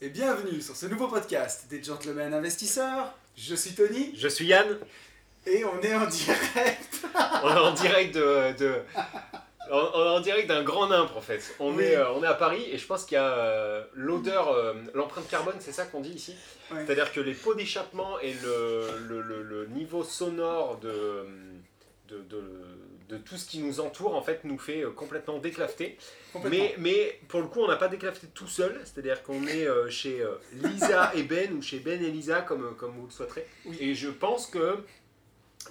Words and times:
Et 0.00 0.08
bienvenue 0.08 0.60
sur 0.60 0.76
ce 0.76 0.86
nouveau 0.86 1.08
podcast 1.08 1.66
des 1.68 1.82
Gentlemen 1.82 2.32
Investisseurs. 2.32 3.12
Je 3.36 3.54
suis 3.54 3.72
Tony 3.72 4.12
Je 4.16 4.28
suis 4.28 4.46
Yann, 4.46 4.78
et 5.46 5.64
on 5.64 5.80
est 5.80 5.94
en 5.94 6.06
direct. 6.06 7.06
on 7.42 7.48
est 7.50 7.58
en 7.58 7.72
direct 7.72 8.14
de, 8.14 8.56
de- 8.58 8.74
on 9.70 9.76
on 9.94 10.04
est 10.04 10.16
en 10.16 10.20
direct 10.20 10.48
d'un 10.48 10.62
grand 10.62 10.88
nymphe 10.88 11.14
en 11.16 11.20
fait. 11.20 11.54
On, 11.60 11.74
Oui. 11.74 11.84
est, 11.84 11.96
euh, 11.96 12.10
on 12.12 12.22
est 12.22 12.26
à 12.26 12.34
Paris 12.34 12.64
et 12.70 12.78
je 12.78 12.86
pense 12.86 13.04
qu'il 13.04 13.14
y 13.16 13.18
a 13.18 13.32
euh, 13.38 13.84
l'odeur, 13.94 14.48
euh, 14.48 14.74
l'empreinte 14.94 15.28
carbone, 15.28 15.54
c'est 15.60 15.72
ça 15.72 15.84
qu'on 15.84 16.00
dit 16.00 16.10
ici? 16.12 16.34
Ouais. 16.72 16.84
C'est-à-dire 16.86 17.12
que 17.12 17.20
les 17.20 17.34
pots 17.34 17.54
d'échappement 17.54 18.18
et 18.20 18.32
le, 18.42 18.86
le, 19.06 19.20
le- 19.22 19.42
le 19.42 19.66
niveau 19.66 20.02
sonore 20.02 20.78
de, 20.80 21.26
de, 22.08 22.18
de, 22.30 22.42
de 23.10 23.16
tout 23.18 23.36
ce 23.36 23.46
qui 23.48 23.58
nous 23.58 23.80
entoure 23.80 24.14
en 24.14 24.22
fait 24.22 24.44
nous 24.44 24.58
fait 24.58 24.82
euh, 24.84 24.90
complètement 24.90 25.38
déclafter. 25.38 25.98
Complètement. 26.32 26.58
Mais, 26.58 26.74
mais 26.78 27.20
pour 27.28 27.40
le 27.40 27.46
coup, 27.48 27.60
on 27.60 27.68
n'a 27.68 27.76
pas 27.76 27.88
déclafté 27.88 28.28
tout 28.34 28.46
seul, 28.46 28.80
c'est-à-dire 28.84 29.22
qu'on 29.24 29.46
est 29.46 29.66
euh, 29.66 29.90
chez 29.90 30.20
euh, 30.20 30.34
Lisa 30.52 31.12
et 31.14 31.22
Ben 31.24 31.52
ou 31.52 31.60
chez 31.62 31.80
Ben 31.80 32.02
et 32.02 32.10
Lisa, 32.10 32.40
comme, 32.42 32.64
euh, 32.66 32.70
comme 32.70 32.92
vous 32.92 33.06
le 33.06 33.10
souhaiterez. 33.12 33.46
Oui. 33.66 33.76
Et 33.80 33.94
je 33.94 34.08
pense 34.08 34.46
que, 34.46 34.76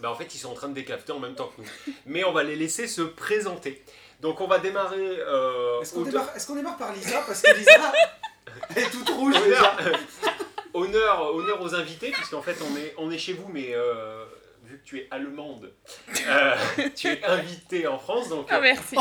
bah, 0.01 0.11
en 0.11 0.15
fait, 0.15 0.35
ils 0.35 0.37
sont 0.37 0.49
en 0.49 0.53
train 0.53 0.67
de 0.69 0.73
déclafter 0.73 1.11
en 1.13 1.19
même 1.19 1.35
temps 1.35 1.51
que 1.55 1.61
nous. 1.61 1.93
Mais 2.05 2.23
on 2.25 2.31
va 2.33 2.43
les 2.43 2.55
laisser 2.55 2.87
se 2.87 3.01
présenter. 3.01 3.81
Donc, 4.21 4.41
on 4.41 4.47
va 4.47 4.59
démarrer. 4.59 4.97
euh, 5.19 5.79
Est-ce 5.81 5.93
qu'on 5.93 6.01
démarre, 6.03 6.29
est-ce 6.35 6.45
qu'on 6.47 6.55
démarre 6.55 6.77
par 6.77 6.93
Lisa 6.93 7.21
Parce 7.25 7.41
que 7.41 7.55
Lisa 7.57 7.93
est 8.75 8.89
toute 8.91 9.09
rouge 9.09 9.33
déjà. 9.45 9.77
honneur, 9.77 9.99
honneur, 10.73 11.35
honneur 11.35 11.61
aux 11.61 11.73
invités, 11.73 12.11
puisqu'en 12.11 12.41
fait, 12.41 12.57
on 12.69 12.75
est, 12.77 12.93
on 12.97 13.09
est 13.11 13.17
chez 13.17 13.33
vous, 13.33 13.47
mais. 13.51 13.69
euh, 13.75 14.25
Vu 14.69 14.77
que 14.77 14.83
tu 14.85 14.99
es 14.99 15.07
allemande, 15.09 15.73
euh, 16.27 16.55
tu 16.95 17.07
es 17.07 17.25
invitée 17.25 17.87
en 17.87 17.97
France, 17.97 18.29
donc 18.29 18.45
Ah 18.51 18.57
euh, 18.57 18.61
merci. 18.61 18.95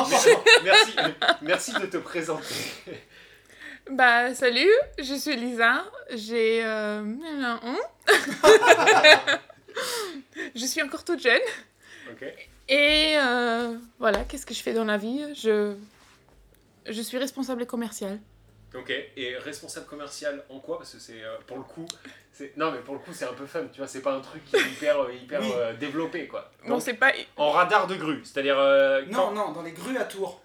merci, 0.64 0.96
merci 1.42 1.72
de 1.74 1.84
te 1.84 1.98
présenter. 1.98 2.54
Bah 3.90 4.34
salut, 4.34 4.70
je 4.98 5.14
suis 5.14 5.36
Lisa, 5.36 5.84
j'ai 6.14 6.64
euh, 6.64 7.04
je 10.54 10.64
suis 10.64 10.80
encore 10.82 11.04
toute 11.04 11.20
jeune 11.20 11.38
et 12.70 13.16
euh, 13.18 13.76
voilà, 13.98 14.24
qu'est-ce 14.24 14.46
que 14.46 14.54
je 14.54 14.62
fais 14.62 14.72
dans 14.72 14.86
la 14.86 14.96
vie? 14.96 15.34
Je 15.34 15.74
je 16.86 17.02
suis 17.02 17.18
responsable 17.18 17.66
commerciale. 17.66 18.18
Ok, 18.74 18.92
et 19.16 19.36
responsable 19.38 19.86
commercial 19.86 20.44
en 20.50 20.58
quoi? 20.60 20.76
Parce 20.78 20.92
que 20.92 20.98
c'est 21.00 21.22
euh, 21.24 21.36
pour 21.46 21.56
le 21.56 21.62
coup, 21.62 21.86
c'est 22.32 22.54
non 22.58 22.70
mais 22.70 22.78
pour 22.80 22.94
le 22.94 23.00
coup 23.00 23.12
c'est 23.14 23.24
un 23.24 23.32
peu 23.32 23.46
fun, 23.46 23.64
tu 23.72 23.78
vois, 23.78 23.86
c'est 23.88 24.02
pas 24.02 24.12
un 24.12 24.20
truc 24.20 24.44
qui 24.44 24.56
est 24.56 24.60
hyper 24.60 25.00
euh, 25.04 25.12
hyper 25.14 25.40
Oui. 25.40 25.50
euh, 25.56 25.72
développé 25.74 26.26
quoi. 26.26 26.50
Donc, 26.66 26.82
c'est 26.82 26.92
pas 26.94 27.12
en 27.36 27.50
radar 27.50 27.86
de 27.86 27.94
grue, 27.96 28.20
c'est-à-dire 28.24 28.58
euh, 28.58 29.02
quand- 29.10 29.30
Non, 29.32 29.46
non, 29.46 29.52
dans 29.52 29.62
les 29.62 29.72
grues 29.72 29.96
à 29.96 30.04
Tours. 30.04 30.42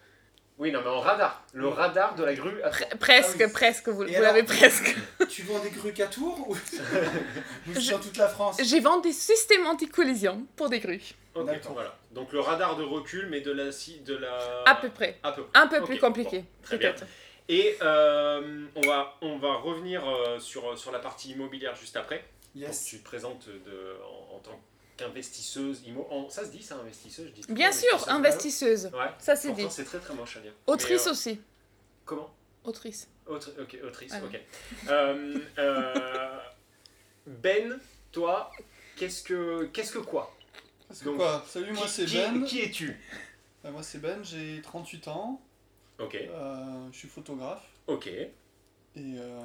oui 0.57 0.71
non 0.71 0.79
mais 0.81 0.89
en 0.89 1.01
radar, 1.01 1.43
le 1.53 1.67
radar 1.67 2.15
de 2.15 2.23
la 2.23 2.33
grue. 2.33 2.61
à- 2.63 2.69
Pre- 2.69 2.97
presque, 2.97 3.41
Ah 3.41 3.45
oui. 3.47 3.51
presque, 3.51 3.89
vous, 3.89 4.03
Et 4.03 4.07
vous 4.07 4.15
alors 4.15 4.27
l'avez 4.27 4.43
presque. 4.43 4.95
Tu 5.29 5.41
vends 5.41 5.59
des 5.59 5.71
grues 5.71 5.91
qu'à 5.93 6.07
Tours 6.07 6.47
ou 6.49 6.53
ou 7.67 7.73
Je- 7.79 7.91
dans 7.91 7.99
toute 7.99 8.15
la 8.17 8.29
France? 8.29 8.57
J'ai 8.63 8.79
vendu 8.79 9.09
des 9.09 9.13
systèmes 9.13 9.67
anti-collision 9.67 10.45
pour 10.55 10.69
des 10.69 10.79
grues, 10.79 11.13
Ok, 11.35 11.45
D'accord. 11.47 11.73
voilà. 11.73 11.97
Donc 12.11 12.31
le 12.31 12.39
radar 12.39 12.77
de 12.77 12.83
recul, 12.83 13.27
mais 13.29 13.41
de 13.41 13.51
la 13.51 13.71
si- 13.73 13.99
de 13.99 14.15
la. 14.15 14.63
à 14.65 14.75
peu 14.75 14.87
près. 14.89 15.19
À 15.23 15.33
peu. 15.33 15.43
Un 15.55 15.67
peu 15.67 15.79
Ok, 15.79 15.87
plus 15.87 15.99
compliqué, 15.99 16.39
bon, 16.39 16.45
très 16.63 16.77
bien. 16.77 16.91
peut-être. 16.93 17.05
Et 17.49 17.77
euh, 17.81 18.65
on 18.75 18.81
va 18.81 19.15
on 19.21 19.37
va 19.37 19.55
revenir 19.55 20.07
euh, 20.07 20.39
sur 20.39 20.77
sur 20.77 20.91
la 20.91 20.99
partie 20.99 21.31
immobilière 21.31 21.75
juste 21.75 21.95
après. 21.97 22.23
Yes. 22.55 22.85
tu 22.85 22.99
te 22.99 23.03
présentes 23.03 23.49
de, 23.49 23.97
en, 24.31 24.35
en 24.35 24.39
tant 24.39 24.59
qu'investisseuse 24.95 25.81
immo. 25.87 26.07
en- 26.11 26.29
ça 26.29 26.45
se 26.45 26.51
dit 26.51 26.61
ça 26.61 26.75
investisseuse, 26.75 27.27
je 27.35 27.41
dis. 27.41 27.53
Bien 27.53 27.71
sûr, 27.71 28.07
investisseuse. 28.09 28.85
Ouais. 28.93 29.09
Ça 29.19 29.35
c'est 29.35 29.51
dit. 29.53 29.65
c'est 29.69 29.83
très 29.85 29.99
très 29.99 30.13
moche 30.13 30.37
à 30.37 30.39
dire. 30.39 30.53
Autrice 30.67 31.03
Mais, 31.03 31.07
euh, 31.07 31.11
aussi. 31.11 31.41
Comment? 32.05 32.33
Autrice. 32.63 33.09
Autre, 33.25 33.51
Ok, 33.59 33.77
autrice, 33.83 34.11
Voilà. 34.11 34.25
ok. 34.27 34.41
Euh, 34.89 35.39
euh, 35.57 36.39
ben, 37.25 37.79
toi, 38.11 38.51
qu'est-ce 38.97 39.23
que 39.23 39.65
qu'est-ce 39.73 39.91
que 39.93 39.99
quoi? 39.99 40.33
Parce 40.87 40.99
que 40.99 41.05
Donc, 41.05 41.17
quoi? 41.17 41.43
Salut, 41.47 41.71
moi 41.73 41.87
c'est 41.87 42.05
Ben. 42.05 42.43
Qui 42.45 42.61
es-tu? 42.61 42.99
Euh, 43.65 43.71
moi 43.71 43.81
c'est 43.83 43.99
Ben, 43.99 44.23
j'ai 44.23 44.61
38 44.61 45.07
ans. 45.07 45.41
Ok, 45.99 46.15
Euh, 46.15 46.87
je 46.91 46.97
suis 46.97 47.07
photographe. 47.07 47.63
ok. 47.87 48.07
Et, 48.07 48.29
euh, 48.97 49.39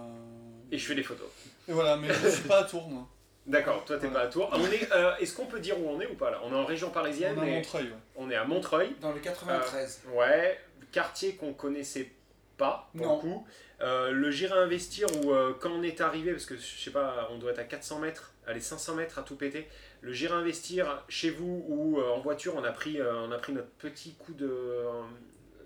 Et 0.71 0.79
je 0.79 0.87
fais 0.87 0.95
des 0.95 1.03
photos. 1.03 1.29
et 1.69 1.73
voilà, 1.73 1.97
mais 1.97 2.09
je 2.13 2.29
suis 2.29 2.49
pas 2.49 2.59
à 2.61 2.65
Tours, 2.65 2.89
moi. 2.89 3.07
D'accord, 3.47 3.83
toi 3.87 3.97
t'es 3.97 4.07
Voilà. 4.09 4.25
pas 4.25 4.27
à 4.27 4.31
Tours. 4.31 4.51
Ah, 4.53 4.57
on 4.61 4.67
est, 4.71 4.93
euh, 4.93 5.17
Est-ce 5.17 5.35
qu'on 5.35 5.47
peut 5.47 5.61
dire 5.61 5.79
où 5.81 5.89
on 5.89 6.01
est 6.01 6.07
ou 6.07 6.15
pas 6.15 6.31
là? 6.31 6.41
On 6.45 6.53
est 6.53 6.57
en 6.57 6.67
région 6.67 6.91
parisienne, 6.91 7.37
On 7.39 7.43
est 7.45 7.53
à 7.53 7.57
Montreuil, 7.57 7.85
ouais. 7.85 7.97
on 8.17 8.31
est 8.31 8.35
à 8.37 8.45
Montreuil. 8.45 8.95
Dans 9.01 9.13
le 9.13 9.21
93. 9.21 10.03
Ouais, 10.13 10.61
quartier 10.93 11.35
qu'on 11.37 11.55
connaissait 11.55 12.11
pas, 12.59 12.91
pour 12.97 13.07
Non. 13.07 13.15
le 13.17 13.21
coup. 13.23 13.47
Le 13.81 14.31
J'irai 14.31 14.59
investir 14.59 15.07
où 15.23 15.33
euh, 15.33 15.55
quand 15.59 15.71
on 15.71 15.83
est 15.83 16.01
arrivé, 16.03 16.33
parce 16.33 16.45
que 16.47 16.57
je 16.57 16.63
sais 16.83 16.91
pas, 16.91 17.29
on 17.31 17.39
doit 17.39 17.53
être 17.53 17.59
à 17.61 17.65
400 17.65 18.01
mètres, 18.01 18.33
allez 18.47 18.61
500 18.61 18.97
mètres 18.97 19.19
à 19.19 19.23
tout 19.23 19.37
péter. 19.37 19.67
Le 20.03 20.13
J'irai 20.13 20.35
investir 20.35 21.03
chez 21.09 21.31
vous 21.31 21.65
ou 21.69 21.99
euh, 22.01 22.11
en 22.11 22.21
voiture, 22.21 22.55
on 22.57 22.65
a 22.65 22.73
pris, 22.73 23.01
euh, 23.01 23.15
on 23.27 23.33
a 23.33 23.39
pris 23.39 23.53
notre 23.55 23.71
petit 23.71 24.13
coup 24.15 24.33
de, 24.35 24.51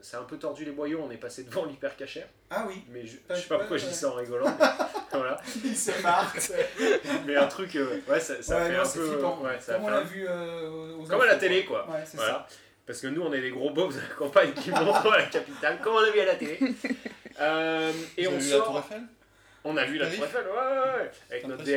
c'est 0.03 0.17
un 0.17 0.25
peu 0.25 0.37
tordu 0.37 0.65
les 0.65 0.73
boyaux, 0.73 1.01
on 1.07 1.11
est 1.11 1.17
passé 1.17 1.45
devant 1.45 1.65
l'hyper 1.67 1.97
cachère. 1.97 2.27
Ah 2.51 2.65
oui, 2.69 2.85
Mais 2.91 3.07
je, 3.07 3.17
je 3.31 3.35
sais 3.35 3.43
pas 3.49 3.55
ouais, 3.55 3.61
pourquoi 3.61 3.77
je 3.79 3.87
dis 3.87 3.95
ça 3.95 4.09
en 4.11 4.15
rigolant. 4.15 4.55
mais 4.61 4.67
voilà. 5.13 5.41
il 5.65 5.77
se 5.77 6.03
marre. 6.03 6.35
Mais 7.27 7.37
un 7.37 7.47
truc, 7.47 7.77
euh, 7.77 8.01
ouais, 8.09 8.21
ça, 8.21 8.43
ça 8.43 8.59
Ouais, 8.59 8.67
fait 8.71 8.77
non, 8.77 8.83
un 8.83 8.89
peu, 8.89 9.47
ouais, 9.47 9.61
ça 9.61 9.75
Comme 9.75 9.85
on 9.85 9.89
l'a 9.89 10.01
vu 10.03 10.27
euh, 10.29 10.95
aux 10.97 11.05
Comme 11.05 11.21
à 11.23 11.27
la 11.27 11.37
télé, 11.37 11.65
quoi. 11.65 11.87
Voilà. 12.15 12.47
Parce 12.85 13.01
que 13.01 13.07
nous, 13.07 13.23
on 13.23 13.33
est 13.33 13.41
des 13.41 13.51
gros 13.51 13.71
bobs 13.71 13.95
de 13.95 14.01
la 14.01 14.15
campagne 14.19 14.53
qui 14.55 14.71
montent 14.71 15.07
à 15.07 15.17
la 15.19 15.27
capitale, 15.27 15.79
comme 15.81 15.95
on 15.95 15.99
a 15.99 16.11
vu 16.11 16.21
à 16.21 16.25
la 16.27 16.35
télé. 16.35 16.59
Euh, 17.41 17.93
et 18.19 18.27
Vous 18.27 18.35
on 18.35 18.39
vu 18.39 18.51
la 18.51 18.57
Tour 18.57 18.67
sort. 18.67 18.79
Eiffel? 18.79 19.03
On 19.65 19.77
a 19.77 19.85
vu 19.85 19.99
la 19.99 20.11
Tour 20.11 20.25
Eiffel, 20.25 20.45
ouais, 20.47 20.53
ouais, 20.53 21.03
ouais, 21.03 21.11
avec 21.31 21.47
notre 21.47 21.63
DS. 21.63 21.71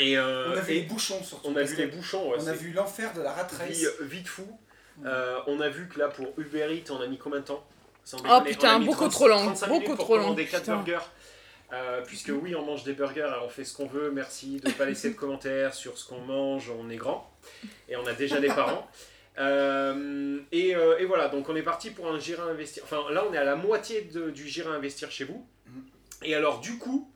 Et, 0.00 0.14
ça. 0.16 0.26
On 0.26 0.52
a 0.56 0.60
vu 0.60 0.72
et 0.72 0.74
les 0.80 0.82
bouchons 0.86 1.22
surtout. 1.22 1.48
on 1.48 1.54
a 1.56 1.62
vu 1.62 1.76
les 1.76 1.86
bouchons, 1.86 2.30
ouais, 2.30 2.38
On 2.40 2.46
a 2.46 2.52
vu 2.54 2.72
l'enfer 2.72 3.12
de 3.12 3.20
la 3.20 3.32
rat 3.32 3.42
race. 3.58 3.68
vie, 3.68 3.86
vie 4.00 4.22
de 4.22 4.28
fou. 4.28 4.58
Euh, 5.06 5.38
on 5.46 5.60
a 5.60 5.68
vu 5.68 5.88
que 5.88 5.98
là, 5.98 6.08
pour 6.08 6.26
Uber 6.38 6.68
Eats, 6.74 6.90
on 6.92 7.00
a 7.00 7.06
mis 7.06 7.18
combien 7.18 7.40
de 7.40 7.44
temps 7.46 7.64
Sans 8.04 8.18
Oh, 8.18 8.22
déconner, 8.22 8.50
putain, 8.50 8.72
on 8.72 8.76
a 8.76 8.78
mis 8.80 8.84
beaucoup 8.86 8.98
30 9.08 9.10
trop 9.12 9.28
long, 9.28 9.36
35 9.44 9.68
beaucoup 9.68 9.84
pour 9.96 10.04
trop 10.04 10.16
long, 10.16 10.22
commander 10.24 10.46
4 10.46 10.60
putain. 10.62 10.76
burgers. 10.76 11.04
Euh, 11.72 12.02
puisque 12.04 12.32
oui, 12.34 12.54
on 12.56 12.64
mange 12.66 12.82
des 12.84 12.92
burgers, 12.94 13.30
on 13.44 13.48
fait 13.48 13.64
ce 13.64 13.76
qu'on 13.76 13.86
veut, 13.86 14.10
merci 14.10 14.58
de 14.60 14.68
ne 14.68 14.72
pas 14.74 14.84
laisser 14.86 15.10
de 15.10 15.14
commentaires 15.16 15.72
sur 15.72 15.96
ce 15.98 16.08
qu'on 16.08 16.20
mange, 16.20 16.70
on 16.70 16.90
est 16.90 16.96
grand 16.96 17.30
et 17.88 17.96
on 17.96 18.04
a 18.06 18.12
déjà 18.12 18.40
des 18.40 18.48
parents. 18.48 18.88
Euh, 19.38 20.40
et, 20.52 20.74
euh, 20.74 20.98
et 20.98 21.04
voilà, 21.06 21.28
donc 21.28 21.48
on 21.48 21.56
est 21.56 21.62
parti 21.62 21.90
pour 21.90 22.08
un 22.08 22.18
J'irai 22.18 22.42
investir. 22.42 22.82
Enfin, 22.84 23.10
là, 23.12 23.24
on 23.28 23.32
est 23.32 23.38
à 23.38 23.44
la 23.44 23.56
moitié 23.56 24.02
de- 24.02 24.30
du 24.30 24.46
J'irai 24.48 24.70
investir 24.74 25.10
chez 25.10 25.24
vous. 25.24 25.46
Mhm. 25.66 25.82
Et 26.24 26.34
alors, 26.34 26.60
du 26.60 26.76
coup, 26.78 27.10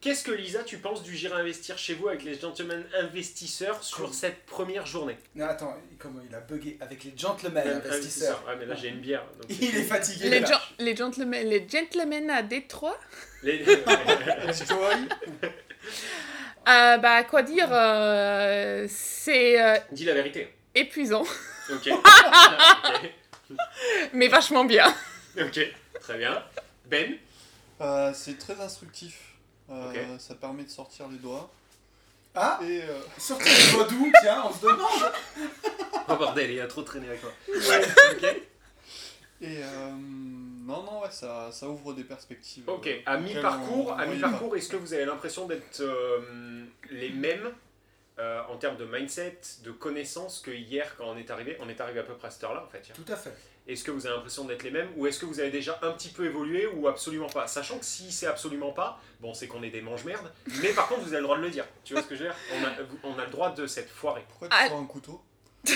qu'est-ce 0.00 0.24
que 0.24 0.30
Lisa, 0.30 0.62
tu 0.64 0.78
penses 0.78 1.02
du 1.02 1.16
J'irai 1.16 1.40
investir 1.40 1.76
chez 1.78 1.94
vous 1.94 2.08
avec 2.08 2.22
les 2.24 2.38
gentlemen 2.38 2.84
investisseurs 2.98 3.82
sur 3.82 4.14
cette 4.14 4.44
première 4.46 4.86
journée? 4.86 5.18
Non, 5.34 5.46
attends, 5.46 5.76
comment 5.98 6.20
il 6.28 6.34
a 6.34 6.40
bugué 6.40 6.76
avec 6.80 7.04
les 7.04 7.12
gentlemen 7.16 7.62
Euh, 7.66 7.76
investisseurs. 7.78 8.42
Ouais, 8.46 8.56
mais 8.58 8.66
là, 8.66 8.74
j'ai 8.74 8.88
une 8.88 9.00
bière. 9.00 9.24
donc 9.40 9.44
Il 9.60 9.76
est 9.76 9.82
fatigué. 9.84 10.28
Les, 10.30 10.40
là. 10.40 10.60
les 10.78 10.96
gentlemen, 10.96 11.46
les 11.48 11.68
gentlemen 11.68 12.30
à 12.30 12.42
Détroit 12.42 12.98
Les-. 13.42 13.64
Euh, 16.68 16.98
bah, 16.98 17.24
quoi 17.24 17.42
dire 17.42 17.68
euh, 17.72 18.86
C'est 18.88 19.60
euh, 19.60 19.78
Dis 19.92 20.04
la 20.04 20.12
vérité. 20.12 20.54
épuisant, 20.74 21.24
Ok. 21.72 21.88
ok. 21.88 23.10
mais 24.12 24.28
vachement 24.28 24.64
bien. 24.64 24.94
Ok. 25.40 25.58
Très 26.00 26.18
bien. 26.18 26.44
Ben? 26.86 27.16
Euh, 27.80 28.12
c'est 28.14 28.36
très 28.38 28.60
instructif. 28.60 29.18
Euh. 29.70 30.18
Ça 30.18 30.34
permet 30.34 30.64
de 30.64 30.68
sortir 30.70 31.08
les 31.08 31.18
doigts. 31.18 31.50
Ah, 32.34 32.58
Et 32.62 32.82
euh, 32.82 33.00
sortir 33.18 33.52
les 33.52 33.72
doigts 33.72 33.86
d'où 33.88 34.12
Tiens, 34.22 34.44
on 34.48 34.52
se 34.54 34.60
demande. 34.62 35.12
Oh 36.12 36.16
bordel, 36.16 36.50
il 36.50 36.60
a 36.60 36.66
trop 36.66 36.82
traîné 36.82 37.06
avec 37.08 37.22
moi. 37.22 37.32
Ok. 37.48 38.24
Et 39.42 39.62
euh, 39.62 39.90
non, 39.92 40.82
non, 40.82 41.02
ouais, 41.02 41.10
ça, 41.12 41.50
ça 41.52 41.68
ouvre 41.68 41.92
des 41.92 42.02
perspectives. 42.04 42.68
Ok. 42.68 42.86
euh, 42.88 42.98
À 43.06 43.16
mi-parcours, 43.18 43.88
on- 43.88 43.92
à 43.98 44.06
mi-parcours, 44.06 44.56
est-ce 44.56 44.68
que 44.68 44.76
vous 44.76 44.92
avez 44.92 45.04
l'impression 45.04 45.46
d'être 45.46 45.80
euh, 45.80 46.64
les 46.90 47.10
mêmes 47.10 47.52
euh, 48.18 48.42
en 48.48 48.56
termes 48.56 48.76
de 48.76 48.84
mindset, 48.86 49.38
de 49.64 49.70
connaissances 49.70 50.40
que 50.40 50.50
hier 50.50 50.94
quand 50.98 51.04
on 51.06 51.16
est 51.16 51.30
arrivé? 51.30 51.56
On 51.60 51.68
est 51.68 51.80
arrivé 51.80 52.00
à 52.00 52.02
peu 52.02 52.14
près 52.14 52.26
à 52.28 52.30
cette 52.32 52.42
heure-là 52.44 52.64
en 52.66 52.68
fait. 52.70 52.84
hier. 52.86 52.96
Tout 52.96 53.10
à 53.12 53.16
fait. 53.16 53.32
Est-ce 53.68 53.84
que 53.84 53.90
vous 53.92 54.06
avez 54.06 54.16
l'impression 54.16 54.44
d'être 54.44 54.62
les 54.64 54.70
mêmes 54.70 54.88
ou 54.96 55.06
est-ce 55.06 55.20
que 55.20 55.26
vous 55.26 55.38
avez 55.38 55.50
déjà 55.50 55.78
un 55.82 55.90
petit 55.92 56.08
peu 56.08 56.24
évolué 56.26 56.66
ou 56.66 56.88
absolument 56.88 57.28
pas? 57.28 57.46
Sachant 57.46 57.78
que 57.78 57.84
si 57.84 58.10
c'est 58.10 58.26
absolument 58.26 58.72
pas, 58.72 59.00
bon, 59.20 59.32
c'est 59.34 59.46
qu'on 59.46 59.62
est 59.62 59.70
des 59.70 59.80
mange-merdes, 59.82 60.32
mais 60.62 60.70
par 60.70 60.88
contre, 60.88 61.02
vous 61.02 61.08
avez 61.12 61.18
le 61.18 61.22
droit 61.24 61.36
de 61.36 61.42
le 61.42 61.50
dire. 61.50 61.66
Tu 61.84 61.92
vois 61.94 62.02
ce 62.02 62.08
que 62.08 62.16
je 62.16 62.24
veux 62.24 62.28
dire? 62.30 62.36
On 62.52 62.64
a, 62.64 62.70
on 63.14 63.18
a 63.18 63.24
le 63.24 63.30
droit 63.30 63.50
de 63.50 63.66
cette 63.66 63.88
foirée. 63.90 64.24
Pourquoi 64.28 64.48
tu 64.48 64.56
Ah. 64.58 64.68
sors 64.68 64.78
un 64.78 64.86
couteau? 64.86 65.20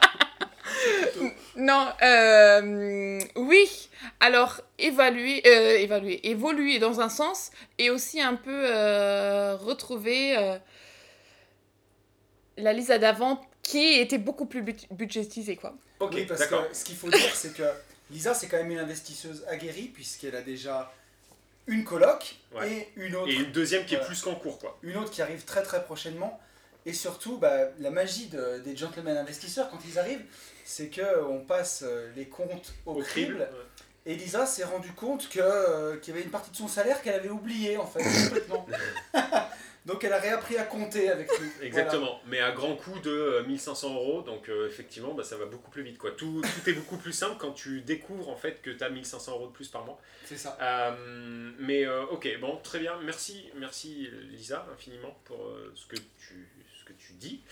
Non, 1.57 1.89
euh, 2.03 3.21
oui. 3.37 3.89
Alors, 4.21 4.61
évaluer, 4.79 5.43
euh, 5.47 5.79
évaluer, 5.79 6.21
évoluer 6.29 6.79
dans 6.79 7.01
un 7.01 7.09
sens 7.09 7.51
et 7.79 7.91
aussi 7.91 8.21
un 8.21 8.35
peu 8.35 8.51
euh, 8.71 9.57
retrouver 9.57 10.37
euh, 10.37 10.57
la 12.57 12.73
Lisa 12.73 12.99
d'avant 12.99 13.41
qui 13.63 13.95
était 13.99 14.19
beaucoup 14.19 14.47
plus 14.47 14.63
but- 14.63 14.87
budgétisée, 14.93 15.57
quoi. 15.57 15.75
Ok, 16.01 16.13
oui, 16.15 16.27
parce 16.27 16.41
d'accord. 16.41 16.69
que 16.69 16.77
ce 16.77 16.85
qu'il 16.85 16.97
faut 16.97 17.09
dire, 17.09 17.35
c'est 17.35 17.55
que 17.55 17.63
Lisa, 18.11 18.35
c'est 18.35 18.47
quand 18.49 18.59
même 18.59 18.71
une 18.71 18.79
investisseuse 18.79 19.45
aguerrie, 19.49 19.89
puisqu'elle 19.89 20.37
a 20.37 20.43
déjà 20.43 20.93
une 21.67 21.85
coloc 21.85 22.37
Ouais. 22.55 22.71
et 22.71 22.89
une 22.97 23.17
autre 23.17 23.31
Et 23.31 23.35
une 23.37 23.53
deuxième 23.53 23.87
qui 23.87 23.95
est 23.95 24.05
plus 24.05 24.21
qu'en 24.21 24.35
cours, 24.35 24.59
quoi. 24.59 24.79
une 24.83 24.97
autre 24.97 25.11
qui 25.11 25.23
arrive 25.23 25.45
très 25.45 25.63
très 25.63 25.83
prochainement. 25.85 26.39
Et 26.87 26.93
surtout, 26.93 27.39
bah, 27.39 27.71
la 27.81 27.91
magie 27.91 28.27
de- 28.27 28.59
des 28.63 28.77
gentlemen 28.77 29.17
investisseurs 29.17 29.71
quand 29.71 29.79
ils 29.89 29.99
arrivent, 29.99 30.25
c'est 30.67 30.89
que 30.89 31.25
on 31.25 31.41
passe 31.41 31.81
euh, 31.83 32.11
les 32.15 32.27
comptes 32.27 32.75
au, 32.85 32.93
Au 32.93 33.03
crible. 33.03 33.37
crible. 33.37 33.49
Et 34.05 34.15
Lisa 34.17 34.45
s'est 34.45 34.65
rendu 34.65 34.93
compte 34.93 35.31
que, 35.31 35.41
euh, 35.41 35.97
qu'il 35.97 36.13
y 36.13 36.17
avait 36.17 36.25
une 36.27 36.31
partie 36.31 36.51
de 36.51 36.57
son 36.57 36.69
salaire 36.69 37.01
qu'elle 37.01 37.15
avait 37.15 37.31
oublié 37.31 37.79
en 37.79 37.87
fait, 37.87 38.01
complètement. 38.29 38.67
Donc 39.87 40.03
elle 40.03 40.13
a 40.15 40.19
réappris 40.19 40.57
à 40.57 40.65
compter 40.65 41.11
avec 41.11 41.29
nous. 41.39 41.51
Exactement, 41.63 42.21
mais 42.27 42.41
à 42.41 42.53
grand 42.53 42.75
coût 42.75 42.99
de 43.01 43.11
euh, 43.11 43.43
1500 43.45 43.95
euros, 43.95 44.23
donc 44.23 44.49
euh, 44.49 44.67
effectivement 44.67 45.13
bah, 45.13 45.25
ça 45.25 45.37
va 45.37 45.45
beaucoup 45.45 45.71
plus 45.71 45.83
vite. 45.83 45.99
Quoi. 45.99 46.13
Tout, 46.13 46.41
tout 46.43 46.71
est 46.71 46.73
beaucoup 46.73 46.97
plus 46.97 47.13
simple 47.13 47.37
quand 47.39 47.53
tu 47.53 47.83
découvres 47.83 48.29
en 48.31 48.37
fait 48.37 48.63
que 48.63 48.71
tu 48.71 48.83
as 48.83 48.89
1500 48.89 49.33
euros 49.33 49.47
de 49.49 49.53
plus 49.53 49.69
par 49.69 49.85
mois. 49.85 50.01
C'est 50.25 50.39
ça. 50.39 50.57
Euh, 50.63 51.51
mais 51.59 51.85
euh, 51.87 52.05
ok, 52.07 52.27
bon, 52.41 52.57
très 52.63 52.79
bien, 52.79 52.99
merci, 53.05 53.51
merci 53.57 54.09
Lisa 54.31 54.67
infiniment 54.73 55.15
pour 55.25 55.45
euh, 55.45 55.71
ce, 55.75 55.87
que 55.87 55.97
tu, 55.97 56.49
ce 56.81 56.85
que 56.87 56.93
tu 56.95 57.13
dis. 57.15 57.43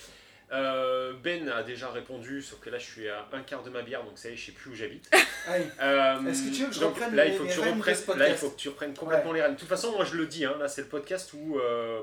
Euh, 0.52 1.14
ben 1.22 1.48
a 1.48 1.62
déjà 1.62 1.90
répondu, 1.90 2.42
sauf 2.42 2.60
que 2.60 2.68
là 2.68 2.76
je 2.78 2.84
suis 2.84 3.08
à 3.08 3.26
un 3.32 3.40
quart 3.40 3.62
de 3.62 3.70
ma 3.70 3.80
bière, 3.80 4.04
donc 4.04 4.18
ça 4.18 4.28
y 4.28 4.32
est, 4.34 4.36
je 4.36 4.46
sais 4.46 4.52
plus 4.52 4.70
où 4.70 4.74
j'habite. 4.74 5.10
Euh, 5.48 6.24
Est-ce 6.26 6.44
que 6.48 6.54
tu 6.54 6.62
veux 6.62 6.68
que 6.68 6.74
je 6.74 6.78
donc, 6.80 6.94
reprenne 6.94 7.16
là, 7.16 7.24
les- 7.24 7.32
il 7.32 7.36
faut 7.36 7.44
que 7.44 7.50
tu 7.52 7.58
reprennes, 7.58 8.18
Là, 8.18 8.28
il 8.28 8.36
faut 8.36 8.50
que 8.50 8.56
tu 8.56 8.68
reprennes 8.68 8.94
complètement 8.94 9.32
les 9.32 9.42
rênes. 9.42 9.54
De 9.54 9.58
toute 9.58 9.68
façon, 9.68 9.90
moi 9.90 10.04
je 10.04 10.14
le 10.14 10.26
dis, 10.26 10.44
hein, 10.44 10.54
là 10.60 10.68
c'est 10.68 10.82
le 10.82 10.86
podcast 10.86 11.32
où 11.32 11.58
euh, 11.58 12.00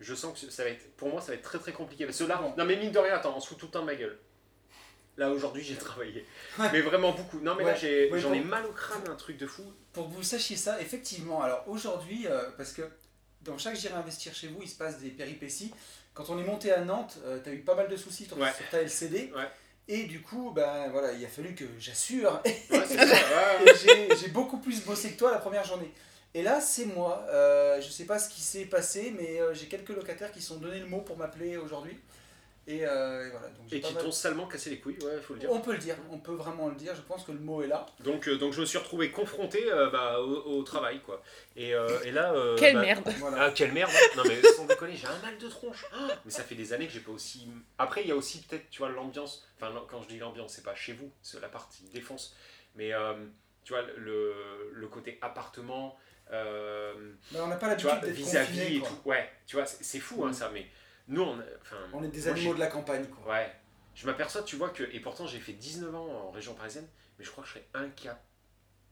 je 0.00 0.14
sens 0.14 0.38
que 0.40 0.50
ça 0.50 0.64
va 0.64 0.70
être, 0.70 0.94
pour 0.96 1.08
moi 1.08 1.20
ça 1.20 1.28
va 1.28 1.34
être 1.34 1.42
très 1.42 1.58
très 1.58 1.72
compliqué. 1.72 2.04
Parce 2.06 2.18
que 2.18 2.24
là, 2.24 2.40
non 2.56 2.64
mais 2.64 2.76
mine 2.76 2.90
de 2.92 2.98
rien, 2.98 3.14
attends, 3.14 3.34
on 3.36 3.40
se 3.40 3.48
fout 3.48 3.58
tout 3.58 3.66
le 3.66 3.72
temps 3.72 3.80
de 3.82 3.86
ma 3.86 3.94
gueule. 3.94 4.18
Là 5.16 5.30
aujourd'hui 5.30 5.62
j'ai 5.62 5.76
travaillé, 5.76 6.26
Ouais. 6.58 6.68
mais 6.72 6.80
vraiment 6.80 7.12
beaucoup. 7.12 7.38
Non 7.40 7.54
mais 7.54 7.64
là 7.64 7.74
j'ai- 7.74 8.10
j'en 8.18 8.32
ai 8.32 8.40
mal 8.40 8.66
au 8.66 8.72
crâne, 8.72 9.02
un 9.08 9.14
truc 9.14 9.36
de 9.36 9.46
fou. 9.46 9.62
pour 9.92 10.08
que 10.08 10.14
vous 10.14 10.24
sachiez 10.24 10.56
ça, 10.56 10.80
effectivement, 10.80 11.40
alors 11.42 11.62
aujourd'hui, 11.68 12.26
euh, 12.26 12.50
parce 12.56 12.72
que 12.72 12.82
dans 13.42 13.56
chaque 13.58 13.76
J'irai 13.76 13.94
investir 13.94 14.34
chez 14.34 14.48
vous, 14.48 14.60
il 14.62 14.68
se 14.68 14.74
passe 14.76 14.98
des 15.00 15.10
péripéties. 15.10 15.72
Quand 16.14 16.30
on 16.30 16.38
est 16.38 16.44
monté 16.44 16.72
à 16.72 16.80
Nantes, 16.80 17.18
tu 17.44 17.50
as 17.50 17.52
eu 17.52 17.60
pas 17.60 17.74
mal 17.74 17.88
de 17.88 17.96
soucis 17.96 18.24
sur, 18.24 18.36
ta 18.70 18.80
LCD. 18.82 19.30
Et 19.86 20.04
du 20.04 20.22
coup, 20.22 20.50
ben 20.50 20.88
voilà, 20.90 21.12
il 21.12 21.22
a 21.24 21.28
fallu 21.28 21.54
que 21.54 21.64
j'assure. 21.78 22.40
J'ai 24.20 24.28
beaucoup 24.28 24.58
plus 24.58 24.82
bossé 24.82 25.12
que 25.12 25.18
toi 25.18 25.30
la 25.30 25.38
première 25.38 25.64
journée. 25.64 25.92
Et 26.34 26.42
là, 26.42 26.60
c'est 26.60 26.86
moi. 26.86 27.24
Euh, 27.30 27.80
je 27.80 27.88
sais 27.88 28.06
pas 28.06 28.18
ce 28.18 28.28
qui 28.28 28.40
s'est 28.40 28.64
passé, 28.66 29.14
mais 29.16 29.40
euh, 29.40 29.54
j'ai 29.54 29.66
quelques 29.66 29.90
locataires 29.90 30.32
qui 30.32 30.42
sont 30.42 30.56
donné 30.56 30.80
le 30.80 30.86
mot 30.86 31.00
pour 31.00 31.16
m'appeler 31.16 31.56
aujourd'hui. 31.56 31.96
Et, 32.66 32.86
euh, 32.86 33.26
et 33.26 33.30
voilà. 33.30 33.48
Donc, 33.48 33.70
Et 33.72 33.80
qui 33.82 33.92
mal- 33.94 34.02
t'ont 34.02 34.10
salement 34.10 34.46
cassé 34.48 34.70
les 34.70 34.78
couilles, 34.80 34.96
ouais, 35.04 35.20
faut 35.20 35.34
le 35.34 35.40
dire. 35.40 35.52
On 35.52 35.60
peut 35.60 35.72
le 35.72 35.78
dire, 35.78 35.96
on 36.10 36.18
peut 36.18 36.32
vraiment 36.32 36.68
le 36.68 36.74
dire. 36.74 36.94
Je 36.96 37.02
pense 37.02 37.22
que 37.22 37.30
le 37.30 37.38
mot 37.38 37.62
est 37.62 37.66
là. 37.66 37.84
Donc, 38.00 38.26
euh, 38.26 38.38
donc 38.38 38.54
je 38.54 38.62
me 38.62 38.66
suis 38.66 38.78
retrouvé 38.78 39.10
confronté 39.10 39.70
euh, 39.70 39.90
bah, 39.90 40.18
au, 40.20 40.58
au 40.58 40.62
travail, 40.62 41.00
quoi. 41.02 41.22
Et, 41.56 41.74
euh, 41.74 42.00
et 42.04 42.10
là... 42.10 42.32
euh, 42.32 42.56
Quelle 42.56 42.74
bah, 42.76 42.80
merde. 42.80 43.08
Voilà. 43.18 43.42
Ah, 43.44 43.50
quelle 43.50 43.72
merde 43.72 43.92
Non 44.16 44.22
mais 44.26 44.42
sans 44.56 44.64
déconner, 44.64 44.96
j'ai 44.96 45.06
un 45.06 45.18
mal 45.20 45.36
de 45.36 45.46
tronche. 45.46 45.84
Ah, 45.92 46.08
mais 46.24 46.30
ça 46.30 46.42
fait 46.42 46.54
des 46.54 46.72
années 46.72 46.86
que 46.86 46.92
j'ai 46.94 47.00
pas 47.00 47.12
aussi... 47.12 47.46
Après, 47.76 48.00
il 48.02 48.08
y 48.08 48.12
a 48.12 48.16
aussi 48.16 48.40
peut-être, 48.40 48.68
tu 48.70 48.78
vois, 48.78 48.88
l'ambiance... 48.88 49.46
Enfin, 49.60 49.70
quand 49.88 50.02
je 50.02 50.08
dis 50.08 50.18
l'ambiance, 50.18 50.54
c'est 50.54 50.64
pas 50.64 50.74
chez 50.74 50.94
vous, 50.94 51.10
c'est 51.22 51.40
la 51.42 51.48
partie 51.48 51.84
défense. 51.92 52.34
Mais, 52.76 52.94
euh, 52.94 53.12
tu 53.62 53.74
vois, 53.74 53.82
le, 53.98 54.34
le 54.72 54.88
côté 54.88 55.18
appartement... 55.20 55.96
euh, 56.32 56.94
Mais 57.32 57.40
on 57.40 57.46
n'a 57.48 57.56
pas 57.56 57.68
l'habitude 57.68 57.90
d'être 58.00 58.10
vis-à-vis 58.14 58.76
et 58.76 58.80
quoi. 58.80 58.88
tout. 58.88 59.08
Ouais, 59.08 59.30
tu 59.46 59.56
vois, 59.56 59.66
c'est 59.66 59.82
c'est 59.84 60.00
fou, 60.00 60.24
hein, 60.24 60.30
Mm. 60.30 60.34
ça. 60.34 60.50
Mais 60.52 60.66
nous, 61.08 61.22
on... 61.22 61.38
On 61.92 62.02
est 62.02 62.08
des 62.08 62.20
moi, 62.20 62.30
animaux 62.30 62.50
j'ai- 62.50 62.54
de 62.54 62.60
la 62.60 62.66
campagne. 62.68 63.06
Quoi. 63.06 63.32
Ouais. 63.34 63.52
Je 63.94 64.06
m'aperçois, 64.06 64.42
tu 64.42 64.56
vois, 64.56 64.70
que... 64.70 64.82
Et 64.92 65.00
pourtant, 65.00 65.26
j'ai 65.26 65.38
fait 65.38 65.52
19 65.52 65.94
ans 65.94 66.06
en 66.28 66.30
région 66.32 66.54
parisienne, 66.54 66.86
mais 67.18 67.24
je 67.24 67.30
crois 67.30 67.44
que 67.44 67.48
je 67.50 67.54
serais 67.54 67.66
incapable... 67.74 68.20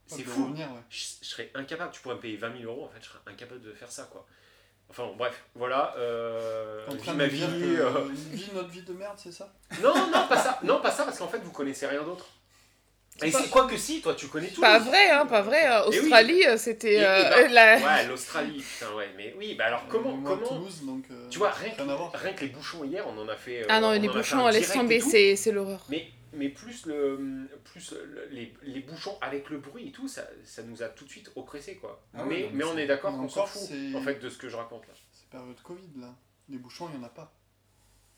C'est 0.05 0.23
fou 0.23 0.43
revenir, 0.45 0.67
ouais. 0.71 0.79
je, 0.89 0.97
je 1.21 1.25
serais 1.27 1.49
incapable, 1.55 1.91
tu 1.91 2.01
pourrais 2.01 2.15
me 2.15 2.19
payer 2.21 2.35
20 2.37 2.57
000 2.59 2.71
euros, 2.71 2.85
en 2.85 2.89
fait, 2.89 2.99
je 3.01 3.07
serais 3.07 3.19
incapable 3.25 3.61
de 3.61 3.71
faire 3.73 3.89
ça, 3.91 4.03
quoi. 4.11 4.25
Enfin, 4.89 5.09
bref, 5.17 5.45
voilà, 5.55 5.95
euh, 5.97 6.85
en 7.07 7.13
ma 7.15 7.25
vie. 7.25 7.37
dire 7.39 7.47
que 7.47 7.79
euh, 7.81 8.09
vie, 8.11 8.49
notre 8.53 8.67
vie 8.69 8.81
de 8.83 8.93
merde, 8.93 9.15
c'est 9.17 9.31
ça? 9.31 9.51
Non, 9.81 9.93
non, 10.11 10.27
pas 10.27 10.37
ça, 10.37 10.59
non, 10.63 10.81
pas 10.81 10.91
ça, 10.91 11.05
parce 11.05 11.17
qu'en 11.17 11.29
fait, 11.29 11.39
vous 11.39 11.51
connaissez 11.53 11.87
rien 11.87 12.03
d'autre. 12.03 12.27
Et 13.21 13.31
c'est 13.31 13.49
quoi 13.49 13.67
que 13.67 13.77
si, 13.77 14.01
toi, 14.01 14.15
tu 14.15 14.27
connais 14.27 14.49
tout. 14.49 14.59
Pas 14.61 14.79
vrai, 14.79 15.11
hein, 15.11 15.25
pas 15.25 15.41
vrai. 15.41 15.65
Euh, 15.71 15.83
Eh 15.87 15.89
oui. 15.91 15.97
Australie, 15.99 16.45
euh, 16.47 16.57
c'était 16.57 16.95
et 16.95 17.05
euh, 17.05 17.47
la... 17.47 17.77
Ouais, 17.77 18.07
l'Australie, 18.07 18.61
putain, 18.61 18.93
ouais, 18.95 19.09
mais 19.15 19.33
oui, 19.37 19.53
bah 19.55 19.65
alors 19.67 19.87
comment, 19.87 20.17
Moi, 20.17 20.35
comment, 20.35 20.47
Toulouse, 20.47 20.81
donc. 20.83 21.05
euh, 21.11 21.29
tu 21.29 21.37
vois, 21.37 21.51
rien 21.51 21.69
que, 21.71 22.17
rien 22.17 22.33
que 22.33 22.41
les 22.43 22.49
bouchons 22.51 22.83
hier, 22.83 23.05
on 23.07 23.17
en 23.21 23.27
a 23.29 23.35
fait. 23.35 23.61
euh, 23.61 23.67
Ah 23.69 23.79
non, 23.79 23.89
on 23.89 23.91
les 23.99 24.09
bouchons, 24.09 24.47
laisse 24.47 24.71
tomber, 24.73 24.99
c'est 24.99 25.35
c'est 25.35 25.51
l'horreur. 25.51 25.85
Mais, 25.89 26.07
mais 26.33 26.49
plus, 26.49 26.85
le, 26.87 27.47
plus 27.63 27.91
le- 27.93 28.27
les, 28.31 28.51
les 28.63 28.79
bouchons 28.79 29.15
avec 29.21 29.49
le 29.51 29.59
bruit 29.59 29.87
et 29.89 29.91
tout, 29.91 30.07
ça, 30.07 30.27
ça 30.43 30.63
nous 30.63 30.81
a 30.81 30.87
tout 30.89 31.05
de 31.05 31.09
suite 31.09 31.31
oppressé, 31.35 31.75
quoi. 31.75 32.01
Ah 32.17 32.23
oui, 32.25 32.45
mais, 32.45 32.49
mais 32.53 32.63
on 32.63 32.77
est 32.77 32.87
d'accord 32.87 33.11
qu'on 33.11 33.29
s'en 33.29 33.41
encore, 33.41 33.49
fout, 33.49 33.69
en 33.95 34.01
fait, 34.01 34.15
de 34.15 34.27
ce 34.29 34.37
que 34.37 34.49
je 34.49 34.55
raconte 34.55 34.87
là. 34.87 34.93
C'est 35.13 35.29
période 35.29 35.61
Covid, 35.63 35.89
là. 36.01 36.13
Les 36.49 36.57
bouchons, 36.57 36.89
il 36.91 36.97
n'y 36.97 37.03
en 37.03 37.07
a 37.07 37.11
pas. 37.11 37.31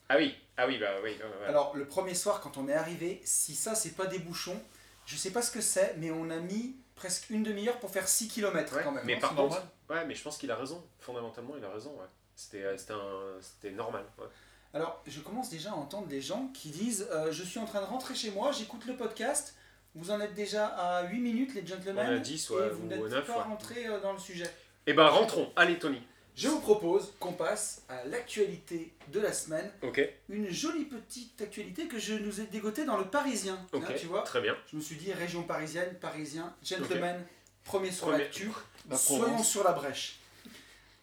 Ah 0.07 0.17
oui, 0.17 0.35
ah 0.57 0.67
oui, 0.67 0.77
bah 0.77 0.91
oui. 1.03 1.11
Alors, 1.47 1.75
le 1.75 1.85
premier 1.85 2.13
soir, 2.13 2.39
quand 2.39 2.57
on 2.57 2.67
est 2.69 2.73
arrivé, 2.73 3.21
si 3.25 3.55
ça, 3.55 3.75
c'est 3.75 3.95
pas 3.95 4.05
des 4.05 4.19
bouchons, 4.19 4.59
je 5.05 5.15
sais 5.15 5.31
pas 5.31 5.41
ce 5.41 5.51
que 5.51 5.61
c'est, 5.61 5.95
mais 5.97 6.11
on 6.11 6.29
a 6.29 6.37
mis 6.37 6.75
presque 6.95 7.29
une 7.29 7.43
demi-heure 7.43 7.79
pour 7.79 7.89
faire 7.91 8.07
6 8.07 8.27
km 8.29 8.75
Ouais, 8.75 8.81
quand 8.83 8.91
même. 8.91 9.03
mais 9.05 9.15
hein. 9.15 9.19
par 9.21 9.35
contre, 9.35 9.61
ouais, 9.89 10.05
mais 10.05 10.15
je 10.15 10.23
pense 10.23 10.37
qu'il 10.37 10.49
a 10.51 10.55
raison. 10.55 10.83
Fondamentalement, 10.99 11.53
il 11.57 11.63
a 11.65 11.69
raison. 11.69 11.91
Ouais. 11.91 12.07
C'était, 12.35 12.63
euh, 12.63 12.77
c'était, 12.77 12.93
un- 12.93 13.41
c'était 13.41 13.71
normal. 13.71 14.03
ouais. 14.17 14.25
Alors, 14.73 15.01
je 15.07 15.19
commence 15.21 15.49
déjà 15.49 15.71
à 15.71 15.75
entendre 15.75 16.07
des 16.07 16.19
gens 16.21 16.49
qui 16.53 16.69
disent 16.69 17.07
euh, 17.11 17.31
Je 17.31 17.43
suis 17.43 17.59
en 17.59 17.65
train 17.65 17.79
de 17.81 17.85
rentrer 17.85 18.13
chez 18.15 18.31
moi, 18.31 18.51
j'écoute 18.51 18.85
le 18.85 18.97
podcast. 18.97 19.55
Vous 19.93 20.11
en 20.11 20.19
êtes 20.19 20.33
déjà 20.33 20.67
à 20.67 21.03
8 21.07 21.19
minutes, 21.21 21.53
les 21.55 21.65
gentlemen. 21.65 22.05
On 22.09 22.15
a 22.15 22.19
10, 22.19 22.49
ouais, 22.49 22.65
et 22.65 22.69
vous 22.71 22.83
ou 22.83 22.87
n'êtes 22.87 22.99
9, 22.99 23.25
pas 23.25 23.37
ouais. 23.37 23.43
rentrés 23.43 23.87
euh, 23.87 24.01
dans 24.01 24.11
le 24.11 24.19
sujet. 24.19 24.49
Eh 24.87 24.93
ben, 24.93 25.07
rentrons. 25.07 25.49
Allez, 25.55 25.79
Tony. 25.79 26.01
Je 26.35 26.49
vous 26.49 26.59
propose 26.59 27.13
qu'on 27.19 27.31
passe 27.31 27.81
à 27.87 28.03
l'actualité 28.05 28.91
de 29.13 29.19
la 29.21 29.31
semaine. 29.31 29.71
Ok. 29.81 30.01
Une 30.29 30.49
jolie 30.51 30.83
petite 30.83 31.41
actualité 31.41 31.87
que 31.87 31.97
je 31.97 32.13
nous 32.15 32.41
ai 32.41 32.45
dégotée 32.47 32.83
dans 32.83 32.97
le 32.97 33.05
Parisien. 33.05 33.57
Ok. 33.71 33.83
hein, 33.87 33.93
tu 33.97 34.07
vois 34.07 34.21
Très 34.23 34.41
bien. 34.41 34.55
Je 34.69 34.75
me 34.75 34.81
suis 34.81 34.97
dit 34.97 35.13
région 35.13 35.43
parisienne, 35.43 35.95
parisien, 36.01 36.53
gentleman, 36.61 37.25
premier 37.63 37.89
sur 37.91 38.07
Premier. 38.07 38.23
l'actu. 38.23 38.51
La 38.89 38.97
Soyons 38.97 39.23
Provence. 39.25 39.49
sur 39.49 39.63
la 39.63 39.71
brèche. 39.71 40.19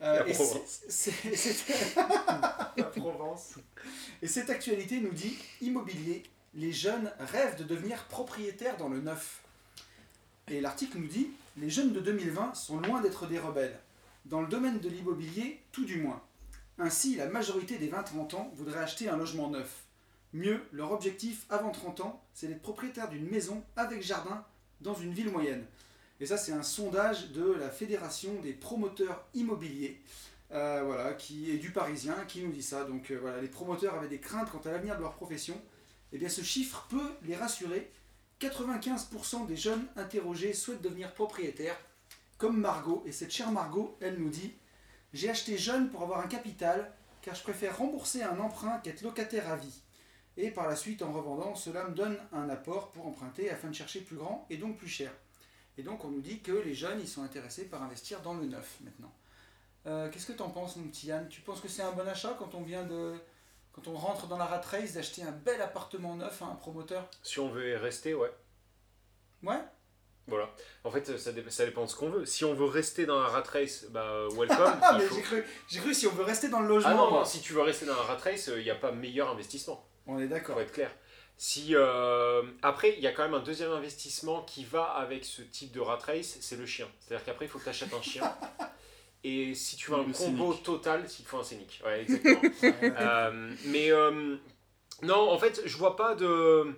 Euh, 0.03 0.19
La 0.23 0.29
et 0.29 0.33
Provence. 0.33 0.81
la 2.77 2.85
Provence. 2.85 3.55
Et 4.21 4.27
cette 4.27 4.51
actualité 4.51 5.01
nous 5.01 5.13
dit 5.13 5.39
immobilier, 5.63 6.25
les 6.55 6.73
jeunes 6.73 7.11
rêvent 7.19 7.57
de 7.57 7.65
devenir 7.65 8.05
propriétaires 8.05 8.77
dans 8.77 8.89
le 8.89 9.01
neuf. 9.01 9.41
Et 10.49 10.61
l'article 10.61 10.99
nous 10.99 11.07
dit 11.09 11.31
les 11.57 11.71
jeunes 11.71 11.93
de 11.93 12.01
2020 12.01 12.55
sont 12.55 12.79
loin 12.81 13.01
d'être 13.01 13.27
des 13.27 13.39
rebelles. 13.39 13.79
Dans 14.25 14.41
le 14.41 14.47
domaine 14.47 14.79
de 14.79 14.89
l'immobilier, 14.89 15.61
tout 15.73 15.85
du 15.85 16.01
moins. 16.01 16.23
Ainsi, 16.79 17.17
la 17.17 17.27
majorité 17.27 17.77
des 17.79 17.91
20-30 17.91 18.37
ans 18.37 18.53
voudraient 18.55 18.81
acheter 18.81 19.09
un 19.09 19.17
logement 19.17 19.51
neuf. 19.51 19.85
Mieux, 20.33 20.63
leur 20.73 20.93
objectif 20.93 21.45
avant 21.51 21.71
30 21.71 22.01
ans, 22.01 22.25
c'est 22.33 22.47
d'être 22.47 22.63
propriétaire 22.63 23.09
d'une 23.09 23.29
maison 23.29 23.63
avec 23.77 24.03
jardin 24.03 24.45
dans 24.81 24.95
une 24.95 25.13
ville 25.13 25.31
moyenne. 25.31 25.65
Et 26.21 26.27
ça, 26.27 26.37
c'est 26.37 26.53
un 26.53 26.63
sondage 26.63 27.33
de 27.33 27.53
la 27.53 27.69
Fédération 27.69 28.41
des 28.43 28.53
promoteurs 28.53 29.27
immobiliers, 29.35 30.01
euh, 30.53 30.83
voilà, 30.85 31.15
qui 31.15 31.51
est 31.51 31.59
du 31.59 31.71
Parisien, 31.71 32.15
qui 32.29 32.43
nous 32.43 32.53
dit 32.53 32.63
ça. 32.63 32.85
Donc 32.85 33.11
euh, 33.11 33.19
voilà, 33.21 33.41
les 33.41 33.49
promoteurs 33.49 33.95
avaient 33.95 34.09
des 34.09 34.21
craintes 34.21 34.51
quant 34.51 34.61
à 34.65 34.71
l'avenir 34.71 34.97
de 34.97 35.03
leur 35.03 35.15
profession. 35.15 35.61
Eh 36.13 36.19
bien, 36.19 36.29
ce 36.29 36.43
chiffre 36.43 36.87
peut 36.89 37.11
les 37.25 37.35
rassurer. 37.35 37.91
95% 38.41 39.47
des 39.47 39.57
jeunes 39.57 39.85
interrogés 39.97 40.53
souhaitent 40.53 40.83
devenir 40.83 41.13
propriétaires, 41.13 41.77
comme 42.43 42.59
Margot. 42.61 43.05
Et 43.07 43.13
cette 43.13 43.31
chère 43.31 43.53
Margot, 43.53 43.97
elle 44.01 44.19
nous 44.19 44.29
dit 44.29 44.53
J'ai 45.13 45.31
acheté 45.31 45.57
jeune 45.57 45.91
pour 45.91 46.03
avoir 46.03 46.19
un 46.19 46.27
capital, 46.27 46.93
car 47.23 47.37
je 47.37 47.43
préfère 47.45 47.79
rembourser 47.79 48.25
un 48.25 48.41
emprunt 48.41 48.81
qu'être 48.81 49.03
locataire 49.03 49.49
à 49.49 49.55
vie. 49.55 49.81
Et 50.37 50.51
par 50.51 50.67
la 50.67 50.75
suite, 50.75 51.03
en 51.03 51.13
revendant, 51.13 51.55
cela 51.55 51.85
me 51.85 51.95
donne 51.95 52.19
un 52.33 52.49
apport 52.49 52.91
pour 52.91 53.07
emprunter 53.07 53.49
afin 53.49 53.69
de 53.69 53.75
chercher 53.75 54.01
plus 54.01 54.17
grand 54.17 54.45
et 54.51 54.57
donc 54.57 54.77
plus 54.77 54.89
cher. 54.89 55.13
Et 55.79 55.85
donc 55.85 56.05
on 56.05 56.09
nous 56.09 56.21
dit 56.21 56.41
que 56.41 56.51
les 56.51 56.75
jeunes, 56.75 57.01
ils 57.01 57.07
sont 57.07 57.23
intéressés 57.23 57.67
par 57.67 57.81
investir 57.81 58.21
dans 58.23 58.35
le 58.35 58.45
neuf 58.47 58.79
maintenant. 58.81 59.15
Euh, 59.87 60.11
Qu'est-ce 60.11 60.27
que 60.27 60.33
tu 60.33 60.43
en 60.43 60.51
penses, 60.51 60.75
mon 60.75 60.89
petit 60.89 61.07
Yann? 61.07 61.29
Tu 61.29 61.43
penses 61.43 61.61
que 61.61 61.69
c'est 61.69 61.83
un 61.83 61.93
bon 61.93 62.09
achat 62.09 62.35
quand 62.41 62.57
on 62.57 62.63
vient 62.63 62.83
de, 62.85 63.15
quand 63.71 63.87
on 63.87 63.95
rentre 63.95 64.27
dans 64.27 64.37
la 64.37 64.47
rat 64.47 64.63
race, 64.63 64.95
d'acheter 64.95 65.23
un 65.23 65.31
bel 65.31 65.63
appartement 65.63 66.17
neuf 66.17 66.43
à 66.43 66.47
un 66.47 66.57
promoteur? 66.57 67.09
Si 67.23 67.39
on 67.39 67.49
veut 67.51 67.71
y 67.71 67.77
rester, 67.77 68.15
ouais. 68.15 68.33
Ouais? 69.45 69.61
Voilà. 70.29 70.49
En 70.85 70.91
fait, 70.91 71.19
ça, 71.19 71.33
dé- 71.33 71.45
ça 71.49 71.65
dépend 71.65 71.85
de 71.85 71.91
ce 71.91 71.97
qu'on 71.97 72.09
veut. 72.11 72.25
Si 72.27 72.45
on 72.45 72.55
veut 72.55 72.65
rester 72.67 73.07
dans 73.07 73.19
un 73.19 73.27
rat 73.27 73.43
race, 73.53 73.87
bah, 73.91 74.03
euh, 74.05 74.29
welcome. 74.37 74.57
Ah, 74.83 74.93
il 74.95 74.99
mais 74.99 75.05
faut- 75.07 75.15
j'ai 75.17 75.23
cru, 75.23 75.45
j'ai 75.69 75.81
cru 75.81 75.93
si 75.95 76.07
on 76.07 76.13
veut 76.13 76.25
rester 76.25 76.49
dans 76.49 76.61
le 76.61 76.69
logement. 76.69 76.91
Ah 76.91 76.95
non, 76.95 77.11
non, 77.11 77.25
si 77.25 77.41
tu 77.41 77.53
veux 77.55 77.63
rester 77.63 77.87
dans 77.87 77.95
un 77.95 78.03
rat 78.03 78.17
race, 78.23 78.51
il 78.57 78.63
n'y 78.63 78.71
a 78.71 78.75
pas 78.77 78.93
meilleur 78.93 79.29
investissement. 79.31 79.85
On 80.07 80.19
est 80.21 80.29
d'accord. 80.29 80.55
pour 80.55 80.63
être 80.63 80.73
clair. 80.73 80.91
Si, 81.37 81.75
euh, 81.75 82.43
après, 82.63 82.95
il 82.97 83.01
y 83.03 83.07
a 83.09 83.13
quand 83.13 83.23
même 83.25 83.35
un 83.35 83.41
deuxième 83.41 83.73
investissement 83.73 84.43
qui 84.43 84.65
va 84.65 84.85
avec 84.85 85.25
ce 85.25 85.43
type 85.43 85.73
de 85.73 85.81
rat 85.81 85.99
race, 86.07 86.37
c'est 86.41 86.57
le 86.57 86.67
chien. 86.67 86.87
C'est-à-dire 87.01 87.25
qu'après, 87.25 87.47
il 87.47 87.49
faut 87.49 87.59
que 87.59 87.65
tu 87.65 87.71
achètes 87.71 87.93
un 87.93 88.03
chien. 88.03 88.23
Et 89.25 89.55
si 89.55 89.77
tu 89.77 89.91
veux 89.91 89.97
un 89.99 90.05
Le 90.07 90.13
combo 90.13 90.51
scénic. 90.53 90.63
total, 90.65 91.05
il 91.19 91.25
te 91.25 91.29
faut 91.29 91.39
un 91.39 91.45
scénic. 91.45 91.81
Ouais, 91.85 92.03
exactement. 92.03 92.41
Euh, 93.01 93.53
mais 93.67 93.91
euh, 93.91 94.37
non, 95.03 95.31
en 95.31 95.39
fait, 95.39 95.63
je 95.65 95.77
vois 95.77 95.97
pas 95.97 96.15
de. 96.15 96.73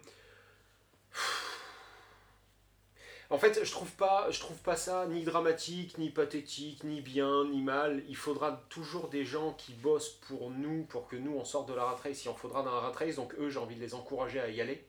En 3.35 3.39
fait, 3.39 3.65
je 3.65 3.71
trouve 3.73 3.91
pas, 3.91 4.31
je 4.31 4.39
trouve 4.39 4.59
pas 4.59 4.77
ça 4.77 5.09
ni 5.09 5.25
dramatique, 5.25 5.99
ni 5.99 6.09
pathétique, 6.09 6.85
ni 6.85 7.01
bien, 7.01 7.45
ni 7.47 7.63
mal. 7.63 8.05
Il 8.09 8.15
faudra 8.15 8.63
toujours 8.69 9.09
des 9.09 9.25
gens 9.25 9.55
qui 9.55 9.73
bossent 9.73 10.21
pour 10.29 10.51
nous, 10.51 10.85
pour 10.85 11.09
que 11.09 11.17
nous 11.17 11.33
on 11.33 11.45
sorte 11.45 11.69
de 11.69 11.75
la 11.75 11.83
rat 11.83 11.97
race. 11.97 12.25
Il 12.25 12.29
en 12.29 12.35
faudra 12.35 12.63
dans 12.63 12.71
la 12.73 12.79
rat 12.79 12.93
race, 12.93 13.17
donc 13.17 13.35
eux, 13.41 13.51
j'ai 13.51 13.59
envie 13.59 13.75
de 13.75 13.81
les 13.81 13.95
encourager 13.95 14.39
à 14.39 14.49
y 14.51 14.61
aller. 14.61 14.87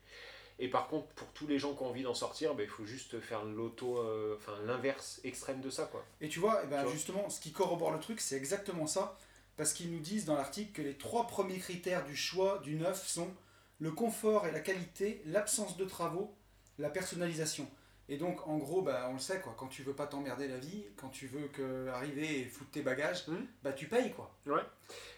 Et 0.59 0.67
par 0.67 0.87
contre, 0.89 1.07
pour 1.15 1.27
tous 1.29 1.47
les 1.47 1.57
gens 1.57 1.73
qui 1.73 1.81
ont 1.81 1.87
envie 1.87 2.03
d'en 2.03 2.13
sortir, 2.13 2.53
ben, 2.53 2.61
il 2.61 2.69
faut 2.69 2.85
juste 2.85 3.19
faire 3.19 3.43
l'auto, 3.43 3.97
euh, 3.97 4.35
enfin 4.37 4.53
l'inverse 4.67 5.21
extrême 5.23 5.61
de 5.61 5.71
ça, 5.71 5.85
quoi. 5.85 6.05
Et 6.21 6.29
tu 6.29 6.37
vois, 6.37 6.61
eh 6.63 6.67
ben, 6.67 6.81
Tu 6.81 6.83
vois. 6.83 6.93
justement, 6.93 7.29
ce 7.31 7.41
qui 7.41 7.51
corrobore 7.51 7.93
le 7.93 7.99
truc, 7.99 8.21
c'est 8.21 8.35
exactement 8.35 8.85
ça. 8.85 9.17
Parce 9.57 9.73
qu'ils 9.73 9.91
nous 9.91 10.01
disent 10.01 10.25
dans 10.25 10.35
l'article 10.35 10.71
que 10.71 10.83
les 10.83 10.93
trois 10.93 11.25
premiers 11.25 11.57
critères 11.57 12.05
du 12.05 12.15
choix 12.15 12.59
du 12.59 12.75
neuf 12.75 13.07
sont 13.07 13.33
le 13.79 13.91
confort 13.91 14.45
et 14.45 14.51
la 14.51 14.59
qualité, 14.59 15.23
l'absence 15.25 15.77
de 15.77 15.85
travaux, 15.85 16.31
la 16.77 16.91
personnalisation. 16.91 17.67
Et 18.07 18.17
donc, 18.17 18.47
en 18.47 18.57
gros, 18.57 18.81
bah, 18.83 19.07
on 19.09 19.13
le 19.13 19.19
sait, 19.19 19.39
quoi, 19.41 19.55
quand 19.57 19.67
tu 19.67 19.81
veux 19.81 19.93
pas 19.93 20.05
t'emmerder 20.05 20.47
la 20.47 20.57
vie, 20.57 20.83
quand 20.95 21.09
tu 21.09 21.25
veux 21.27 21.47
que 21.47 21.87
arriver 21.87 22.41
et 22.41 22.45
foutre 22.45 22.69
tes 22.71 22.81
bagages, 22.83 23.27
Mhm. 23.27 23.47
bah 23.63 23.73
tu 23.73 23.87
payes, 23.87 24.11
quoi. 24.13 24.31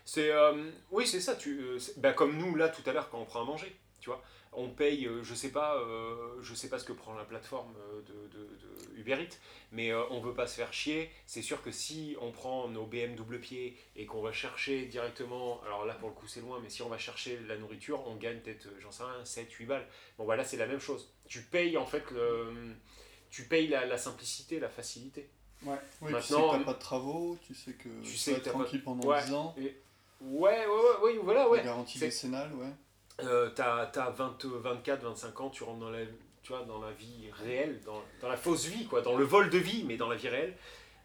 C'est 0.06 0.32
euh, 0.32 0.72
oui, 0.92 1.06
c'est 1.06 1.20
ça. 1.20 1.36
Tu, 1.36 1.60
euh, 1.60 1.78
bah, 1.98 2.14
comme 2.14 2.38
nous 2.38 2.56
là 2.56 2.70
tout 2.70 2.88
à 2.90 2.94
l'heure 2.94 3.10
quand 3.10 3.20
on 3.20 3.26
prend 3.26 3.42
à 3.42 3.46
manger, 3.46 3.76
tu 4.00 4.10
vois, 4.10 4.24
on 4.58 4.70
paye. 4.70 5.06
euh, 5.08 5.24
je 5.24 5.34
sais 5.34 5.52
pas, 5.52 5.78
euh, 5.78 6.42
je 6.42 6.54
sais 6.54 6.68
pas 6.68 6.80
ce 6.80 6.84
que 6.84 6.92
prend 6.94 7.14
la 7.16 7.24
plateforme 7.24 7.74
euh, 7.78 8.02
de, 8.02 8.28
de, 8.38 8.44
de 8.46 9.00
Uber 9.00 9.22
Eats, 9.24 9.38
mais 9.72 9.92
euh, 9.92 10.04
on 10.10 10.20
veut 10.20 10.34
pas 10.34 10.48
se 10.48 10.56
faire 10.56 10.74
chier. 10.74 11.10
C'est 11.26 11.42
sûr 11.42 11.62
que 11.62 11.72
si 11.72 12.18
on 12.20 12.32
prend 12.32 12.68
nos 12.68 12.86
BM 12.86 13.16
double 13.16 13.40
pied 13.40 13.78
et 13.96 14.06
qu'on 14.06 14.22
va 14.22 14.32
chercher 14.34 14.86
directement, 14.88 15.62
alors 15.64 15.86
là 15.86 15.94
pour 15.94 16.10
le 16.10 16.16
coup 16.16 16.28
c'est 16.28 16.42
loin, 16.42 16.60
mais 16.62 16.70
si 16.70 16.82
on 16.82 16.90
va 16.90 16.98
chercher 16.98 17.40
la 17.48 17.56
nourriture, 17.58 18.06
on 18.08 18.16
gagne 18.16 18.40
peut-être, 18.40 18.68
j'en 18.80 18.92
sais 18.92 19.04
rien, 19.04 19.24
7, 19.24 19.50
8 19.52 19.66
balles. 19.66 19.88
Bon 20.18 20.26
voilà, 20.26 20.44
c'est 20.44 20.58
la 20.58 20.68
même 20.68 20.80
chose. 20.82 21.14
Tu 21.28 21.42
payes 21.44 21.78
en 21.78 21.86
fait 21.86 22.10
le, 22.12 22.54
tu 23.30 23.44
payes 23.44 23.68
la, 23.68 23.86
la 23.86 23.98
simplicité, 23.98 24.60
la 24.60 24.70
facilité. 24.70 25.30
Ouais. 25.64 25.76
Oui, 26.02 26.14
tu 26.14 26.22
sais 26.22 26.34
Maintenant, 26.34 26.52
que 26.52 26.58
t'as 26.58 26.64
pas 26.64 26.74
de 26.74 26.80
travaux, 26.80 27.38
tu 27.46 27.54
sais 27.56 27.74
que 27.74 27.90
tu 28.04 28.32
que 28.34 28.40
pas- 28.44 28.50
tranquille 28.52 28.84
pendant 28.84 29.08
Ouais. 29.08 29.24
10 29.24 29.34
ans, 29.34 29.56
Ouais, 29.58 29.70
ouais, 30.22 30.66
ouais, 30.66 31.02
ouais, 31.04 31.18
voilà, 31.22 31.42
la 31.42 31.50
ouais. 31.50 31.64
garantie 31.64 32.00
décennale, 32.00 32.52
ouais. 32.56 32.72
Euh, 33.22 33.50
t'as, 33.50 33.88
t'as 33.88 34.10
20, 34.12 34.46
24, 34.46 35.04
25 35.04 35.42
ans, 35.42 35.50
tu 35.50 35.64
rentres 35.64 35.80
dans 35.80 35.90
la, 35.90 36.06
tu 36.44 36.54
vois, 36.54 36.64
dans 36.64 36.80
la 36.80 36.92
vie 36.92 37.30
réelle, 37.32 37.82
dans, 37.86 38.02
dans 38.22 38.30
la 38.30 38.38
fausse 38.38 38.66
vie, 38.66 38.86
quoi, 38.86 39.02
dans 39.02 39.18
le 39.18 39.26
vol 39.26 39.50
de 39.50 39.58
vie, 39.58 39.84
mais 39.84 39.98
dans 39.98 40.08
la 40.08 40.16
vie 40.16 40.30
réelle. 40.30 40.56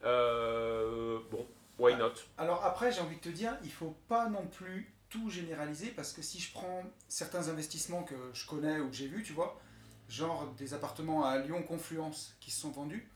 Euh, 0.05 1.19
bon, 1.31 1.47
why 1.79 1.97
not? 1.97 2.13
Alors 2.37 2.65
après, 2.65 2.93
j'ai 2.93 3.01
envie 3.01 3.17
de 3.17 3.21
te 3.21 3.29
dire, 3.29 3.57
il 3.65 3.73
faut 3.73 3.97
pas 4.09 4.29
non 4.29 4.47
plus 4.47 4.93
tout 5.09 5.31
généraliser 5.31 5.89
parce 5.89 6.13
que 6.13 6.23
si 6.23 6.41
je 6.41 6.53
prends 6.53 6.83
certains 7.09 7.49
investissements 7.49 8.03
que 8.03 8.15
je 8.33 8.47
connais 8.47 8.81
ou 8.81 8.89
que 8.89 8.97
j'ai 8.97 9.09
vus, 9.09 9.23
tu 9.23 9.33
vois, 9.33 9.61
genre 10.09 10.47
des 10.57 10.75
appartements 10.75 11.25
à 11.25 11.39
Lyon 11.39 11.63
Confluence 11.63 12.37
qui 12.41 12.51
se 12.51 12.61
sont 12.61 12.71
vendus, 12.71 13.09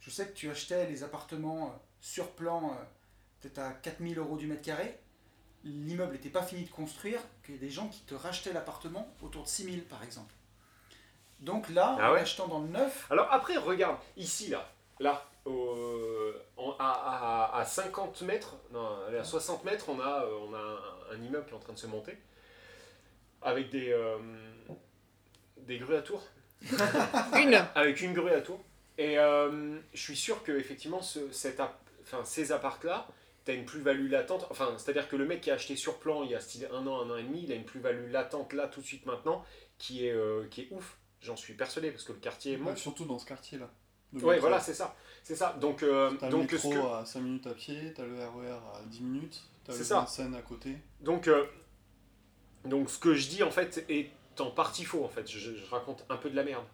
je 0.00 0.10
sais 0.10 0.26
que 0.26 0.32
tu 0.32 0.50
achetais 0.50 0.86
les 0.88 1.04
appartements 1.04 1.66
euh, 1.66 1.78
sur 2.00 2.30
plan 2.32 2.70
euh, 2.70 2.84
peut-être 3.40 3.58
à 3.58 3.72
4000 3.72 4.18
euros 4.18 4.36
du 4.36 4.46
mètre 4.46 4.62
carré, 4.62 4.98
l'immeuble 5.64 6.12
n'était 6.12 6.28
pas 6.30 6.42
fini 6.42 6.64
de 6.64 6.70
construire, 6.70 7.20
qu'il 7.44 7.54
y 7.54 7.58
a 7.58 7.60
des 7.60 7.70
gens 7.70 7.88
qui 7.88 8.00
te 8.02 8.14
rachetaient 8.14 8.52
l'appartement 8.52 9.12
autour 9.22 9.42
de 9.44 9.48
6000 9.48 9.84
par 9.84 10.02
exemple. 10.02 10.32
Donc 11.40 11.68
là, 11.70 11.96
Ah 12.00 12.12
en 12.12 12.14
achetant 12.14 12.46
dans 12.48 12.60
le 12.60 12.68
neuf, 12.68 13.06
Alors 13.10 13.28
après, 13.32 13.56
regarde, 13.56 13.96
ici, 14.16 14.48
là, 14.48 14.68
là, 15.00 15.26
à, 16.78 17.50
à- 17.52 17.58
à 17.60 17.64
50 17.64 18.22
mètres, 18.22 18.54
non, 18.72 18.88
allez, 19.08 19.18
à 19.18 19.24
60 19.24 19.64
mètres, 19.64 19.86
on 19.88 19.98
a, 20.00 20.24
euh, 20.24 20.38
on 20.48 20.54
a 20.54 20.58
un, 20.58 21.16
un 21.16 21.22
immeuble 21.22 21.46
qui 21.46 21.52
est 21.52 21.56
en 21.56 21.60
train 21.60 21.72
de 21.72 21.78
se 21.78 21.86
monter, 21.88 22.16
avec 23.42 23.70
des, 23.70 23.90
euh, 23.92 24.18
des 25.58 25.78
grues 25.78 25.96
à 25.96 26.02
tours. 26.02 26.22
Une. 27.36 27.54
avec 27.74 28.00
une 28.02 28.12
grue 28.14 28.30
à 28.30 28.40
tour. 28.40 28.60
Et 28.98 29.18
euh, 29.18 29.80
je 29.92 30.00
suis 30.00 30.16
sûr 30.16 30.44
que 30.44 30.52
effectivement 30.52 31.02
ce, 31.02 31.32
cet 31.32 31.58
app- 31.58 31.80
enfin, 32.02 32.24
ces 32.24 32.52
apparts-là, 32.52 33.08
tu 33.44 33.50
as 33.50 33.54
une 33.54 33.64
plus-value 33.64 34.10
latente. 34.10 34.46
Enfin, 34.50 34.74
c'est-à-dire 34.78 35.08
que 35.08 35.16
le 35.16 35.24
mec 35.26 35.40
qui 35.40 35.50
a 35.50 35.54
acheté 35.54 35.76
sur 35.76 35.98
plan 35.98 36.22
il 36.22 36.30
y 36.30 36.34
a 36.34 36.40
style 36.40 36.68
un 36.72 36.86
an, 36.86 37.00
un 37.00 37.10
an 37.10 37.16
et 37.16 37.22
demi, 37.22 37.42
il 37.44 37.52
a 37.52 37.54
une 37.54 37.64
plus-value 37.64 38.10
latente 38.10 38.52
là 38.52 38.68
tout 38.68 38.80
de 38.80 38.86
suite 38.86 39.06
maintenant 39.06 39.44
qui 39.78 40.06
est, 40.06 40.12
euh, 40.12 40.46
qui 40.50 40.62
est 40.62 40.68
ouf. 40.70 40.96
J'en 41.20 41.36
suis 41.36 41.54
persuadé 41.54 41.90
parce 41.90 42.04
que 42.04 42.12
le 42.12 42.18
quartier 42.18 42.52
est 42.52 42.56
Ouais, 42.56 42.62
monte. 42.62 42.78
surtout 42.78 43.04
dans 43.04 43.18
ce 43.18 43.26
quartier-là. 43.26 43.70
Ouais, 44.14 44.38
voilà, 44.38 44.60
c'est 44.60 44.74
ça. 44.74 44.94
C'est 45.22 45.36
ça. 45.36 45.56
Donc, 45.60 45.82
euh, 45.82 46.10
le 46.20 46.28
donc, 46.28 46.50
ce 46.50 46.54
métro 46.56 46.70
que- 46.72 46.94
à 47.00 47.04
5 47.06 47.20
minutes 47.20 47.46
à 47.46 47.54
pied, 47.54 47.92
t'as 47.94 48.04
le 48.04 48.16
RER 48.18 48.50
à 48.74 48.82
10 48.86 49.00
minutes, 49.02 49.40
t'as 49.64 49.72
C'est 49.72 49.78
le 49.78 49.84
ça. 49.84 50.06
À 50.36 50.42
côté. 50.42 50.76
Donc, 51.00 51.28
euh, 51.28 51.46
donc 52.64 52.90
ce 52.90 52.98
que 52.98 53.14
je 53.14 53.28
dis 53.28 53.42
en 53.42 53.50
fait 53.50 53.84
est 53.88 54.10
en 54.38 54.50
partie 54.50 54.84
faux 54.84 55.04
en 55.04 55.08
fait. 55.08 55.28
Je, 55.30 55.54
je 55.56 55.64
raconte 55.70 56.04
un 56.08 56.16
peu 56.16 56.30
de 56.30 56.36
la 56.36 56.44
merde. 56.44 56.64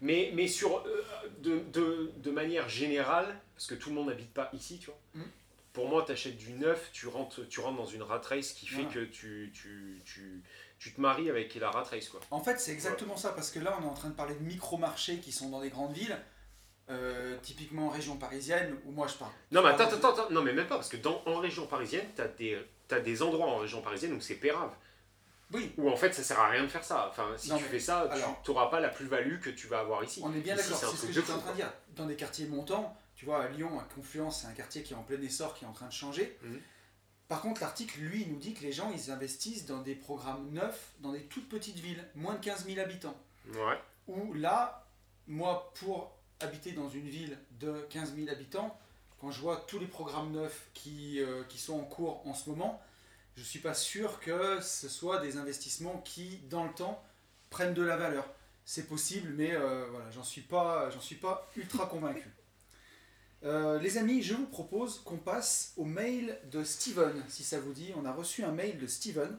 Mais, 0.00 0.32
mais 0.34 0.48
sur, 0.48 0.78
euh, 0.78 1.02
de, 1.40 1.60
de, 1.72 2.10
de 2.16 2.30
manière 2.32 2.68
générale, 2.68 3.38
parce 3.54 3.66
que 3.66 3.74
tout 3.76 3.88
le 3.90 3.94
monde 3.94 4.08
n'habite 4.08 4.32
pas 4.32 4.50
ici, 4.52 4.78
tu 4.80 4.86
vois. 4.86 4.98
Mhm. 5.14 5.24
Pour 5.72 5.88
moi, 5.88 6.02
tu 6.06 6.12
achètes 6.12 6.36
du 6.36 6.52
neuf, 6.52 6.90
tu 6.92 7.06
rentres, 7.06 7.48
tu 7.48 7.60
rentres 7.60 7.78
dans 7.78 7.86
une 7.86 8.02
rat 8.02 8.20
race 8.28 8.52
qui 8.52 8.66
fait 8.66 8.82
Voilà. 8.82 8.90
que 8.90 9.00
tu, 9.04 9.50
tu, 9.54 10.02
tu, 10.04 10.42
tu 10.78 10.92
te 10.92 11.00
maries 11.00 11.30
avec 11.30 11.54
la 11.54 11.70
rat 11.70 11.84
race. 11.84 12.08
Quoi. 12.10 12.20
En 12.30 12.40
fait, 12.40 12.60
c'est 12.60 12.72
exactement 12.72 13.16
ça, 13.16 13.30
parce 13.30 13.50
que 13.50 13.58
là, 13.58 13.76
on 13.80 13.84
est 13.84 13.88
en 13.88 13.94
train 13.94 14.10
de 14.10 14.14
parler 14.14 14.34
de 14.34 14.40
micro-marchés 14.44 15.18
qui 15.18 15.32
sont 15.32 15.48
dans 15.48 15.60
des 15.62 15.70
grandes 15.70 15.94
villes, 15.94 16.18
euh, 16.90 17.38
typiquement 17.42 17.86
en 17.86 17.90
région 17.90 18.16
parisienne, 18.16 18.76
où 18.84 18.90
moi 18.92 19.06
je 19.08 19.14
parle. 19.14 19.32
Non, 19.50 19.62
mais 19.62 19.70
attends, 19.70 19.84
attends, 19.84 20.10
attends, 20.12 20.30
non, 20.30 20.42
mais 20.42 20.52
même 20.52 20.66
pas, 20.66 20.74
parce 20.74 20.90
que 20.90 20.98
dans, 20.98 21.22
en 21.24 21.36
région 21.38 21.66
parisienne, 21.66 22.04
tu 22.14 22.20
as 22.20 22.28
des, 22.28 22.58
t'as 22.88 23.00
des 23.00 23.22
endroits 23.22 23.46
en 23.46 23.56
région 23.58 23.80
parisienne 23.80 24.12
où 24.12 24.20
c'est 24.20 24.34
pérave. 24.34 24.72
Oui, 25.54 25.70
Où 25.78 25.90
en 25.90 25.96
fait, 25.96 26.12
ça 26.14 26.22
sert 26.22 26.40
à 26.40 26.48
rien 26.48 26.62
de 26.62 26.68
faire 26.68 26.82
ça. 26.84 27.08
Enfin, 27.10 27.28
si 27.36 27.50
Non, 27.50 27.56
tu 27.58 27.64
mais 27.64 27.68
fais 27.70 27.80
ça, 27.80 28.00
alors- 28.10 28.40
tu 28.42 28.50
n'auras 28.50 28.68
pas 28.70 28.80
la 28.80 28.88
plus-value 28.88 29.38
que 29.38 29.50
tu 29.50 29.66
vas 29.66 29.80
avoir 29.80 30.02
ici. 30.02 30.20
on 30.24 30.32
est 30.34 30.40
bien 30.40 30.56
d'accord, 30.56 30.76
c'est 30.78 30.96
ce 30.96 31.06
que 31.06 31.12
j'étais 31.12 31.30
en 31.32 31.38
train 31.38 31.50
de 31.52 31.56
dire. 31.56 31.70
Dans 31.94 32.06
des 32.06 32.16
quartiers 32.16 32.46
montants, 32.46 32.96
tu 33.22 33.26
vois, 33.26 33.44
à 33.44 33.48
Lyon, 33.50 33.78
à 33.78 33.84
Confluence, 33.94 34.40
c'est 34.40 34.48
un 34.48 34.52
quartier 34.52 34.82
qui 34.82 34.94
est 34.94 34.96
en 34.96 35.04
plein 35.04 35.22
essor, 35.22 35.54
qui 35.54 35.64
est 35.64 35.68
en 35.68 35.72
train 35.72 35.86
de 35.86 35.92
changer. 35.92 36.36
Mhm. 36.42 36.60
Par 37.28 37.40
contre, 37.40 37.60
l'article, 37.60 38.00
lui, 38.00 38.26
nous 38.26 38.36
dit 38.36 38.52
que 38.52 38.62
les 38.62 38.72
gens, 38.72 38.90
ils 38.90 39.12
investissent 39.12 39.64
dans 39.64 39.80
des 39.80 39.94
programmes 39.94 40.50
neufs, 40.50 40.90
dans 40.98 41.12
des 41.12 41.22
toutes 41.26 41.48
petites 41.48 41.78
villes, 41.78 42.04
moins 42.16 42.34
de 42.34 42.40
15 42.40 42.66
000 42.66 42.80
habitants. 42.80 43.16
Ouais. 43.54 43.78
où 44.08 44.34
là, 44.34 44.88
moi, 45.28 45.72
pour 45.78 46.16
habiter 46.40 46.72
dans 46.72 46.88
une 46.88 47.08
ville 47.08 47.38
de 47.60 47.86
15 47.90 48.16
000 48.16 48.28
habitants, 48.28 48.76
quand 49.20 49.30
je 49.30 49.40
vois 49.40 49.64
tous 49.68 49.78
les 49.78 49.86
programmes 49.86 50.32
neufs 50.32 50.68
qui, 50.74 51.20
euh, 51.20 51.44
qui 51.44 51.58
sont 51.58 51.74
en 51.74 51.84
cours 51.84 52.26
en 52.26 52.34
ce 52.34 52.50
moment, 52.50 52.82
je 53.36 53.42
ne 53.42 53.46
suis 53.46 53.60
pas 53.60 53.74
sûr 53.74 54.18
que 54.18 54.60
ce 54.60 54.88
soit 54.88 55.20
des 55.20 55.36
investissements 55.36 55.98
qui, 55.98 56.38
dans 56.50 56.64
le 56.64 56.72
temps, 56.72 57.00
prennent 57.50 57.74
de 57.74 57.82
la 57.82 57.96
valeur. 57.96 58.28
C'est 58.64 58.88
possible, 58.88 59.30
mais 59.36 59.52
euh, 59.52 59.86
voilà, 59.92 60.10
j'en 60.10 60.24
suis 60.24 60.40
pas, 60.40 60.90
j'en 60.90 61.00
suis 61.00 61.14
pas 61.14 61.48
ultra 61.56 61.86
convaincu. 61.86 62.28
Euh, 63.44 63.78
les 63.80 63.98
amis, 63.98 64.22
je 64.22 64.34
vous 64.34 64.46
propose 64.46 65.00
qu'on 65.00 65.16
passe 65.16 65.72
au 65.76 65.84
mail 65.84 66.38
de 66.50 66.62
Steven, 66.62 67.24
si 67.28 67.42
ça 67.42 67.58
vous 67.58 67.72
dit. 67.72 67.92
On 67.96 68.04
a 68.04 68.12
reçu 68.12 68.44
un 68.44 68.52
mail 68.52 68.78
de 68.78 68.86
Steven. 68.86 69.36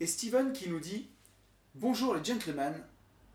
Et 0.00 0.06
Steven 0.06 0.52
qui 0.52 0.68
nous 0.68 0.80
dit 0.80 1.10
Bonjour 1.74 2.14
les 2.14 2.24
gentlemen, 2.24 2.74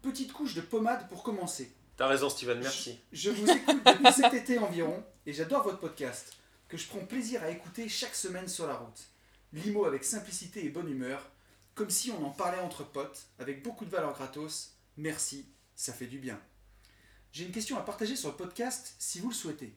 petite 0.02 0.34
couche 0.34 0.56
de 0.56 0.62
pommade 0.62 1.08
pour 1.10 1.22
commencer. 1.22 1.72
T'as 1.96 2.08
raison, 2.08 2.30
Steven, 2.30 2.60
merci. 2.60 3.00
Je 3.12 3.30
vous 3.30 3.50
écoute 3.50 3.84
depuis 3.86 4.14
cet 4.14 4.34
été 4.34 4.58
environ 4.58 5.04
et 5.26 5.34
j'adore 5.34 5.64
votre 5.64 5.80
podcast, 5.80 6.34
que 6.68 6.78
je 6.78 6.88
prends 6.88 7.06
plaisir 7.06 7.44
à 7.44 7.50
écouter 7.50 7.88
chaque 7.88 8.16
semaine 8.16 8.48
sur 8.48 8.68
la 8.68 8.76
route. 8.76 9.08
Limo 9.54 9.86
avec 9.86 10.04
simplicité 10.04 10.66
et 10.66 10.70
bonne 10.70 10.90
humeur, 10.90 11.30
comme 11.76 11.90
si 11.90 12.12
on 12.12 12.26
en 12.26 12.32
parlait 12.32 12.60
entre 12.60 12.84
potes, 12.84 13.28
avec 13.40 13.64
beaucoup 13.64 13.86
de 13.86 13.92
valeur 13.92 14.14
gratos. 14.14 14.74
Merci, 14.98 15.46
ça 15.76 15.94
fait 15.94 16.08
du 16.08 16.18
bien. 16.18 16.40
J'ai 17.32 17.46
une 17.46 17.52
question 17.52 17.78
à 17.78 17.82
partager 17.82 18.16
sur 18.16 18.30
le 18.30 18.36
podcast 18.36 18.96
si 19.00 19.20
vous 19.20 19.30
le 19.30 19.36
souhaitez. 19.36 19.74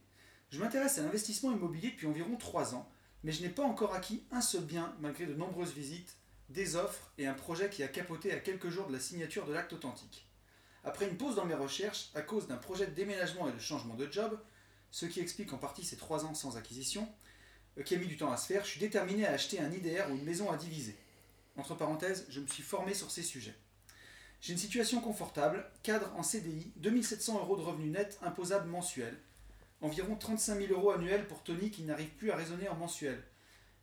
Je 0.51 0.59
m'intéresse 0.59 0.99
à 0.99 1.03
l'investissement 1.03 1.53
immobilier 1.53 1.91
depuis 1.91 2.07
environ 2.07 2.37
3 2.37 2.75
ans, 2.75 2.89
mais 3.23 3.33
je 3.33 3.43
n'ai 3.43 3.49
pas 3.49 3.65
encore 3.65 3.95
acquis 3.95 4.25
un 4.31 4.41
seul 4.41 4.65
bien 4.65 4.95
malgré 5.01 5.27
de 5.27 5.35
nombreuses 5.35 5.73
visites, 5.73 6.17
des 6.49 6.77
offres 6.77 7.13
et 7.19 7.27
un 7.27 7.35
projet 7.35 7.69
qui 7.69 7.83
a 7.83 7.89
capoté 7.89 8.33
à 8.33 8.39
quelques 8.39 8.71
jours 8.71 8.87
de 8.87 8.93
la 8.93 9.01
signature 9.01 9.47
de 9.47 9.53
l'acte 9.53 9.73
authentique. 9.73 10.27
Après 10.85 11.09
une 11.09 11.17
pause 11.17 11.37
dans 11.37 11.45
mes 11.45 11.55
recherches, 11.55 12.11
à 12.15 12.23
cause 12.23 12.47
d'un 12.47 12.57
projet 12.57 12.87
de 12.87 12.95
déménagement 12.95 13.49
et 13.49 13.53
de 13.53 13.59
changement 13.59 13.95
de 13.95 14.11
job, 14.11 14.39
ce 14.91 15.07
qui 15.07 15.21
explique 15.21 15.53
en 15.53 15.59
partie 15.59 15.85
ces 15.85 15.97
3 15.97 16.25
ans 16.25 16.35
sans 16.35 16.57
acquisition, 16.57 17.09
euh, 17.79 17.83
qui 17.83 17.95
a 17.95 17.99
mis 17.99 18.07
du 18.07 18.17
temps 18.17 18.33
à 18.33 18.37
se 18.37 18.47
faire, 18.47 18.65
je 18.65 18.71
suis 18.71 18.81
déterminé 18.81 19.27
à 19.27 19.33
acheter 19.33 19.61
un 19.61 19.71
IDR 19.71 20.11
ou 20.11 20.15
une 20.15 20.25
maison 20.25 20.51
à 20.51 20.57
diviser. 20.57 20.97
Entre 21.57 21.75
parenthèses, 21.75 22.27
je 22.31 22.41
me 22.41 22.47
suis 22.47 22.63
formé 22.63 22.95
sur 22.95 23.11
ces 23.11 23.23
sujets. 23.23 23.57
J'ai 24.41 24.53
une 24.53 24.59
situation 24.59 25.01
confortable, 25.01 25.65
cadre 25.83 26.11
en 26.17 26.23
CDI, 26.23 26.73
2700 26.77 27.41
euros 27.41 27.57
de 27.57 27.63
revenus 27.63 27.93
nets 27.93 28.19
imposables 28.23 28.69
mensuels, 28.69 29.19
environ 29.83 30.17
35 30.17 30.59
000 30.61 30.73
euros 30.73 30.93
annuels 30.93 31.27
pour 31.27 31.43
Tony 31.43 31.71
qui 31.71 31.83
n'arrive 31.83 32.11
plus 32.11 32.31
à 32.31 32.37
raisonner 32.37 32.69
en 32.69 32.75
mensuel. 32.75 33.23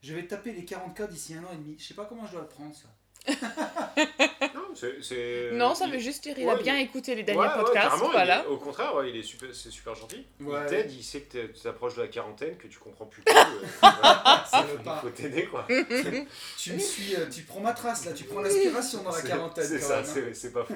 Je 0.02 0.14
vais 0.14 0.26
taper 0.26 0.54
les 0.54 0.64
40K 0.64 1.10
d'ici 1.10 1.36
un 1.36 1.44
an 1.44 1.52
et 1.54 1.58
demi. 1.58 1.76
Je 1.78 1.86
sais 1.86 1.94
pas 1.94 2.06
comment 2.06 2.26
je 2.26 2.34
dois 2.34 2.42
le 2.42 2.48
prendre 2.48 2.76
ça. 2.76 2.90
Non, 4.86 4.90
c'est- 5.02 5.02
c'est- 5.04 5.52
Non, 5.54 5.76
ça 5.76 5.88
veut 5.88 6.00
juste 6.00 6.24
dire 6.24 6.36
il 6.38 6.46
ouais, 6.46 6.52
a 6.54 6.56
bien 6.58 6.78
écouté 6.78 7.16
les 7.16 7.24
derniers 7.24 7.42
ouais, 7.42 7.56
podcasts. 7.64 7.98
voilà. 7.98 8.44
est- 8.44 8.48
au 8.48 8.58
contraire, 8.58 8.96
ouais, 8.96 9.10
il 9.10 9.16
est 9.18 9.24
super, 9.24 9.50
c'est 9.54 9.70
super 9.72 9.96
gentil. 9.96 10.26
Ouais. 10.40 10.60
Il 10.64 10.70
t'aide, 10.70 10.92
il 10.92 11.04
sait 11.04 11.22
que 11.22 11.48
tu 11.48 11.60
t'approches 11.62 11.96
de 11.96 12.02
la 12.02 12.08
quarantaine, 12.08 12.58
que 12.58 12.68
tu 12.68 12.78
comprends 12.80 13.06
plus 13.06 13.24
tout. 13.24 13.34
euh, 13.36 13.42
il 14.78 14.84
pas. 14.84 15.00
faut 15.02 15.10
t'aider 15.10 15.46
quoi. 15.46 15.68
Tu 16.58 16.74
me 16.74 16.80
suis, 16.80 17.16
euh, 17.16 17.28
tu 17.30 17.44
prends 17.44 17.60
ma 17.62 17.74
trace 17.74 18.06
là, 18.06 18.14
tu 18.14 18.26
prends 18.26 18.42
l'inspiration 18.42 19.04
dans 19.04 19.12
la 19.12 19.22
quarantaine. 19.22 19.66
C'est 19.68 19.80
ça, 19.80 20.02
même, 20.02 20.06
hein. 20.30 20.32
c'est 20.34 20.52
pas 20.54 20.64
faux. 20.66 20.74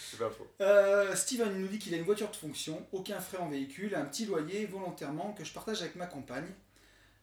C'est 0.00 0.18
pas 0.18 0.30
faux. 0.30 0.46
Euh, 0.60 1.14
Steven 1.14 1.50
il 1.54 1.60
nous 1.62 1.68
dit 1.68 1.78
qu'il 1.78 1.94
a 1.94 1.96
une 1.96 2.04
voiture 2.04 2.30
de 2.30 2.36
fonction, 2.36 2.86
aucun 2.92 3.20
frais 3.20 3.38
en 3.38 3.48
véhicule, 3.48 3.94
un 3.94 4.04
petit 4.04 4.26
loyer 4.26 4.66
volontairement 4.66 5.34
que 5.36 5.44
je 5.44 5.52
partage 5.52 5.80
avec 5.82 5.96
ma 5.96 6.06
compagne. 6.06 6.46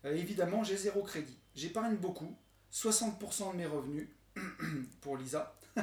Euh, 0.05 0.15
évidemment, 0.15 0.63
j'ai 0.63 0.75
zéro 0.77 1.03
crédit. 1.03 1.37
J'épargne 1.55 1.95
beaucoup, 1.95 2.35
60% 2.73 3.51
de 3.53 3.57
mes 3.57 3.65
revenus 3.65 4.07
pour 5.01 5.17
Lisa. 5.17 5.55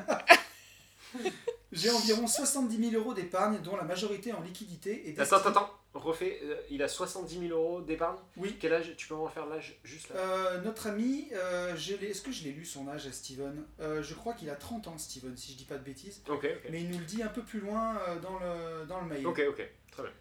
j'ai 1.72 1.90
environ 1.90 2.26
70 2.26 2.90
000 2.90 3.00
euros 3.02 3.14
d'épargne, 3.14 3.58
dont 3.62 3.76
la 3.76 3.84
majorité 3.84 4.32
en 4.32 4.40
liquidité 4.40 5.08
et 5.10 5.18
Attends, 5.20 5.36
attends, 5.36 5.48
attends. 5.50 5.70
Refais. 5.94 6.38
euh, 6.44 6.56
il 6.70 6.82
a 6.82 6.88
70 6.88 7.48
000 7.48 7.58
euros 7.58 7.80
d'épargne. 7.80 8.18
Oui. 8.36 8.56
Quel 8.60 8.72
âge 8.74 8.94
Tu 8.96 9.08
peux 9.08 9.14
me 9.14 9.20
refaire 9.20 9.46
l'âge 9.46 9.78
juste 9.84 10.10
là 10.10 10.16
Euh, 10.16 10.60
notre 10.60 10.86
ami, 10.86 11.28
euh, 11.32 11.74
est-ce 11.74 12.20
que 12.22 12.30
je 12.30 12.44
l'ai 12.44 12.52
lu 12.52 12.64
son 12.64 12.86
âge 12.88 13.06
à 13.06 13.12
Steven? 13.12 13.64
Euh, 13.80 14.02
Je 14.02 14.14
crois 14.14 14.34
qu'il 14.34 14.50
a 14.50 14.54
30 14.54 14.86
ans, 14.88 14.98
Steven, 14.98 15.36
si 15.36 15.52
je 15.52 15.56
dis 15.58 15.64
pas 15.64 15.76
de 15.76 15.82
bêtises. 15.84 16.22
Ok, 16.28 16.44
ok. 16.44 16.70
Mais 16.70 16.82
il 16.82 16.90
nous 16.90 16.98
le 16.98 17.04
dit 17.04 17.22
un 17.22 17.28
peu 17.28 17.42
plus 17.42 17.60
loin 17.60 17.96
euh, 18.08 18.18
dans, 18.20 18.38
le, 18.38 18.86
dans 18.86 19.00
le 19.00 19.06
mail. 19.06 19.26
Ok, 19.26 19.42
ok. 19.48 19.68
Très 19.90 20.02
bien. 20.02 20.12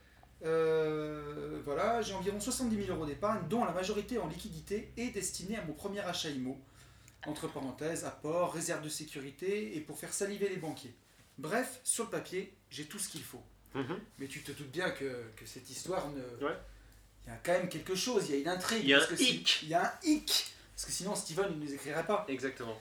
Euh, 0.46 1.60
voilà, 1.66 2.02
j'ai 2.02 2.14
environ 2.14 2.40
70 2.40 2.86
000 2.86 2.96
euros 2.96 3.06
d'épargne, 3.06 3.42
dont 3.50 3.66
la 3.66 3.72
majorité 3.72 4.18
en 4.20 4.28
liquidité 4.28 4.92
est 4.98 5.10
destinée 5.10 5.58
à 5.58 5.64
mon 5.66 5.74
premier 5.74 6.00
achat 6.00 6.30
IMO. 6.30 6.58
Entre 7.26 7.48
parenthèses, 7.48 8.06
apport, 8.06 8.54
réserve 8.54 8.84
de 8.84 8.90
sécurité 8.90 9.76
et 9.76 9.82
pour 9.82 10.00
faire 10.00 10.14
saliver 10.14 10.50
les 10.50 10.58
banquiers. 10.58 10.94
Bref, 11.38 11.80
sur 11.84 12.06
le 12.06 12.10
papier, 12.10 12.54
j'ai 12.70 12.86
tout 12.86 13.00
ce 13.00 13.10
qu'il 13.10 13.24
faut. 13.24 13.44
Mhm. 13.74 14.00
Mais 14.20 14.28
tu 14.28 14.42
te 14.44 14.52
doutes 14.52 14.72
bien 14.72 14.90
que, 14.92 15.24
que 15.36 15.46
cette 15.46 15.70
histoire 15.70 16.10
ne. 16.10 16.22
Ouais. 16.46 16.56
Il 17.26 17.30
y 17.30 17.34
a 17.34 17.38
quand 17.44 17.52
même 17.52 17.70
quelque 17.70 17.96
chose, 17.96 18.26
il 18.30 18.36
y 18.36 18.38
a 18.38 18.42
une 18.42 18.48
intrigue. 18.48 18.84
Il 18.84 18.90
y 18.90 18.94
a 18.94 19.00
parce 19.00 19.12
un 19.12 19.16
que 19.16 19.22
hic. 19.22 19.60
Il 19.64 19.70
y 19.70 19.74
a 19.74 19.86
un 19.86 19.94
hic. 20.04 20.54
Parce 20.76 20.86
que 20.86 20.92
sinon, 20.92 21.16
Steven, 21.16 21.48
il 21.52 21.60
ne 21.60 21.66
nous 21.66 21.74
écrirait 21.74 22.06
pas. 22.06 22.26
Exactement. 22.30 22.80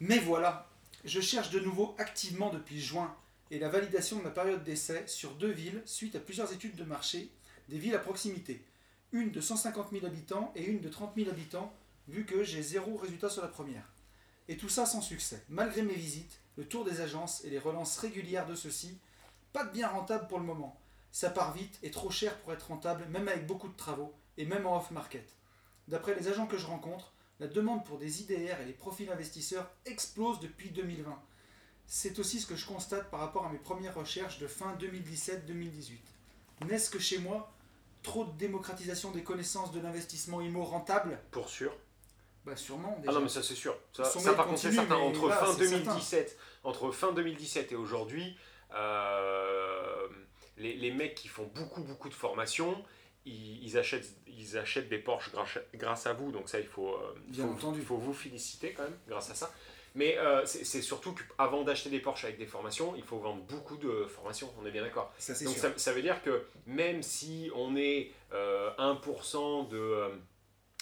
Mais 0.00 0.18
voilà, 0.18 0.68
je 1.04 1.20
cherche 1.20 1.50
de 1.50 1.60
nouveau 1.60 1.94
activement 1.98 2.50
depuis 2.50 2.80
juin 2.80 3.16
et 3.50 3.58
la 3.58 3.68
validation 3.68 4.18
de 4.18 4.22
ma 4.22 4.30
période 4.30 4.62
d'essai 4.62 5.04
sur 5.06 5.34
deux 5.34 5.50
villes 5.50 5.82
suite 5.86 6.14
à 6.16 6.20
plusieurs 6.20 6.52
études 6.52 6.76
de 6.76 6.84
marché, 6.84 7.30
des 7.68 7.78
villes 7.78 7.94
à 7.94 7.98
proximité. 7.98 8.62
Une 9.12 9.30
de 9.30 9.40
150 9.40 9.90
000 9.90 10.04
habitants 10.04 10.52
et 10.54 10.64
une 10.64 10.80
de 10.80 10.88
30 10.88 11.14
000 11.16 11.30
habitants, 11.30 11.72
vu 12.08 12.24
que 12.24 12.42
j'ai 12.42 12.62
zéro 12.62 12.96
résultat 12.96 13.30
sur 13.30 13.42
la 13.42 13.48
première. 13.48 13.92
Et 14.48 14.56
tout 14.56 14.68
ça 14.68 14.86
sans 14.86 15.02
succès. 15.02 15.44
Malgré 15.48 15.82
mes 15.82 15.94
visites, 15.94 16.40
le 16.56 16.66
tour 16.66 16.84
des 16.84 17.00
agences 17.00 17.44
et 17.44 17.50
les 17.50 17.58
relances 17.58 17.98
régulières 17.98 18.46
de 18.46 18.54
ceux-ci, 18.54 18.98
pas 19.52 19.64
de 19.64 19.72
bien 19.72 19.88
rentable 19.88 20.26
pour 20.26 20.38
le 20.38 20.44
moment. 20.44 20.80
Ça 21.12 21.30
part 21.30 21.52
vite 21.52 21.78
et 21.82 21.90
trop 21.90 22.10
cher 22.10 22.36
pour 22.40 22.52
être 22.52 22.68
rentable, 22.68 23.06
même 23.10 23.28
avec 23.28 23.46
beaucoup 23.46 23.68
de 23.68 23.76
travaux, 23.76 24.14
et 24.36 24.46
même 24.46 24.66
en 24.66 24.78
off-market. 24.78 25.36
D'après 25.88 26.14
les 26.14 26.28
agents 26.28 26.46
que 26.46 26.58
je 26.58 26.66
rencontre, 26.66 27.12
la 27.40 27.46
demande 27.46 27.84
pour 27.84 27.98
des 27.98 28.22
IDR 28.22 28.60
et 28.60 28.66
les 28.66 28.72
profils 28.72 29.10
investisseurs 29.10 29.70
explose 29.84 30.40
depuis 30.40 30.70
2020. 30.70 31.20
C'est 31.86 32.18
aussi 32.18 32.40
ce 32.40 32.46
que 32.46 32.56
je 32.56 32.66
constate 32.66 33.10
par 33.10 33.20
rapport 33.20 33.46
à 33.46 33.52
mes 33.52 33.58
premières 33.58 33.94
recherches 33.94 34.38
de 34.38 34.46
fin 34.46 34.76
2017-2018. 34.76 36.66
N'est-ce 36.66 36.90
que 36.90 36.98
chez 36.98 37.18
moi, 37.18 37.52
trop 38.02 38.24
de 38.24 38.36
démocratisation 38.36 39.10
des 39.10 39.22
connaissances 39.22 39.72
de 39.72 39.80
l'investissement 39.80 40.40
IMO 40.40 40.64
rentable 40.64 41.18
Pour 41.30 41.48
sûr. 41.48 41.74
Bah 42.48 42.56
sûrement 42.56 42.94
Ah 42.98 43.00
déjà. 43.00 43.12
non 43.12 43.20
mais 43.20 43.28
ça 43.28 43.42
c'est 43.42 43.54
sûr. 43.54 43.76
Ça, 43.92 44.04
par 44.34 44.46
contre 44.46 44.58
c'est 44.60 44.72
certain. 44.72 44.96
Entre 44.96 45.28
fin 45.30 45.52
c'est 45.54 45.66
certain. 45.66 45.78
2017, 45.84 46.38
entre 46.64 46.90
fin 46.90 47.12
2017 47.12 47.72
et 47.72 47.76
aujourd'hui, 47.76 48.36
euh, 48.74 50.08
les, 50.56 50.74
les 50.74 50.90
mecs 50.90 51.14
qui 51.14 51.28
font 51.28 51.48
beaucoup 51.54 51.82
beaucoup 51.82 52.08
de 52.08 52.14
formations, 52.14 52.82
ils, 53.26 53.62
ils 53.64 53.76
achètent 53.78 54.08
ils 54.26 54.56
achètent 54.56 54.88
des 54.88 54.98
Porsche 54.98 55.30
grâce, 55.32 55.58
grâce 55.74 56.06
à 56.06 56.12
vous. 56.12 56.32
Donc 56.32 56.48
ça 56.48 56.58
il 56.60 56.66
faut 56.66 56.94
euh, 56.94 57.14
Bien 57.26 57.44
faut, 57.46 57.52
entendu. 57.52 57.82
faut 57.82 57.96
vous 57.96 58.14
féliciter 58.14 58.72
quand 58.72 58.84
même 58.84 58.98
grâce 59.08 59.30
à 59.30 59.34
ça. 59.34 59.52
Mais 59.94 60.16
euh, 60.18 60.44
c'est 60.44 60.82
surtout 60.82 61.12
qu'avant 61.14 61.62
d'acheter 61.64 61.90
des 61.90 61.98
Porsche 61.98 62.24
avec 62.24 62.38
des 62.38 62.46
formations, 62.46 62.94
il 62.94 63.02
faut 63.02 63.18
vendre 63.18 63.42
beaucoup 63.44 63.76
de 63.78 64.04
formations. 64.04 64.52
On 64.60 64.66
est 64.66 64.70
bien 64.70 64.82
d'accord. 64.82 65.12
Ça 65.18 65.32
Donc 65.44 65.56
ça, 65.56 65.72
ça 65.76 65.92
veut 65.92 66.02
dire 66.02 66.22
que 66.22 66.44
même 66.66 67.02
si 67.02 67.50
on 67.56 67.74
est 67.74 68.12
euh, 68.32 68.70
1% 68.78 69.68
de, 69.68 69.76
euh, 69.76 70.08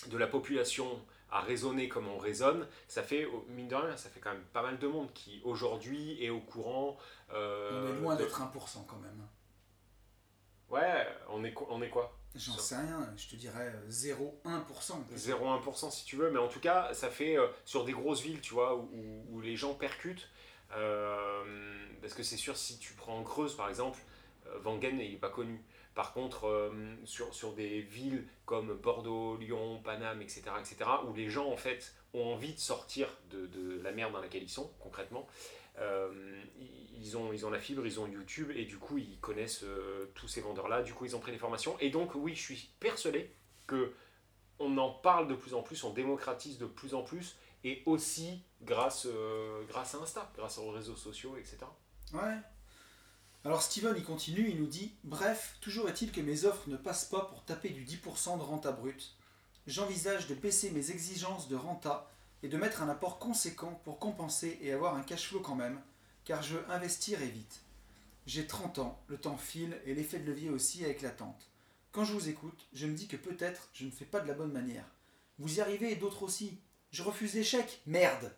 de 0.09 0.19
la 0.19 0.27
population 0.27 1.01
à 1.31 1.41
raisonner 1.41 1.89
comme 1.89 2.09
on 2.09 2.19
raisonne, 2.19 2.67
ça 2.89 3.03
fait, 3.03 3.27
mine 3.49 3.69
de 3.69 3.75
rien, 3.75 3.97
ça 3.97 4.09
fait 4.11 4.21
quand 4.21 4.33
même 4.33 4.45
pas 4.53 4.63
mal 4.63 4.79
de 4.79 4.87
monde 4.87 5.13
qui 5.13 5.41
aujourd'hui 5.45 6.23
est 6.25 6.31
au 6.31 6.41
courant. 6.41 6.97
euh, 7.33 7.85
On 7.85 7.97
est 7.97 8.01
loin 8.01 8.17
d'être 8.17 8.41
1% 8.41 8.85
quand 8.87 8.99
même. 8.99 9.27
Ouais, 10.69 11.07
on 11.29 11.45
est, 11.45 11.53
quoi- 11.53 11.69
on 11.71 11.81
est 11.83 11.89
quoi? 11.91 12.17
J'en 12.35 12.59
sais 12.59 12.77
rien, 12.77 13.13
je 13.17 13.29
te 13.29 13.37
dirais 13.37 13.73
euh, 13.75 13.89
0,1%. 13.91 14.95
0,1% 15.15 15.91
si 15.91 16.05
tu 16.05 16.17
veux, 16.17 16.31
mais 16.31 16.39
en 16.39 16.49
tout 16.49 16.61
cas, 16.61 16.93
ça 16.93 17.09
fait 17.09 17.39
euh, 17.39 17.47
sur 17.65 17.85
des 17.85 17.93
grosses 17.93 18.21
villes, 18.21 18.41
tu 18.41 18.53
vois, 18.53 18.77
où, 18.77 19.41
les 19.41 19.57
gens 19.57 19.75
percutent. 19.75 20.29
euh, 20.73 21.87
parce 22.01 22.15
que 22.15 22.23
c'est 22.23 22.37
sûr, 22.37 22.57
si 22.57 22.79
tu 22.79 22.93
prends 22.95 23.17
en 23.19 23.23
Creuse 23.23 23.57
par 23.57 23.69
exemple, 23.69 24.01
il 24.83 24.97
n'est 24.97 25.17
pas 25.17 25.31
connu. 25.31 25.65
Par 25.97 26.13
contre, 26.13 26.45
euh, 26.45 26.95
sur, 27.05 27.35
sur 27.35 27.55
des 27.55 27.81
villes 27.81 28.29
comme 28.45 28.75
Bordeaux, 28.75 29.39
Lyon, 29.39 29.81
Paname, 29.83 30.21
etc., 30.21 30.43
etc., 30.61 30.91
où 31.09 31.15
les 31.15 31.31
gens 31.31 31.51
en 31.51 31.57
fait 31.57 31.95
ont 32.13 32.35
envie 32.35 32.53
de 32.53 32.59
sortir 32.59 33.09
de, 33.31 33.47
de 33.47 33.81
la 33.81 33.93
merde 33.93 34.13
dans 34.13 34.21
laquelle 34.21 34.43
ils 34.43 34.51
sont, 34.51 34.71
concrètement, 34.79 35.27
euh, 35.79 36.39
ils, 37.01 37.17
ont, 37.17 37.33
ils 37.33 37.47
ont 37.47 37.51
la 37.51 37.59
fibre, 37.59 37.87
ils 37.87 37.99
ont 37.99 38.07
YouTube, 38.07 38.51
et 38.55 38.67
du 38.67 38.77
coup, 38.77 38.99
ils 38.99 39.19
connaissent 39.21 39.65
euh, 39.65 40.05
tous 40.15 40.29
ces 40.29 40.43
vendeurs-là, 40.43 40.83
du 40.83 40.93
coup, 40.93 41.07
ils 41.07 41.17
ont 41.17 41.19
pris 41.19 41.33
des 41.33 41.39
formations. 41.39 41.79
Et 41.81 41.89
donc, 41.89 42.15
oui, 42.15 42.35
je 42.35 42.43
suis 42.43 42.71
persuadé 42.79 43.35
que 43.67 43.95
on 44.59 44.77
en 44.77 44.91
parle 44.91 45.29
de 45.29 45.35
plus 45.35 45.55
en 45.55 45.63
plus, 45.63 45.83
on 45.83 45.95
démocratise 45.95 46.59
de 46.59 46.67
plus 46.67 46.93
en 46.93 47.05
plus, 47.05 47.39
et 47.65 47.83
aussi 47.87 48.43
grâce, 48.61 49.09
grâce 49.67 49.95
à 49.95 49.99
Insta, 49.99 50.31
grâce 50.37 50.59
aux 50.59 50.73
réseaux 50.73 50.95
sociaux, 50.95 51.39
etc. 51.39 51.57
Ouais. 52.13 52.37
Alors 53.47 53.63
Steven, 53.63 53.95
il 53.97 54.03
continue, 54.03 54.51
il 54.51 54.59
nous 54.59 54.67
dit 54.67 54.93
Bref, 55.05 55.57
toujours 55.61 55.89
est-il 55.89 56.11
que 56.11 56.21
mes 56.21 56.47
offres 56.47 56.69
ne 56.69 56.77
passent 56.77 57.05
pas 57.05 57.27
pour 57.27 57.45
taper 57.45 57.69
du 57.69 57.85
10% 57.85 58.39
de 58.39 58.43
renta 58.43 58.73
brute. 58.73 59.15
J'envisage 59.69 60.27
de 60.27 60.35
baisser 60.35 60.73
mes 60.73 60.91
exigences 60.91 61.47
de 61.47 61.55
renta 61.55 62.11
et 62.43 62.49
de 62.49 62.57
mettre 62.57 62.83
un 62.83 62.89
apport 62.89 63.21
conséquent 63.21 63.81
pour 63.85 64.01
compenser 64.01 64.59
et 64.63 64.73
avoir 64.73 64.97
un 64.97 65.03
cash 65.05 65.29
flow 65.29 65.39
quand 65.39 65.55
même, 65.55 65.81
car 66.25 66.43
je 66.43 66.57
veux 66.57 66.71
investir 66.73 67.21
vite. 67.21 67.61
J'ai 68.27 68.49
30 68.49 68.81
ans, 68.81 69.01
le 69.07 69.17
temps 69.17 69.37
file 69.37 69.81
et 69.85 69.95
l'effet 69.95 70.19
de 70.19 70.27
levier 70.27 70.51
aussi 70.51 70.83
est 70.83 70.91
éclatante. 70.91 71.49
Quand 71.93 72.03
je 72.03 72.15
vous 72.15 72.29
écoute, 72.29 72.67
je 72.73 72.89
me 72.89 72.97
dis 72.97 73.07
que 73.07 73.17
peut-être 73.17 73.69
je 73.73 73.85
ne 73.85 73.93
fais 73.93 74.07
pas 74.07 74.19
de 74.19 74.27
la 74.27 74.35
bonne 74.35 74.51
manière. 74.51 74.91
Vous 75.39 75.59
y 75.59 75.61
arrivez 75.61 75.93
et 75.93 75.97
d'autres 75.97 76.25
aussi. 76.25 76.59
Je 76.91 77.05
refuse 77.05 77.35
l'échec. 77.35 77.81
Merde 77.87 78.35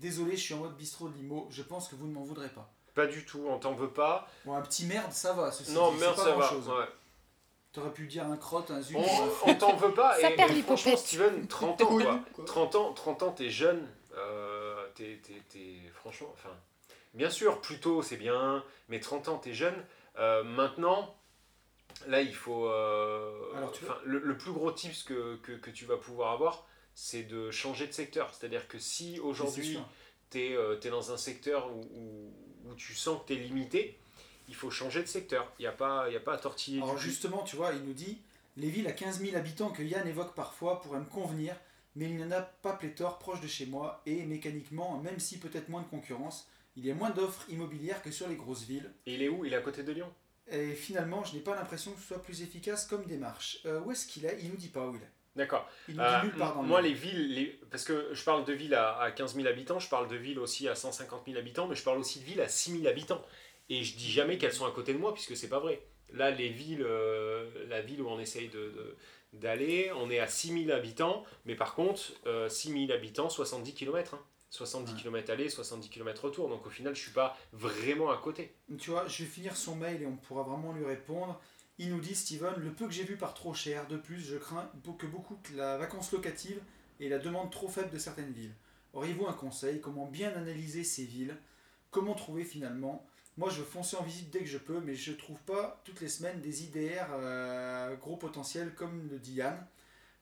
Désolé, 0.00 0.36
je 0.36 0.42
suis 0.42 0.54
en 0.54 0.58
mode 0.58 0.76
bistrot 0.76 1.08
de 1.08 1.16
limo, 1.16 1.48
je 1.50 1.62
pense 1.62 1.88
que 1.88 1.96
vous 1.96 2.06
ne 2.06 2.12
m'en 2.12 2.24
voudrez 2.24 2.50
pas. 2.50 2.77
Pas 2.98 3.06
du 3.06 3.24
tout, 3.24 3.44
on 3.48 3.58
t'en 3.60 3.74
veut 3.74 3.90
pas. 3.90 4.28
Bon, 4.44 4.54
un 4.54 4.60
petit 4.62 4.84
merde, 4.84 5.12
ça 5.12 5.32
va. 5.32 5.52
Ceci 5.52 5.70
non, 5.72 5.92
dit, 5.92 6.00
merde, 6.00 6.14
c'est 6.16 6.24
pas 6.34 6.48
ça 6.48 6.54
va. 6.56 6.78
ouais. 6.80 6.86
T'aurais 7.70 7.92
pu 7.92 8.06
dire 8.08 8.26
un 8.26 8.36
crotte, 8.36 8.72
un 8.72 8.80
zut. 8.80 8.96
On, 8.96 9.50
on 9.50 9.54
t'en 9.54 9.76
veut 9.76 9.94
pas. 9.94 10.18
Ça 10.20 10.30
et, 10.32 10.34
perd 10.34 10.50
et 10.56 10.62
franchement. 10.62 10.96
Steven, 10.96 11.46
30 11.48 11.80
ans, 11.82 11.86
quoi. 11.86 12.20
quoi. 12.34 12.44
30 12.44 12.74
ans, 12.74 12.92
30 12.94 13.22
ans, 13.22 13.30
t'es 13.30 13.50
jeune. 13.50 13.86
euh, 14.16 14.84
t'es, 14.96 15.20
t'es- 15.22 15.40
t'es- 15.48 15.88
franchement, 15.94 16.30
enfin, 16.32 16.50
bien 17.14 17.30
sûr, 17.30 17.60
plus 17.60 17.78
tôt 17.78 18.02
c'est 18.02 18.16
bien, 18.16 18.64
mais 18.88 18.98
30 18.98 19.28
ans, 19.28 19.38
t'es 19.38 19.52
jeune. 19.54 19.76
Euh, 20.18 20.42
maintenant, 20.42 21.14
là, 22.08 22.20
il 22.20 22.34
faut. 22.34 22.66
euh, 22.66 23.32
Alors, 23.54 23.70
tu 23.70 23.84
enfin, 23.84 23.98
le, 24.04 24.18
le 24.18 24.36
plus 24.36 24.50
gros 24.50 24.72
tips 24.72 25.04
que, 25.04 25.36
que, 25.36 25.52
que 25.52 25.70
tu 25.70 25.84
vas 25.84 25.98
pouvoir 25.98 26.32
avoir, 26.32 26.66
c'est 26.96 27.22
de 27.22 27.52
changer 27.52 27.86
de 27.86 27.92
secteur. 27.92 28.34
C'est-à-dire 28.34 28.66
que 28.66 28.80
si 28.80 29.20
aujourd'hui 29.20 29.74
sûr. 29.74 29.88
tu 30.32 30.40
es, 30.40 30.90
dans 30.90 31.12
un 31.12 31.16
secteur 31.16 31.70
où, 31.70 31.82
où- 31.94 32.34
où 32.70 32.74
tu 32.74 32.94
sens 32.94 33.20
que 33.22 33.28
tu 33.28 33.32
es 33.34 33.42
limité, 33.42 33.98
il 34.48 34.54
faut 34.54 34.70
changer 34.70 35.02
de 35.02 35.08
secteur. 35.08 35.50
Il 35.58 35.62
n'y 35.62 35.66
a, 35.68 35.72
pas- 35.72 36.06
il 36.08 36.14
y 36.14 36.16
a 36.16 36.20
pas 36.20 36.34
à 36.34 36.38
tortiller. 36.38 36.78
Alors 36.82 36.98
justement, 36.98 37.42
tu 37.42 37.56
vois, 37.56 37.72
il 37.72 37.82
nous 37.82 37.92
dit 37.92 38.18
les 38.56 38.70
villes 38.70 38.86
à 38.88 38.92
15 38.92 39.20
000 39.20 39.36
habitants 39.36 39.70
que 39.70 39.82
Yann 39.82 40.06
évoque 40.08 40.34
parfois 40.34 40.80
pourraient 40.80 40.98
me 41.00 41.04
convenir, 41.04 41.54
mais 41.96 42.06
il 42.06 42.16
n'y 42.16 42.24
en 42.24 42.30
a 42.32 42.40
pas 42.42 42.72
pléthore 42.72 43.18
proche 43.18 43.40
de 43.40 43.46
chez 43.46 43.66
moi 43.66 44.02
et 44.06 44.24
mécaniquement, 44.24 44.98
même 44.98 45.18
si 45.20 45.38
peut-être 45.38 45.68
moins 45.68 45.82
de 45.82 45.86
concurrence, 45.88 46.48
il 46.76 46.86
y 46.86 46.90
a 46.90 46.94
moins 46.94 47.10
d'offres 47.10 47.44
immobilières 47.50 48.02
que 48.02 48.10
sur 48.10 48.28
les 48.28 48.36
grosses 48.36 48.62
villes. 48.64 48.90
Et 49.06 49.14
il 49.14 49.22
est 49.22 49.28
où? 49.28 49.44
Il 49.44 49.52
est 49.52 49.56
à 49.56 49.60
côté 49.60 49.82
de 49.82 49.92
Lyon 49.92 50.12
Et 50.50 50.72
finalement, 50.74 51.24
je 51.24 51.34
n'ai 51.34 51.40
pas 51.40 51.54
l'impression 51.56 51.92
que 51.92 52.00
ce 52.00 52.06
soit 52.08 52.22
plus 52.22 52.42
efficace 52.42 52.86
comme 52.86 53.04
démarche. 53.04 53.58
Euh, 53.66 53.80
où 53.80 53.90
est-ce 53.92 54.06
qu'il 54.06 54.24
est? 54.24 54.38
Il 54.42 54.50
nous 54.50 54.56
dit 54.56 54.68
pas 54.68 54.86
où 54.86 54.94
il 54.94 55.02
est. 55.02 55.10
D'accord. 55.38 55.68
Euh, 55.88 56.20
moi, 56.64 56.82
les 56.82 56.92
villes, 56.92 57.32
les- 57.32 57.58
parce 57.70 57.84
que 57.84 58.08
je 58.12 58.22
parle 58.24 58.44
de 58.44 58.52
villes 58.52 58.74
à, 58.74 58.98
à 58.98 59.10
15 59.12 59.34
000 59.36 59.46
habitants, 59.46 59.78
je 59.78 59.88
parle 59.88 60.08
de 60.08 60.16
villes 60.16 60.38
aussi 60.40 60.68
à 60.68 60.74
150 60.74 61.22
000 61.26 61.38
habitants, 61.38 61.66
mais 61.68 61.76
je 61.76 61.82
parle 61.84 61.98
aussi 61.98 62.18
de 62.20 62.24
villes 62.24 62.40
à 62.40 62.48
6 62.48 62.72
000 62.72 62.86
habitants. 62.88 63.22
Et 63.70 63.84
je 63.84 63.96
dis 63.96 64.10
jamais 64.10 64.36
qu'elles 64.36 64.52
sont 64.52 64.66
à 64.66 64.72
côté 64.72 64.92
de 64.92 64.98
moi, 64.98 65.14
puisque 65.14 65.36
c'est 65.36 65.48
pas 65.48 65.60
vrai. 65.60 65.80
Là, 66.12 66.30
les 66.30 66.48
villes, 66.48 66.82
euh, 66.82 67.48
la 67.68 67.80
ville 67.82 68.02
où 68.02 68.08
on 68.08 68.18
essaye 68.18 68.48
de, 68.48 68.96
d'aller, 69.32 69.90
on 69.96 70.10
est 70.10 70.18
à 70.18 70.26
6 70.26 70.64
000 70.64 70.76
habitants, 70.76 71.24
mais 71.44 71.54
par 71.54 71.74
contre, 71.74 72.02
euh, 72.26 72.48
6 72.48 72.86
000 72.86 72.92
habitants, 72.92 73.28
70 73.30 73.74
km. 73.74 74.16
70 74.50 74.92
Ouais. 74.94 74.98
km 75.02 75.30
aller, 75.30 75.50
70 75.50 75.90
km 75.90 76.24
retour. 76.24 76.48
Donc 76.48 76.66
au 76.66 76.70
final, 76.70 76.96
je 76.96 77.00
suis 77.02 77.12
pas 77.12 77.36
vraiment 77.52 78.10
à 78.10 78.16
côté. 78.16 78.54
Tu 78.78 78.90
vois, 78.90 79.06
je 79.06 79.22
vais 79.22 79.28
finir 79.28 79.54
son 79.54 79.76
mail 79.76 80.02
et 80.02 80.06
on 80.06 80.16
pourra 80.16 80.42
vraiment 80.42 80.72
lui 80.72 80.86
répondre. 80.86 81.38
Il 81.80 81.90
nous 81.90 82.00
dit 82.00 82.16
Steven, 82.16 82.54
le 82.56 82.72
peu 82.72 82.86
que 82.86 82.92
j'ai 82.92 83.04
vu 83.04 83.16
part 83.16 83.34
trop 83.34 83.54
cher. 83.54 83.86
De 83.86 83.96
plus, 83.96 84.20
je 84.20 84.36
crains 84.36 84.68
que 84.98 85.06
beaucoup 85.06 85.38
la 85.54 85.78
vacance 85.78 86.10
locative 86.10 86.60
et 86.98 87.08
la 87.08 87.18
demande 87.18 87.52
trop 87.52 87.68
faible 87.68 87.90
de 87.90 87.98
certaines 87.98 88.32
villes. 88.32 88.54
Auriez-vous 88.94 89.28
un 89.28 89.32
conseil? 89.32 89.80
Comment 89.80 90.06
bien 90.06 90.34
analyser 90.34 90.82
ces 90.82 91.04
villes? 91.04 91.36
Comment 91.92 92.14
trouver 92.14 92.42
finalement? 92.42 93.06
Moi, 93.36 93.48
je 93.50 93.60
veux 93.60 93.64
foncer 93.64 93.96
en 93.96 94.02
visite 94.02 94.30
dès 94.30 94.40
que 94.40 94.46
je 94.46 94.58
peux, 94.58 94.80
mais 94.80 94.96
je 94.96 95.12
trouve 95.12 95.38
pas 95.42 95.80
toutes 95.84 96.00
les 96.00 96.08
semaines 96.08 96.40
des 96.40 96.64
IDR 96.64 97.06
euh, 97.12 97.94
gros 97.94 98.16
potentiel 98.16 98.74
comme 98.74 99.08
le 99.08 99.20
dit 99.20 99.34
Yann. 99.34 99.64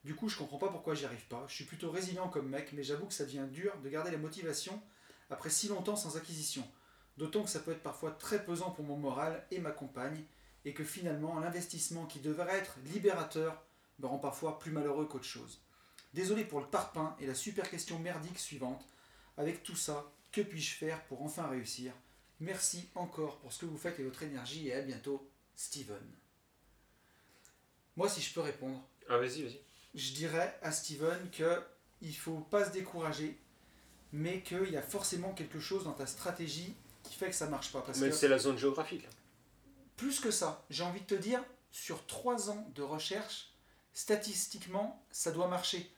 Du 0.05 0.15
coup, 0.15 0.29
je 0.29 0.37
comprends 0.37 0.59
pas 0.59 0.69
pourquoi 0.69 0.95
j'y 0.95 1.07
arrive 1.07 1.27
pas. 1.29 1.47
Je 1.49 1.55
suis 1.55 1.65
plutôt 1.65 1.91
résilient 1.91 2.29
comme 2.29 2.51
mec, 2.51 2.75
mais 2.75 2.83
j'avoue 2.83 3.07
que 3.07 3.15
ça 3.15 3.25
devient 3.25 3.47
dur 3.51 3.73
de 3.83 3.89
garder 3.89 4.11
la 4.11 4.19
motivation 4.19 4.83
après 5.31 5.49
si 5.49 5.69
longtemps 5.69 5.97
sans 5.97 6.19
acquisition. 6.19 6.69
D'autant 7.17 7.43
que 7.43 7.49
ça 7.49 7.61
peut 7.61 7.71
être 7.71 7.83
parfois 7.83 8.11
très 8.11 8.45
pesant 8.45 8.71
pour 8.71 8.85
mon 8.85 8.99
moral 8.99 9.43
et 9.51 9.59
ma 9.59 9.71
compagne, 9.71 10.23
et 10.67 10.75
que 10.75 10.85
finalement 10.85 11.39
l'investissement 11.41 12.05
qui 12.05 12.19
devrait 12.21 12.57
être 12.59 12.77
libérateur 12.93 13.63
me 13.99 14.07
rend 14.07 14.19
parfois 14.19 14.59
plus 14.59 14.71
malheureux 14.73 15.07
qu'autre 15.07 15.25
chose. 15.25 15.63
Désolé 16.13 16.45
pour 16.45 16.61
le 16.61 16.67
parpaing 16.67 17.17
et 17.21 17.27
la 17.27 17.35
super 17.35 17.71
question 17.71 17.99
merdique 17.99 18.39
suivante. 18.39 18.87
Avec 19.39 19.63
tout 19.63 19.77
ça, 19.77 20.11
que 20.33 20.41
puis-je 20.43 20.75
faire 20.75 21.03
pour 21.05 21.23
enfin 21.23 21.47
réussir? 21.49 21.93
Merci 22.41 22.89
encore 22.95 23.39
pour 23.39 23.53
ce 23.53 23.61
que 23.61 23.67
vous 23.67 23.79
faites 23.79 23.99
et 23.99 24.03
votre 24.05 24.23
énergie, 24.23 24.69
et 24.69 24.75
à 24.75 24.83
bientôt, 24.83 25.27
Steven. 25.57 26.03
Moi, 27.97 28.09
si 28.09 28.21
je 28.21 28.33
peux 28.35 28.41
répondre, 28.41 28.83
Ah, 29.09 29.17
vas-y, 29.19 29.43
vas-y. 29.43 29.61
je 29.95 30.13
dirais 30.15 30.59
à 30.63 30.73
Steven 30.73 31.31
que 31.31 31.63
il 32.03 32.15
faut 32.15 32.41
pas 32.41 32.67
se 32.67 32.71
décourager, 32.73 33.39
mais 34.13 34.43
qu'il 34.43 34.71
y 34.71 34.77
a 34.77 34.83
forcément 34.83 35.33
quelque 35.33 35.61
chose 35.61 35.85
dans 35.85 35.93
ta 35.95 36.07
stratégie 36.07 36.75
qui 37.03 37.15
fait 37.15 37.29
que 37.31 37.35
ça 37.35 37.47
marche 37.49 37.73
pas. 37.73 37.81
Parce 37.83 37.99
Mais 38.01 38.11
que 38.11 38.15
c'est 38.15 38.29
la 38.29 38.39
zone 38.39 38.59
géographique. 38.59 39.03
là. 39.05 39.09
Plus 39.97 40.21
que 40.21 40.31
ça, 40.31 40.65
j'ai 40.71 40.85
envie 40.85 41.01
de 41.01 41.07
te 41.07 41.15
dire, 41.15 41.43
sur 41.71 42.07
trois 42.07 42.51
ans 42.51 42.71
de 42.75 42.83
recherche, 42.83 43.53
statistiquement, 43.93 45.05
ça 45.11 45.31
doit 45.33 45.49
marcher. 45.49 45.91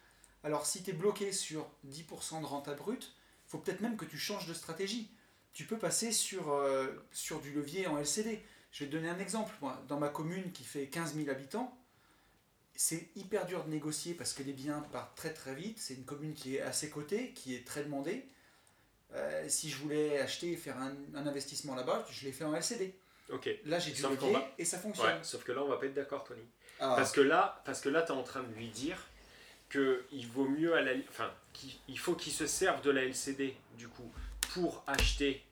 Alors 0.44 0.66
si 0.66 0.82
tu 0.82 0.90
es 0.90 0.92
bloqué 0.92 1.32
sur 1.32 1.68
10% 1.88 2.40
de 2.40 2.46
renta 2.46 2.74
brute, 2.74 3.12
faut 3.46 3.58
peut-être 3.58 3.80
même 3.80 3.96
que 3.96 4.04
tu 4.04 4.18
changes 4.18 4.46
de 4.46 4.54
stratégie. 4.54 5.10
Tu 5.52 5.64
peux 5.64 5.78
passer 5.78 6.12
sur, 6.12 6.50
euh, 6.52 7.04
du 7.42 7.52
levier 7.52 7.86
en 7.86 7.98
LCD. 7.98 8.40
Je 8.70 8.84
vais 8.84 8.90
te 8.90 8.96
donner 8.96 9.08
un 9.08 9.18
exemple. 9.18 9.52
Moi, 9.60 9.82
dans 9.88 9.98
ma 9.98 10.08
commune 10.08 10.52
qui 10.52 10.64
fait 10.64 10.86
15 10.86 11.14
000 11.14 11.30
habitants, 11.30 11.76
c'est 12.74 13.08
hyper 13.16 13.46
dur 13.46 13.64
de 13.64 13.70
négocier 13.70 14.14
parce 14.14 14.32
que 14.32 14.42
les 14.44 14.52
biens 14.52 14.80
partent 14.92 15.16
très 15.16 15.32
très 15.32 15.54
vite. 15.54 15.78
C'est 15.80 15.94
une 15.94 16.04
commune 16.04 16.34
qui 16.34 16.56
est 16.56 16.60
à 16.60 16.72
ses 16.72 16.90
côtés, 16.90 17.32
qui 17.32 17.54
est 17.54 17.66
très 17.66 17.82
demandée. 17.82 18.28
Euh, 19.14 19.48
si 19.48 19.70
je 19.70 19.78
voulais 19.78 20.20
acheter 20.20 20.52
et 20.52 20.56
faire 20.56 20.76
un 20.78 21.26
investissement 21.26 21.74
là-bas, 21.74 22.06
je 22.10 22.26
l'ai 22.26 22.32
fait 22.32 22.44
en 22.44 22.54
LCD. 22.54 22.94
Ok. 23.30 23.48
Là, 23.66 23.78
j'ai 23.78 23.94
Sauf 23.94 24.12
levier 24.12 24.32
va- 24.32 24.48
et 24.58 24.64
ça 24.64 24.78
fonctionne. 24.78 25.06
Ouais, 25.06 25.18
sauf 25.22 25.44
que 25.44 25.52
là, 25.52 25.62
on 25.62 25.68
va 25.68 25.76
pas 25.76 25.86
être 25.86 25.94
d'accord, 25.94 26.24
Tony. 26.24 26.42
Ah, 26.80 26.94
Parce 26.96 27.12
que 27.12 27.20
là, 27.20 27.60
parce 27.64 27.80
que 27.80 27.88
là, 27.88 28.02
tu 28.02 28.08
es 28.12 28.14
en 28.14 28.22
train 28.22 28.42
de 28.42 28.52
lui 28.54 28.68
dire 28.68 28.96
que 29.68 30.04
il 30.12 30.26
vaut 30.26 30.48
mieux 30.48 30.74
à 30.74 30.80
la, 30.80 30.92
enfin, 31.10 31.30
qu'il- 31.52 31.74
il 31.88 31.98
faut 31.98 32.14
qu'il 32.14 32.32
se 32.32 32.46
serve 32.46 32.80
de 32.82 32.90
la 32.90 33.02
LCD 33.04 33.54
du 33.76 33.88
coup 33.88 34.10
pour 34.54 34.82
acheter. 34.86 35.44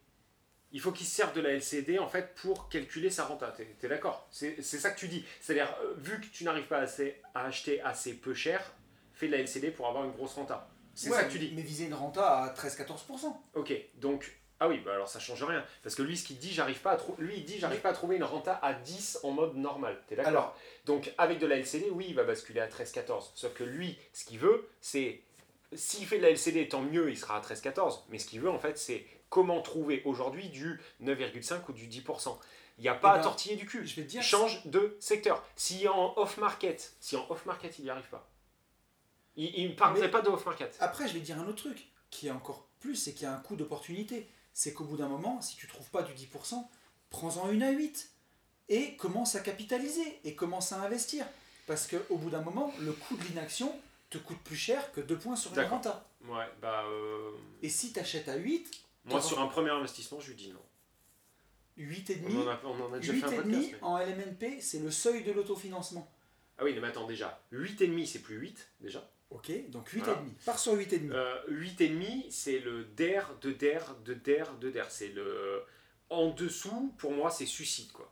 Il 0.72 0.80
faut 0.80 0.92
qu'il 0.92 1.06
se 1.06 1.14
serve 1.14 1.34
de 1.34 1.40
la 1.40 1.50
LCD 1.50 1.98
en 1.98 2.08
fait 2.08 2.34
pour 2.36 2.68
calculer 2.68 3.10
sa 3.10 3.24
renta. 3.24 3.48
T'es 3.52 3.68
es, 3.82 3.88
d'accord? 3.88 4.26
C'est 4.30 4.60
ça 4.62 4.90
que 4.90 4.98
tu 4.98 5.08
dis. 5.08 5.24
C'est-à-dire, 5.40 5.74
euh, 5.82 5.94
vu 5.98 6.20
que 6.20 6.26
tu 6.26 6.44
n'arrives 6.44 6.66
pas 6.66 6.78
assez, 6.78 7.20
à 7.34 7.44
acheter 7.44 7.80
assez 7.82 8.14
peu 8.14 8.34
cher, 8.34 8.72
fais 9.12 9.26
de 9.26 9.32
la 9.32 9.38
LCD 9.38 9.70
pour 9.70 9.86
avoir 9.86 10.04
une 10.04 10.12
grosse 10.12 10.34
renta. 10.34 10.68
C'est 10.94 11.10
ouais, 11.10 11.16
ça 11.16 11.24
que 11.24 11.32
tu 11.32 11.38
dis. 11.38 11.52
Mais 11.54 11.62
viser 11.62 11.84
une 11.84 11.94
renta 11.94 12.42
à 12.44 12.48
13-14%. 12.54 13.36
Ok, 13.54 13.72
donc 13.96 14.34
ah 14.60 14.68
oui, 14.68 14.78
bah 14.84 14.94
alors 14.94 15.08
ça 15.08 15.18
change 15.20 15.42
rien 15.44 15.64
parce 15.82 15.94
que 15.94 16.02
lui 16.02 16.16
ce 16.16 16.24
qu'il 16.26 16.38
dit, 16.38 16.52
j'arrive 16.52 16.80
pas 16.80 16.92
à 16.92 16.96
trou- 16.96 17.14
lui 17.18 17.36
il 17.38 17.44
dit 17.44 17.58
j'arrive 17.58 17.80
pas 17.80 17.90
à 17.90 17.92
trouver 17.92 18.16
une 18.16 18.24
renta 18.24 18.58
à 18.62 18.72
10 18.72 19.18
en 19.22 19.30
mode 19.32 19.54
normal. 19.56 20.00
T'es 20.08 20.16
d'accord 20.16 20.30
Alors, 20.30 20.56
Donc 20.86 21.12
avec 21.18 21.38
de 21.38 21.46
la 21.46 21.56
LCD, 21.56 21.90
oui, 21.90 22.06
il 22.08 22.14
va 22.14 22.24
basculer 22.24 22.60
à 22.60 22.66
13-14. 22.68 23.32
Sauf 23.34 23.52
que 23.54 23.64
lui, 23.64 23.98
ce 24.12 24.24
qu'il 24.24 24.38
veut, 24.38 24.68
c'est 24.80 25.20
s'il 25.74 26.06
fait 26.06 26.18
de 26.18 26.22
la 26.22 26.30
LCD, 26.30 26.68
tant 26.68 26.80
mieux, 26.82 27.10
il 27.10 27.18
sera 27.18 27.36
à 27.36 27.40
13-14. 27.40 28.04
Mais 28.08 28.18
ce 28.18 28.26
qu'il 28.26 28.40
veut 28.40 28.50
en 28.50 28.58
fait, 28.58 28.78
c'est 28.78 29.04
comment 29.28 29.60
trouver 29.60 30.02
aujourd'hui 30.04 30.48
du 30.48 30.80
9,5 31.02 31.60
ou 31.68 31.72
du 31.72 31.86
10%. 31.88 32.38
Il 32.78 32.82
n'y 32.82 32.88
a 32.88 32.94
pas 32.94 33.08
Eh 33.08 33.12
à 33.12 33.16
ben, 33.16 33.22
tortiller 33.24 33.56
du 33.56 33.66
cul. 33.66 33.86
je 33.86 33.96
vais 33.96 34.02
te 34.02 34.08
dire. 34.08 34.22
Change 34.22 34.64
de 34.66 34.96
secteur. 35.00 35.42
Si 35.56 35.88
en 35.88 36.12
off 36.16 36.36
market, 36.38 36.94
si 37.00 37.16
en 37.16 37.26
off 37.30 37.44
market 37.46 37.78
il 37.78 37.84
n'y 37.84 37.90
arrive 37.90 38.08
pas, 38.08 38.28
il 39.36 39.68
ne 39.70 39.74
parlerait 39.74 40.10
pas 40.10 40.22
de 40.22 40.28
off 40.28 40.46
market. 40.46 40.76
Après, 40.80 41.06
je 41.08 41.14
vais 41.14 41.20
te 41.20 41.24
dire 41.24 41.38
un 41.38 41.46
autre 41.46 41.62
truc 41.64 41.88
qui 42.10 42.28
est 42.28 42.30
encore 42.30 42.68
plus, 42.80 42.96
c'est 42.96 43.12
qu'il 43.12 43.24
y 43.24 43.26
a 43.26 43.32
un 43.34 43.38
coût 43.40 43.56
d'opportunité. 43.56 44.28
C'est 44.58 44.72
qu'au 44.72 44.84
bout 44.84 44.96
d'un 44.96 45.08
moment, 45.08 45.42
si 45.42 45.54
tu 45.54 45.66
trouves 45.66 45.90
pas 45.90 46.02
du 46.02 46.14
10%, 46.14 46.66
prends-en 47.10 47.50
une 47.50 47.62
à 47.62 47.72
8 47.72 48.10
et 48.70 48.96
commence 48.96 49.34
à 49.34 49.40
capitaliser 49.40 50.18
et 50.24 50.34
commence 50.34 50.72
à 50.72 50.80
investir. 50.80 51.26
Parce 51.66 51.86
qu'au 51.86 52.16
bout 52.16 52.30
d'un 52.30 52.40
moment, 52.40 52.72
le 52.80 52.92
coût 52.92 53.18
de 53.18 53.24
l'inaction 53.24 53.70
te 54.08 54.16
coûte 54.16 54.38
plus 54.38 54.56
cher 54.56 54.92
que 54.92 55.02
2 55.02 55.18
points 55.18 55.36
sur 55.36 55.52
une 55.52 55.60
renta. 55.68 56.08
Ouais, 56.24 56.46
bah 56.62 56.84
euh, 56.86 57.32
Et 57.60 57.68
si 57.68 57.92
tu 57.92 58.00
achètes 58.00 58.28
à 58.30 58.36
8, 58.36 58.70
moi 59.04 59.20
sur 59.20 59.38
un 59.40 59.46
premier 59.48 59.68
investissement, 59.68 60.20
je 60.20 60.28
lui 60.28 60.36
dis 60.36 60.50
non. 60.50 60.62
8,5, 61.76 62.20
On 62.26 62.40
en 62.40 62.48
a, 62.48 62.60
on 62.64 62.80
en 62.86 62.92
a 62.94 62.98
déjà 62.98 63.12
fait 63.12 63.24
un 63.24 63.28
8,5 63.28 63.36
podcast. 63.42 63.68
mais- 63.72 63.78
en 63.82 63.98
LMNP, 63.98 64.60
c'est 64.62 64.78
le 64.78 64.90
seuil 64.90 65.22
de 65.22 65.32
l'autofinancement. 65.32 66.10
Ah 66.56 66.64
oui, 66.64 66.74
mais 66.80 66.88
attends 66.88 67.06
déjà. 67.06 67.42
8,5 67.52 68.06
c'est 68.06 68.20
plus 68.20 68.36
8 68.38 68.66
déjà. 68.80 69.06
Ok, 69.30 69.50
donc 69.70 69.88
8,5. 69.92 70.04
Voilà. 70.04 70.22
Pars 70.44 70.58
sur 70.58 70.74
8,5. 70.74 71.10
Euh, 71.12 71.34
8,5 71.48 72.26
c'est 72.30 72.58
le 72.60 72.84
DER 72.96 73.22
de 73.40 73.52
DER 73.52 73.80
de 74.04 74.14
DER 74.14 74.44
de 74.60 74.70
DER. 74.70 74.84
C'est 74.88 75.08
le. 75.08 75.62
En 76.10 76.30
dessous, 76.30 76.94
pour 76.98 77.10
moi, 77.12 77.30
c'est 77.30 77.46
suicide 77.46 77.90
quoi. 77.92 78.08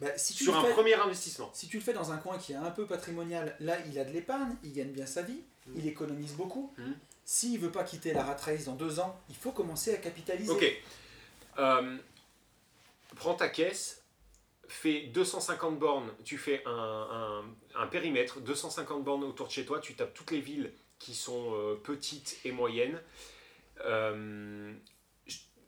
Bah, 0.00 0.16
si, 0.16 0.32
tu 0.34 0.44
Sur 0.44 0.56
un 0.56 0.64
fais, 0.64 0.72
premier 0.72 0.94
investissement. 0.94 1.50
si 1.52 1.66
tu 1.66 1.78
le 1.78 1.82
fais 1.82 1.92
dans 1.92 2.12
un 2.12 2.18
coin 2.18 2.38
qui 2.38 2.52
est 2.52 2.56
un 2.56 2.70
peu 2.70 2.86
patrimonial, 2.86 3.56
là 3.58 3.76
il 3.90 3.98
a 3.98 4.04
de 4.04 4.12
l'épargne, 4.12 4.54
il 4.62 4.72
gagne 4.72 4.92
bien 4.92 5.06
sa 5.06 5.22
vie, 5.22 5.42
Mm. 5.68 5.72
il 5.76 5.86
économise 5.88 6.32
beaucoup. 6.34 6.72
Mm. 6.78 6.92
S'il 7.24 7.58
veut 7.58 7.70
pas 7.72 7.84
quitter 7.84 8.12
la 8.12 8.22
rat 8.24 8.36
race 8.36 8.64
dans 8.64 8.74
deux 8.74 9.00
ans, 9.00 9.20
il 9.28 9.36
faut 9.36 9.52
commencer 9.52 9.92
à 9.92 9.98
capitaliser. 9.98 10.50
Ok. 10.50 10.64
Euh, 11.58 11.96
prends 13.16 13.34
ta 13.34 13.48
caisse, 13.48 13.97
fais 14.68 15.02
250 15.08 15.78
bornes, 15.78 16.12
tu 16.24 16.38
fais 16.38 16.62
un, 16.66 17.42
un- 17.74 17.86
périmètre, 17.88 18.40
250 18.40 19.02
bornes 19.04 19.24
autour 19.24 19.46
de 19.48 19.52
chez 19.52 19.64
toi, 19.64 19.80
tu 19.80 19.94
tapes 19.94 20.14
toutes 20.14 20.30
les 20.30 20.40
villes 20.40 20.72
qui 20.98 21.14
sont 21.14 21.52
euh, 21.54 21.74
petites 21.76 22.38
et 22.44 22.52
moyennes. 22.52 23.00
Euh, 23.84 24.74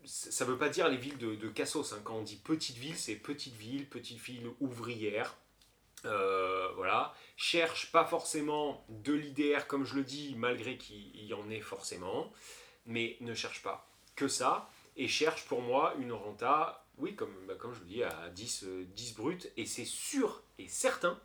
ça 0.04 0.44
ne 0.44 0.50
veut 0.50 0.58
pas 0.58 0.68
dire 0.68 0.88
les 0.88 0.96
villes 0.96 1.18
de, 1.18 1.34
de 1.34 1.48
Cassos. 1.48 1.92
hein. 1.92 2.00
Quand 2.04 2.16
on 2.16 2.22
dit 2.22 2.36
petite 2.36 2.76
ville, 2.76 2.96
c'est 2.96 3.14
petite 3.16 3.54
ville, 3.54 3.88
petite 3.88 4.18
ville 4.18 4.50
ouvrière. 4.60 5.36
Euh, 6.06 6.68
voilà. 6.76 7.14
Cherche 7.36 7.92
pas 7.92 8.04
forcément 8.04 8.84
de 8.88 9.12
l'IDR, 9.12 9.66
comme 9.66 9.84
je 9.84 9.94
le 9.96 10.02
dis, 10.02 10.34
malgré 10.36 10.76
qu'il 10.76 11.22
y 11.24 11.32
en 11.34 11.48
ait 11.50 11.60
forcément. 11.60 12.32
Mais 12.86 13.16
ne 13.20 13.34
cherche 13.34 13.62
pas 13.62 13.86
que 14.16 14.26
ça. 14.26 14.68
Et 14.96 15.06
cherche 15.06 15.44
pour 15.44 15.60
moi 15.62 15.94
une 16.00 16.12
renta, 16.12 16.84
oui, 17.00 17.14
comme, 17.16 17.34
bah, 17.46 17.54
comme 17.58 17.74
je 17.74 17.80
le 17.80 17.86
dis, 17.86 18.02
à 18.02 18.28
10, 18.30 18.64
euh, 18.64 18.84
10 18.94 19.14
brut. 19.14 19.50
Et 19.56 19.66
c'est 19.66 19.84
sûr 19.84 20.42
et 20.58 20.68
certain 20.68 21.18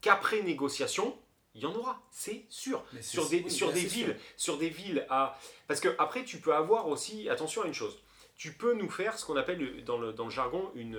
qu'après 0.00 0.42
négociation, 0.42 1.18
il 1.54 1.62
y 1.62 1.66
en 1.66 1.74
aura. 1.74 2.02
C'est 2.10 2.44
sûr 2.48 2.84
Mais 2.92 3.02
sur 3.02 3.28
des, 3.28 3.42
oui, 3.42 3.50
sur 3.50 3.68
là, 3.68 3.72
des 3.74 3.80
c'est 3.80 3.86
villes, 3.86 4.06
sûr. 4.06 4.16
sur 4.36 4.58
des 4.58 4.68
villes 4.68 5.06
à. 5.10 5.38
Parce 5.68 5.80
que 5.80 5.94
après, 5.98 6.24
tu 6.24 6.38
peux 6.38 6.54
avoir 6.54 6.88
aussi, 6.88 7.28
attention 7.28 7.62
à 7.62 7.66
une 7.66 7.74
chose, 7.74 8.02
tu 8.36 8.52
peux 8.52 8.74
nous 8.74 8.90
faire 8.90 9.18
ce 9.18 9.24
qu'on 9.24 9.36
appelle 9.36 9.84
dans 9.84 9.96
le, 9.98 10.12
dans 10.12 10.24
le 10.24 10.30
jargon 10.30 10.70
une, 10.74 10.98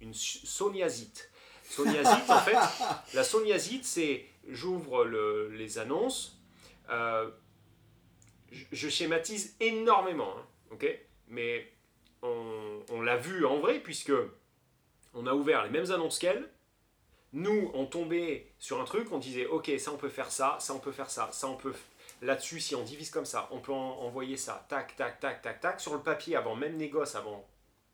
une 0.00 0.12
soniazite. 0.14 1.30
Soniazite, 1.70 2.28
en 2.28 2.40
fait, 2.40 2.56
la 3.14 3.24
soniazite, 3.24 3.84
c'est 3.86 4.26
j'ouvre 4.48 5.04
le- 5.04 5.48
les 5.48 5.78
annonces, 5.78 6.38
euh, 6.90 7.30
je, 8.52 8.64
je 8.72 8.88
schématise 8.90 9.56
énormément, 9.60 10.34
hein, 10.36 10.46
ok? 10.72 10.86
Mais 11.28 11.72
on, 12.24 12.80
on 12.90 13.00
l'a 13.02 13.16
vu 13.16 13.44
en 13.46 13.58
vrai, 13.58 13.78
puisque 13.78 14.12
on 15.14 15.26
a 15.26 15.32
ouvert 15.34 15.62
les 15.64 15.70
mêmes 15.70 15.90
annonces 15.92 16.18
qu'elle. 16.18 16.48
Nous, 17.32 17.70
on 17.74 17.86
tombait 17.86 18.52
sur 18.58 18.80
un 18.80 18.84
truc, 18.84 19.10
on 19.12 19.18
disait, 19.18 19.46
ok, 19.46 19.70
ça 19.78 19.92
on 19.92 19.96
peut 19.96 20.08
faire 20.08 20.30
ça, 20.30 20.56
ça 20.60 20.72
on 20.74 20.78
peut 20.78 20.92
faire 20.92 21.10
ça, 21.10 21.30
ça 21.32 21.48
on 21.48 21.56
peut 21.56 21.74
là-dessus, 22.22 22.60
si 22.60 22.74
on 22.76 22.82
divise 22.84 23.10
comme 23.10 23.24
ça, 23.24 23.48
on 23.50 23.58
peut 23.60 23.72
en- 23.72 23.98
envoyer 24.02 24.36
ça, 24.36 24.64
tac, 24.68 24.94
tac, 24.96 25.18
tac, 25.20 25.42
tac, 25.42 25.60
tac. 25.60 25.80
Sur 25.80 25.94
le 25.94 26.00
papier, 26.00 26.36
avant 26.36 26.54
même 26.54 26.76
négoce, 26.76 27.16
avant 27.16 27.44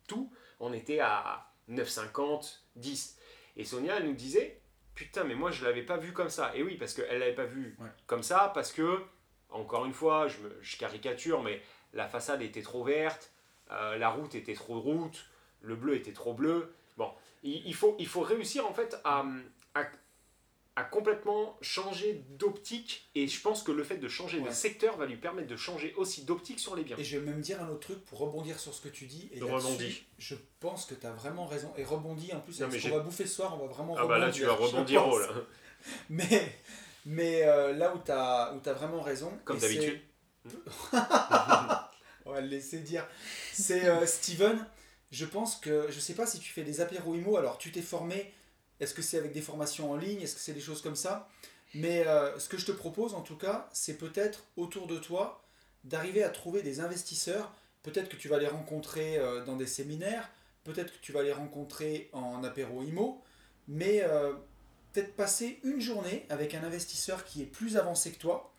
tout, 0.07 0.31
on 0.59 0.73
était 0.73 0.99
à 0.99 1.51
9,50, 1.69 2.63
10. 2.75 3.17
Et 3.57 3.65
Sonia, 3.65 3.97
elle 3.97 4.05
nous 4.05 4.13
disait, 4.13 4.61
putain, 4.93 5.23
mais 5.23 5.35
moi 5.35 5.49
je 5.51 5.65
l'avais 5.65 5.81
pas 5.83 5.97
vu 5.97 6.13
comme 6.13 6.29
ça. 6.29 6.55
Et 6.55 6.61
oui, 6.61 6.75
parce 6.77 6.93
qu'elle 6.93 7.19
l'avait 7.19 7.33
pas 7.33 7.45
vu 7.45 7.75
Ouais. 7.79 7.87
comme 8.05 8.23
ça, 8.23 8.51
parce 8.53 8.71
que, 8.71 8.99
encore 9.49 9.85
une 9.85 9.93
fois, 9.93 10.27
je, 10.27 10.37
me- 10.37 10.57
je 10.61 10.77
caricature, 10.77 11.41
mais 11.41 11.61
la 11.93 12.07
façade 12.07 12.43
était 12.43 12.61
trop 12.61 12.83
verte, 12.83 13.30
euh, 13.71 13.97
la 13.97 14.09
route 14.09 14.35
était 14.35 14.53
trop 14.53 14.79
route, 14.79 15.25
le 15.61 15.75
bleu 15.75 15.95
était 15.95 16.13
trop 16.13 16.33
bleu. 16.33 16.73
Bon, 16.97 17.09
il, 17.43 17.65
il 17.65 17.73
faut, 17.75 17.95
il 17.99 18.07
faut 18.07 18.21
réussir 18.21 18.65
en 18.67 18.73
fait 18.73 18.97
à, 19.03 19.25
à, 19.75 19.83
à 20.75 20.83
complètement 20.83 21.57
changer 21.61 22.23
d'optique, 22.37 23.09
et 23.15 23.27
je 23.27 23.41
pense 23.41 23.61
que 23.63 23.71
le 23.71 23.83
fait 23.83 23.97
de 23.97 24.07
changer 24.07 24.39
de 24.39 24.45
Ouais. 24.45 24.51
secteur 24.53 24.95
va 24.97 25.05
lui 25.05 25.17
permettre 25.17 25.47
de 25.49 25.55
changer 25.57 25.93
aussi 25.95 26.23
d'optique 26.23 26.59
sur 26.59 26.75
les 26.75 26.83
biens. 26.83 26.95
Et 26.97 27.03
je 27.03 27.17
vais 27.17 27.25
même 27.25 27.41
dire 27.41 27.61
un 27.61 27.67
autre 27.69 27.81
truc 27.81 28.03
pour 28.05 28.19
rebondir 28.19 28.57
sur 28.59 28.73
ce 28.73 28.81
que 28.81 28.87
tu 28.89 29.05
dis. 29.05 29.29
Et 29.33 29.39
De 29.39 29.43
rebondis. 29.45 30.03
Je 30.17 30.35
pense 30.59 30.85
que 30.85 30.95
tu 30.95 31.05
as 31.05 31.11
vraiment 31.11 31.45
raison. 31.45 31.73
Et 31.77 31.83
rebondis 31.83 32.33
en 32.33 32.39
plus, 32.39 32.59
Non, 32.59 32.67
avec 32.67 32.73
mais 32.73 32.79
ce 32.79 32.83
j'ai- 32.85 32.89
qu'on 32.91 32.97
va 32.97 33.03
bouffer 33.03 33.25
ce 33.25 33.35
soir, 33.35 33.53
on 33.61 33.65
va 33.67 33.71
vraiment 33.73 33.95
Ah 33.97 34.05
bah 34.05 34.17
là, 34.17 34.31
tu 34.31 34.43
vas 34.45 34.53
rebondir, 34.53 35.03
rebondir 35.03 35.07
oh 35.07 35.19
là. 35.19 35.27
Mais, 36.09 36.55
mais 37.05 37.43
euh, 37.43 37.73
là 37.73 37.93
où 37.95 37.99
tu 38.03 38.11
as, 38.11 38.53
as 38.65 38.73
vraiment 38.73 39.01
raison. 39.01 39.31
Comme 39.43 39.57
d'habitude. 39.59 39.99
On 42.25 42.31
va 42.31 42.41
le 42.41 42.47
laisser 42.47 42.79
dire. 42.79 43.07
C'est 43.53 43.85
euh, 43.85 44.05
Steven. 44.05 44.65
Je 45.11 45.25
pense 45.25 45.57
que, 45.57 45.87
je 45.89 45.99
sais 45.99 46.13
pas 46.13 46.25
si 46.25 46.39
tu 46.39 46.51
fais 46.51 46.63
des 46.63 46.79
apéros 46.79 47.15
IMO, 47.15 47.35
alors 47.35 47.57
tu 47.57 47.71
t'es 47.71 47.81
formé, 47.81 48.33
est-ce 48.79 48.93
que 48.93 49.01
c'est 49.01 49.17
avec 49.17 49.33
des 49.33 49.41
formations 49.41 49.91
en 49.91 49.97
ligne, 49.97 50.21
est-ce 50.21 50.35
que 50.35 50.41
c'est 50.41 50.53
des 50.53 50.61
choses 50.61 50.81
comme 50.81 50.95
ça? 50.95 51.27
Mais 51.73 52.07
euh, 52.07 52.37
ce 52.39 52.47
que 52.47 52.57
je 52.57 52.65
te 52.65 52.71
propose 52.71 53.13
en 53.13 53.21
tout 53.21 53.35
cas, 53.35 53.69
c'est 53.73 53.97
peut-être 53.97 54.45
autour 54.55 54.87
de 54.87 54.97
toi 54.97 55.43
d'arriver 55.83 56.23
à 56.23 56.29
trouver 56.29 56.61
des 56.61 56.79
investisseurs. 56.79 57.53
Peut-être 57.83 58.07
que 58.07 58.15
tu 58.15 58.29
vas 58.29 58.37
les 58.37 58.47
rencontrer 58.47 59.17
euh, 59.17 59.43
dans 59.43 59.57
des 59.57 59.67
séminaires, 59.67 60.29
peut-être 60.63 60.93
que 60.93 61.01
tu 61.01 61.11
vas 61.11 61.23
les 61.23 61.33
rencontrer 61.33 62.09
en 62.13 62.43
apéro 62.43 62.81
IMO, 62.83 63.21
mais 63.67 64.03
peut-être 64.93 65.15
passer 65.15 65.59
une 65.63 65.79
journée 65.79 66.25
avec 66.29 66.53
un 66.55 66.63
investisseur 66.63 67.23
qui 67.23 67.41
est 67.41 67.45
plus 67.45 67.77
avancé 67.77 68.11
que 68.11 68.19
toi, 68.19 68.50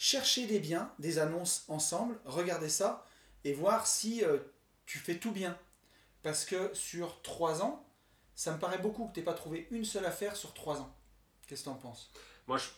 chercher 0.00 0.46
des 0.46 0.60
biens, 0.60 0.90
des 0.98 1.18
annonces 1.18 1.64
ensemble, 1.68 2.18
regarder 2.24 2.70
ça 2.70 3.04
et 3.44 3.52
voir 3.52 3.86
si 3.86 4.24
euh, 4.24 4.38
tu 4.86 4.98
fais 4.98 5.18
tout 5.18 5.30
bien. 5.30 5.58
Parce 6.22 6.46
que 6.46 6.72
sur 6.72 7.20
3 7.20 7.62
ans, 7.62 7.86
ça 8.34 8.52
me 8.52 8.58
paraît 8.58 8.78
beaucoup 8.78 9.06
que 9.06 9.12
tu 9.12 9.20
n'aies 9.20 9.24
pas 9.26 9.34
trouvé 9.34 9.68
une 9.70 9.84
seule 9.84 10.06
affaire 10.06 10.36
sur 10.36 10.54
3 10.54 10.80
ans. 10.80 10.96
Qu'est-ce 11.46 11.64
que 11.64 11.64
tu 11.64 11.70
en 11.70 11.74
penses? 11.74 12.10
Moi, 12.46 12.56
je. 12.56 12.68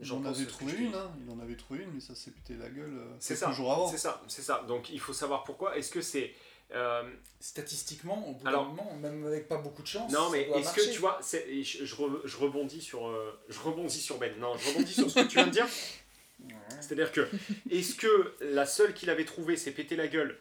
J'en 0.00 0.22
que 0.22 0.44
trouvé 0.44 0.72
une, 0.72 0.94
hein. 0.94 1.12
il 1.20 1.30
en 1.30 1.38
avait 1.40 1.56
trouvé 1.56 1.82
une, 1.82 1.90
mais 1.92 2.00
ça 2.00 2.14
s'est 2.14 2.30
pété 2.30 2.56
la 2.56 2.68
gueule 2.68 2.96
euh, 2.96 3.16
C'est 3.20 3.36
ça, 3.36 3.52
jours 3.52 3.72
avant. 3.72 3.88
c'est 3.88 3.98
ça, 3.98 4.22
c'est 4.26 4.42
ça. 4.42 4.64
Donc 4.66 4.88
il 4.88 4.98
faut 4.98 5.12
savoir 5.12 5.44
pourquoi. 5.44 5.76
Est-ce 5.76 5.90
que 5.90 6.00
c'est. 6.00 6.34
Euh, 6.74 7.02
Statistiquement, 7.40 8.28
au 8.28 8.32
bout 8.34 8.46
Alors- 8.46 8.68
moment, 8.68 8.94
même 8.96 9.26
avec 9.26 9.48
pas 9.48 9.58
beaucoup 9.58 9.82
de 9.82 9.86
chance, 9.88 10.10
non, 10.12 10.30
mais 10.30 10.42
est-ce 10.50 10.72
que 10.74 10.92
tu 10.92 10.98
vois, 11.00 11.18
je, 11.22 11.62
je 11.84 11.94
re- 11.96 12.20
je 12.24 12.36
rebondis 12.36 12.80
sur, 12.80 13.06
euh, 13.08 13.38
je 13.48 13.58
rebondis 13.60 14.00
sur 14.00 14.18
Ben. 14.18 14.32
Non, 14.38 14.56
je 14.56 14.68
rebondis 14.70 14.92
sur 14.94 15.10
ce 15.10 15.20
que 15.20 15.26
tu 15.26 15.36
viens 15.36 15.46
de 15.46 15.50
dire. 15.52 15.66
C'est-à-dire 16.80 17.12
que, 17.12 17.28
est-ce 17.70 17.94
que 17.94 18.34
la 18.40 18.64
seule 18.66 18.94
qu'il 18.94 19.10
avait 19.10 19.24
trouvée 19.24 19.56
s'est 19.56 19.70
pété 19.72 19.94
la 19.96 20.08
gueule 20.08 20.38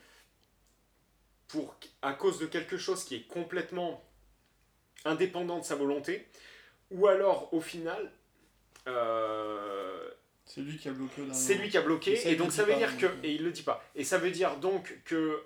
pour, 1.47 1.75
à 2.01 2.13
cause 2.13 2.39
de 2.39 2.45
quelque 2.45 2.77
chose 2.77 3.03
qui 3.03 3.15
est 3.15 3.27
complètement 3.27 4.03
indépendant 5.05 5.59
de 5.59 5.65
sa 5.65 5.75
volonté, 5.75 6.27
ou 6.91 7.07
alors 7.07 7.53
au 7.53 7.61
final, 7.61 8.11
euh, 8.87 10.09
C'est 10.45 10.61
lui 10.61 10.77
qui 10.77 10.87
a 10.87 10.91
bloqué 10.91 11.21
c'est 11.33 11.55
lui 11.55 11.69
qui 11.69 11.77
a 11.77 11.81
bloqué, 11.81 12.13
Et 12.13 12.17
ça, 12.17 12.29
et 12.29 12.35
donc 12.35 12.51
ça 12.51 12.63
veut 12.63 12.73
pas, 12.73 12.77
dire 12.77 12.97
que, 12.97 13.05
donc, 13.07 13.15
euh. 13.15 13.27
et 13.27 13.31
il 13.35 13.43
le 13.43 13.51
dit 13.51 13.63
pas, 13.63 13.83
et 13.95 14.03
ça 14.03 14.17
veut 14.17 14.31
dire 14.31 14.57
donc 14.57 14.99
que 15.05 15.41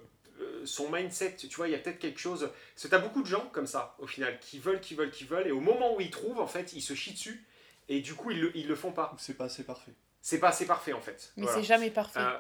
son 0.65 0.91
mindset, 0.91 1.35
tu 1.37 1.47
vois, 1.55 1.67
il 1.67 1.71
y 1.71 1.75
a 1.75 1.79
peut-être 1.79 1.99
quelque 1.99 2.19
chose, 2.19 2.49
parce 2.73 2.83
que 2.83 2.87
t'as 2.87 2.99
beaucoup 2.99 3.21
de 3.21 3.27
gens 3.27 3.47
comme 3.53 3.67
ça, 3.67 3.95
au 3.99 4.07
final, 4.07 4.37
qui 4.39 4.59
veulent, 4.59 4.79
qui 4.81 4.95
veulent, 4.95 5.11
qui 5.11 5.23
veulent, 5.23 5.47
et 5.47 5.51
au 5.51 5.61
moment 5.61 5.95
où 5.95 6.01
ils 6.01 6.11
trouvent, 6.11 6.39
en 6.39 6.47
fait, 6.47 6.73
ils 6.73 6.81
se 6.81 6.93
chient 6.93 7.13
dessus, 7.13 7.45
et 7.89 8.01
du 8.01 8.13
coup, 8.15 8.31
ils 8.31 8.41
le, 8.41 8.57
ils 8.57 8.67
le 8.67 8.75
font 8.75 8.91
pas. 8.91 9.13
C'est 9.19 9.35
pas 9.37 9.45
assez 9.45 9.63
parfait. 9.63 9.93
C'est 10.21 10.39
pas 10.39 10.49
assez 10.49 10.65
parfait, 10.65 10.93
en 10.93 11.01
fait. 11.01 11.31
Mais 11.37 11.43
Voilà. 11.43 11.57
c'est 11.59 11.63
jamais 11.67 11.91
parfait. 11.91 12.19
Euh, 12.19 12.37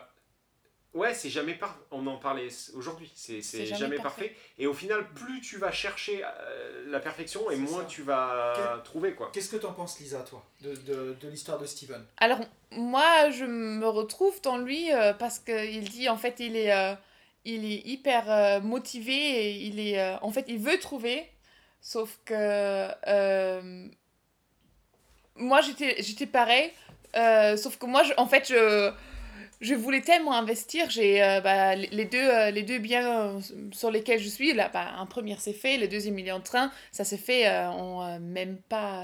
ouais, 0.95 1.13
c'est 1.13 1.29
jamais 1.29 1.53
parfait. 1.53 1.79
On 1.91 2.07
en 2.07 2.17
parlait 2.17 2.47
aujourd'hui. 2.73 3.11
C'est 3.15 3.41
jamais, 3.41 3.65
jamais 3.77 3.95
parfait. 3.97 4.29
parfait. 4.29 4.35
Et 4.57 4.65
au 4.65 4.73
final, 4.73 5.07
plus 5.13 5.39
tu 5.41 5.57
vas 5.57 5.71
chercher 5.71 6.23
euh, 6.25 6.85
la 6.89 6.99
perfection, 6.99 7.51
et 7.51 7.57
moins 7.57 7.81
ça. 7.83 7.87
tu 7.87 8.01
vas 8.01 8.81
trouver, 8.83 9.13
quoi. 9.13 9.29
Qu'est-ce 9.31 9.49
que 9.49 9.57
tu 9.57 9.65
en 9.67 9.73
penses, 9.73 9.99
Lisa, 9.99 10.21
toi, 10.21 10.43
de, 10.61 10.73
de, 10.75 11.13
de 11.21 11.27
l'histoire 11.29 11.59
de 11.59 11.67
Steven? 11.67 12.03
Alors, 12.17 12.39
moi, 12.71 13.29
je 13.29 13.45
me 13.45 13.87
retrouve 13.87 14.41
dans 14.41 14.57
lui 14.57 14.91
euh, 14.91 15.13
parce 15.13 15.37
qu'il 15.37 15.87
dit, 15.89 16.09
en 16.09 16.17
fait, 16.17 16.39
il 16.39 16.55
est, 16.55 16.73
euh, 16.73 16.95
il 17.45 17.63
est 17.65 17.87
hyper 17.87 18.29
euh, 18.29 18.59
motivé 18.59 19.13
et 19.13 19.51
il 19.67 19.79
est, 19.79 19.99
euh, 19.99 20.17
en 20.21 20.31
fait, 20.31 20.45
il 20.47 20.57
veut 20.57 20.79
trouver, 20.79 21.29
sauf 21.79 22.19
que 22.25 22.33
euh, 23.07 23.87
moi, 25.35 25.61
j'étais, 25.61 26.01
j'étais 26.01 26.25
pareil, 26.25 26.71
sauf 27.57 27.77
que 27.77 27.85
moi, 27.85 28.03
en 28.17 28.27
fait, 28.27 28.47
je, 28.49 28.91
je 29.61 29.75
voulais 29.75 30.01
tellement 30.01 30.33
investir, 30.33 30.89
j'ai 30.89 31.19
bah, 31.43 31.75
les 31.75 32.05
deux, 32.05 32.49
les 32.51 32.63
deux 32.63 32.79
biens 32.79 33.39
sur 33.71 33.91
lesquels 33.91 34.19
je 34.19 34.29
suis, 34.29 34.53
là, 34.53 34.69
bah, 34.73 34.93
un 34.97 35.05
premier 35.05 35.35
c'est 35.39 35.53
fait, 35.53 35.77
le 35.77 35.87
deuxième 35.87 36.17
il 36.19 36.27
est 36.27 36.31
en 36.31 36.41
train, 36.41 36.71
ça 36.91 37.03
s'est 37.03 37.17
fait 37.17 37.47
en 37.49 38.19
même 38.19 38.57
pas 38.69 39.01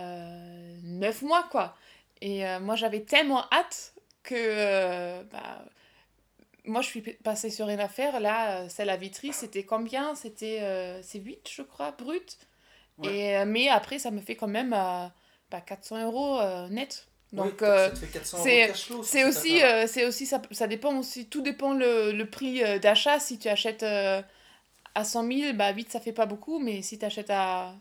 neuf 0.84 1.21
mois, 1.21 1.43
quoi. 1.51 1.75
Et 2.21 2.43
moi, 2.62 2.75
j'avais 2.75 3.01
tellement 3.01 3.45
hâte 3.51 3.93
que. 4.23 5.21
bah, 5.32 5.65
moi, 6.65 6.82
je 6.82 6.88
suis 6.88 7.02
passée 7.02 7.50
sur 7.50 7.69
une 7.69 7.80
affaire. 7.80 8.19
Là, 8.19 8.62
euh, 8.63 8.69
celle 8.69 8.89
à 8.89 8.97
Vitry, 8.97 9.34
c'était 9.34 9.63
combien? 9.63 10.15
C'était. 10.15 10.60
euh, 10.62 11.02
c'est 11.04 11.19
8, 11.19 11.50
je 11.52 11.62
crois, 11.62 11.91
brut. 11.91 12.38
Ouais. 12.97 13.10
Et, 13.10 13.38
euh, 13.38 13.45
mais 13.45 13.67
après, 13.69 14.00
ça 14.00 14.12
me 14.12 14.21
fait 14.21 14.36
quand 14.36 14.47
même 14.47 14.74
euh, 14.74 15.08
bah, 15.50 15.62
400 15.62 16.04
euros 16.04 16.39
euh, 16.39 16.67
net. 16.69 17.08
Donc, 17.34 17.54
Oui, 17.54 17.60
euh, 17.63 17.86
ça 17.88 17.91
te 17.91 18.00
fait 18.00 18.08
400 18.08 18.38
euros 18.39 18.45
c'est- 18.45 18.74
c'est 19.04 19.24
aussi, 19.26 19.60
c'est 19.88 20.06
aussi 20.06 20.26
ça, 20.26 20.41
ça 20.52 20.67
dépend 20.67 20.97
aussi, 20.97 21.28
tout 21.30 21.41
dépend 21.41 21.74
le, 21.74 22.12
le 22.12 22.30
prix 22.30 22.62
d'achat. 22.80 23.19
Si 23.19 23.39
tu 23.39 23.47
achètes 23.47 23.84
à 24.95 25.04
100 25.06 25.24
000, 25.24 25.54
bah, 25.54 25.71
vite, 25.71 25.89
ça 25.91 26.00
fait 26.00 26.13
pas 26.13 26.26
beaucoup, 26.26 26.60
mais 26.60 26.82
si 26.82 27.00
tu 27.00 27.06
achètes 27.06 27.30
à 27.30 27.76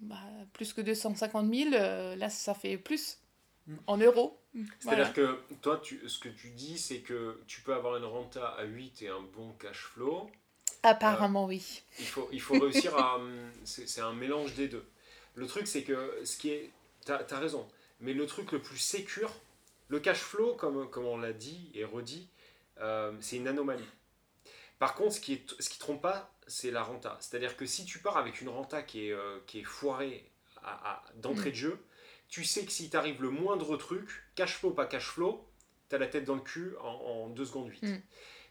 bah, 0.00 0.16
plus 0.52 0.72
que 0.72 0.80
250 0.80 1.46
000, 1.48 1.74
euh, 1.74 2.16
là, 2.16 2.30
ça 2.30 2.54
fait 2.54 2.78
plus 2.78 3.18
Mm. 3.68 3.76
en 3.86 3.96
euros. 3.98 4.38
C'est-à-dire 4.80 5.12
Voilà. 5.14 5.36
que 5.36 5.38
toi, 5.62 5.80
tu, 5.82 6.08
ce 6.08 6.18
que 6.18 6.28
tu 6.28 6.48
dis, 6.50 6.78
c'est 6.78 7.00
que 7.00 7.40
tu 7.46 7.60
peux 7.60 7.74
avoir 7.74 7.96
une 7.96 8.04
renta 8.04 8.48
à 8.48 8.64
8 8.64 9.02
et 9.02 9.08
un 9.08 9.20
bon 9.20 9.52
cash 9.60 9.78
flow. 9.82 10.30
Apparemment, 10.82 11.46
oui. 11.46 11.82
Il 11.98 12.06
faut, 12.06 12.28
il 12.32 12.40
faut 12.40 12.58
réussir 12.58 12.96
à. 12.96 13.20
C'est 13.64 14.00
un 14.00 14.12
mélange 14.12 14.54
des 14.54 14.68
deux. 14.68 14.84
Le 15.34 15.46
truc, 15.46 15.66
c'est 15.66 15.82
que 15.82 16.20
ce 16.24 16.36
qui 16.36 16.50
est. 16.50 16.70
T'as 17.04 17.22
as 17.30 17.38
raison. 17.38 17.68
Mais 18.00 18.12
le 18.12 18.26
truc 18.26 18.52
le 18.52 18.60
plus 18.60 18.78
sécure, 18.78 19.32
le 19.88 20.00
cash 20.00 20.18
flow, 20.18 20.54
comme, 20.54 20.88
comme 20.90 21.04
on 21.04 21.16
l'a 21.18 21.32
dit 21.32 21.70
et 21.74 21.84
redit, 21.84 22.28
euh, 22.80 23.12
c'est 23.20 23.36
une 23.36 23.48
anomalie. 23.48 23.84
Par 24.78 24.94
contre, 24.94 25.14
ce 25.14 25.20
qui 25.20 25.32
est, 25.34 25.54
ce 25.60 25.68
qui 25.70 25.78
trompe 25.78 26.02
pas, 26.02 26.30
c'est 26.46 26.70
la 26.70 26.82
renta. 26.82 27.16
C'est-à-dire 27.20 27.56
que 27.56 27.64
si 27.66 27.84
tu 27.84 27.98
pars 28.00 28.16
avec 28.16 28.40
une 28.40 28.48
renta 28.48 28.82
qui 28.82 29.08
est, 29.08 29.12
euh, 29.12 29.38
qui 29.46 29.60
est 29.60 29.64
foirée 29.64 30.30
à- 30.62 30.92
à- 30.92 31.04
d'entrée 31.16 31.50
de 31.50 31.56
jeu, 31.56 31.78
tu 32.28 32.44
sais 32.44 32.64
que 32.64 32.72
si 32.72 32.90
t'arrive 32.90 33.22
le 33.22 33.30
moindre 33.30 33.76
truc, 33.76 34.08
cash 34.34 34.56
flow, 34.56 34.70
pas 34.70 34.86
cash 34.86 35.06
flow, 35.06 35.46
t'as 35.88 35.98
la 35.98 36.06
tête 36.06 36.24
dans 36.24 36.34
le 36.34 36.40
cul 36.40 36.74
en, 36.80 36.88
en 36.88 37.28
2 37.28 37.44
secondes 37.44 37.68
8. 37.68 37.82
Mm. 37.82 38.00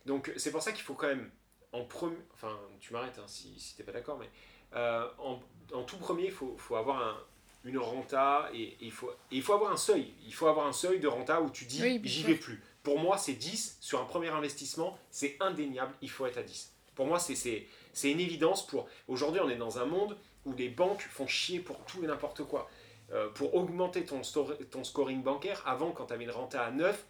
Donc 0.06 0.32
c'est 0.38 0.52
pour 0.52 0.62
ça 0.62 0.72
qu'il 0.72 0.84
faut 0.84 0.94
quand 0.94 1.08
même, 1.08 1.30
en 1.74 1.84
premier, 1.84 2.18
enfin 2.34 2.58
tu 2.80 2.94
m'arrêtes 2.94 3.18
hein, 3.20 3.26
si, 3.28 3.60
si 3.60 3.76
t'es 3.76 3.84
pas 3.84 3.92
d'accord, 3.92 4.18
mais 4.18 4.30
euh, 4.76 5.08
en, 5.20 5.40
en 5.74 5.84
tout 5.84 5.98
premier, 5.98 6.26
il 6.26 6.32
faut, 6.32 6.56
faut 6.58 6.76
avoir 6.76 7.02
un- 7.02 7.18
une 7.64 7.80
renta 7.80 8.50
et, 8.54 8.62
et 8.62 8.78
il, 8.82 8.92
faut, 8.92 9.10
et 9.10 9.38
il 9.38 9.42
faut 9.42 9.54
avoir 9.54 9.72
un 9.72 9.78
seuil. 9.78 10.14
Il 10.26 10.34
faut 10.34 10.46
avoir 10.48 10.68
un 10.68 10.74
seuil 10.74 11.00
de 11.00 11.08
renta 11.08 11.42
où 11.42 11.50
tu 11.50 11.66
dis 11.66 11.82
Oui, 11.82 12.00
j'y 12.04 12.22
vais 12.24 12.36
plus. 12.36 12.62
Pour 12.84 13.00
moi, 13.00 13.18
c'est 13.18 13.34
10 13.34 13.78
sur 13.82 14.00
un 14.00 14.06
premier 14.06 14.28
investissement, 14.30 14.98
c'est 15.10 15.36
indéniable, 15.40 15.92
il 16.04 16.10
faut 16.12 16.28
être 16.28 16.38
à 16.38 16.44
10. 16.44 16.72
Pour 16.94 17.08
moi, 17.08 17.18
c'est 17.20 17.66
une 18.04 18.20
évidence. 18.20 18.68
Pour 18.68 18.88
Aujourd'hui, 19.08 19.42
on 19.44 19.50
est 19.50 19.56
dans 19.58 19.80
un 19.80 19.86
monde 19.86 20.16
où 20.46 20.54
les 20.54 20.70
banques 20.70 21.02
font 21.02 21.26
chier 21.26 21.60
pour 21.60 21.84
tout 21.86 22.04
et 22.04 22.08
n'importe 22.08 22.44
quoi. 22.44 22.70
Euh, 23.12 23.30
pour 23.30 23.56
augmenter 23.56 24.04
ton, 24.06 24.24
scoring 24.24 25.22
bancaire, 25.22 25.62
avant, 25.65 25.91
quand 25.91 26.08
tu 26.08 26.13
avais 26.13 26.24
une 26.24 26.32
renta 26.32 26.63
à 26.63 26.72
9, 26.72 27.06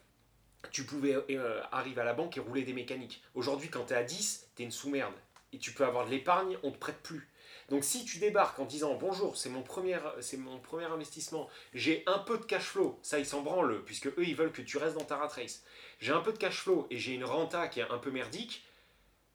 tu 0.72 0.86
pouvais 0.86 1.16
euh, 1.30 1.62
arriver 1.72 2.02
à 2.02 2.04
la 2.04 2.14
banque 2.14 2.38
et 2.38 2.40
rouler 2.40 2.64
des 2.64 2.74
mécaniques. 2.74 3.24
Aujourd'hui, 3.34 3.70
quand 3.70 3.86
tu 3.86 3.94
es 3.94 3.98
à 3.98 4.04
10, 4.04 4.50
tu 4.56 4.62
es 4.62 4.66
une 4.66 4.72
sous-merde. 4.72 5.14
Et 5.54 5.58
tu 5.58 5.72
peux 5.74 5.86
avoir 5.86 6.06
de 6.06 6.12
l'épargne, 6.12 6.58
on 6.64 6.68
ne 6.68 6.74
te 6.74 6.80
prête 6.80 7.02
plus. 7.02 7.30
Donc 7.70 7.84
si 7.84 8.06
tu 8.06 8.20
débarques 8.20 8.60
en 8.60 8.66
disant 8.66 8.94
bonjour, 8.96 9.38
c'est 9.38 9.50
mon 9.50 9.64
premier, 9.64 9.98
c'est 10.22 10.38
mon 10.38 10.60
premier 10.60 10.86
investissement, 10.86 11.50
j'ai 11.74 12.04
un 12.06 12.20
peu 12.20 12.38
de 12.38 12.44
cash 12.44 12.66
flow, 12.66 13.00
ça 13.02 13.18
ils 13.18 13.26
s'en 13.26 13.42
branlent, 13.42 13.84
puisque 13.86 14.08
eux 14.08 14.24
ils 14.24 14.36
veulent 14.36 14.52
que 14.52 14.62
tu 14.62 14.78
restes 14.78 14.98
dans 14.98 15.06
ta 15.06 15.18
rat 15.18 15.30
race. 15.30 15.64
J'ai 16.00 16.12
un 16.12 16.20
peu 16.20 16.32
de 16.32 16.38
cash 16.38 16.62
flow 16.62 16.86
et 16.92 16.98
j'ai 17.00 17.14
une 17.14 17.24
renta 17.24 17.68
qui 17.68 17.80
est 17.80 17.90
un 17.90 17.98
peu 17.98 18.12
merdique, 18.12 18.64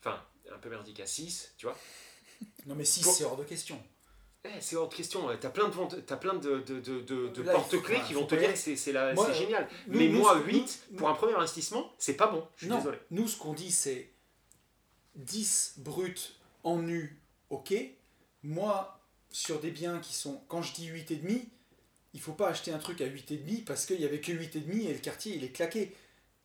enfin 0.00 0.22
un 0.52 0.58
peu 0.58 0.68
merdique 0.68 1.00
à 1.00 1.06
6, 1.06 1.54
tu 1.56 1.66
vois. 1.66 1.76
Non, 2.66 2.74
mais 2.74 2.84
si, 2.84 3.02
Pour- 3.02 3.12
c'est 3.12 3.24
hors 3.24 3.36
de 3.36 3.44
question. 3.44 3.82
Eh, 4.44 4.48
c'est 4.60 4.76
hors 4.76 4.88
de 4.88 4.94
question, 4.94 5.28
t'as 5.38 5.50
plein 5.50 5.68
de, 5.68 6.00
t'as 6.00 6.16
plein 6.16 6.34
de, 6.34 6.60
de, 6.60 6.80
de, 6.80 7.42
porte-clés 7.42 8.00
qui 8.06 8.14
vont 8.14 8.24
te 8.26 8.34
dire 8.34 8.52
que 8.52 8.58
c'est, 8.58 8.74
c'est, 8.76 8.92
la- 8.92 9.14
génial. 9.34 9.68
nous- 9.86 9.98
Mais 9.98 10.08
nous, 10.08 10.20
moi, 10.20 10.36
nous- 10.36 10.44
8, 10.46 10.82
nous- 10.92 10.96
pour 10.96 11.08
un 11.10 11.14
premier 11.14 11.34
investissement, 11.34 11.92
c'est 11.98 12.14
pas 12.14 12.26
bon, 12.28 12.46
je 12.56 12.62
suis 12.64 12.70
non, 12.70 12.78
désolé. 12.78 12.98
nous, 13.10 13.28
ce 13.28 13.36
qu'on 13.36 13.52
dit, 13.52 13.70
c'est 13.70 14.10
10 15.16 15.74
brut 15.78 16.36
en 16.64 16.78
nu, 16.78 17.20
ok. 17.50 17.74
Moi, 18.42 18.98
sur 19.30 19.60
des 19.60 19.70
biens 19.70 19.98
qui 19.98 20.14
sont. 20.14 20.42
Quand 20.48 20.62
je 20.62 20.72
dis 20.72 20.86
8,5, 20.88 21.46
il 22.14 22.20
faut 22.20 22.32
pas 22.32 22.48
acheter 22.48 22.72
un 22.72 22.78
truc 22.78 23.00
à 23.02 23.06
8,5 23.06 23.64
parce 23.64 23.84
qu'il 23.86 24.00
y 24.00 24.04
avait 24.04 24.20
que 24.20 24.32
8,5 24.32 24.88
et 24.88 24.92
le 24.94 24.98
quartier 25.00 25.34
il 25.36 25.44
est 25.44 25.52
claqué. 25.52 25.94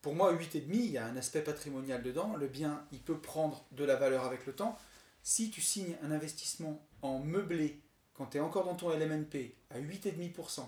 Pour 0.02 0.14
moi, 0.14 0.34
8,5, 0.34 0.62
il 0.70 0.92
y 0.92 0.98
a 0.98 1.06
un 1.06 1.16
aspect 1.16 1.42
patrimonial 1.42 2.04
dedans. 2.04 2.36
Le 2.36 2.48
bien, 2.48 2.86
il 2.92 3.00
peut 3.00 3.18
prendre 3.18 3.66
de 3.72 3.84
la 3.86 3.96
valeur 3.96 4.26
avec 4.26 4.46
le 4.46 4.54
temps. 4.54 4.78
Si 5.24 5.50
tu 5.50 5.62
signes 5.62 5.96
un 6.04 6.12
investissement 6.12 6.86
en 7.02 7.20
meublé 7.20 7.80
quand 8.16 8.28
tu 8.28 8.38
es 8.38 8.40
encore 8.40 8.66
dans 8.66 8.76
ton 8.76 8.90
LMNP 8.90 9.54
à 9.70 9.80
8,5%, 9.80 10.62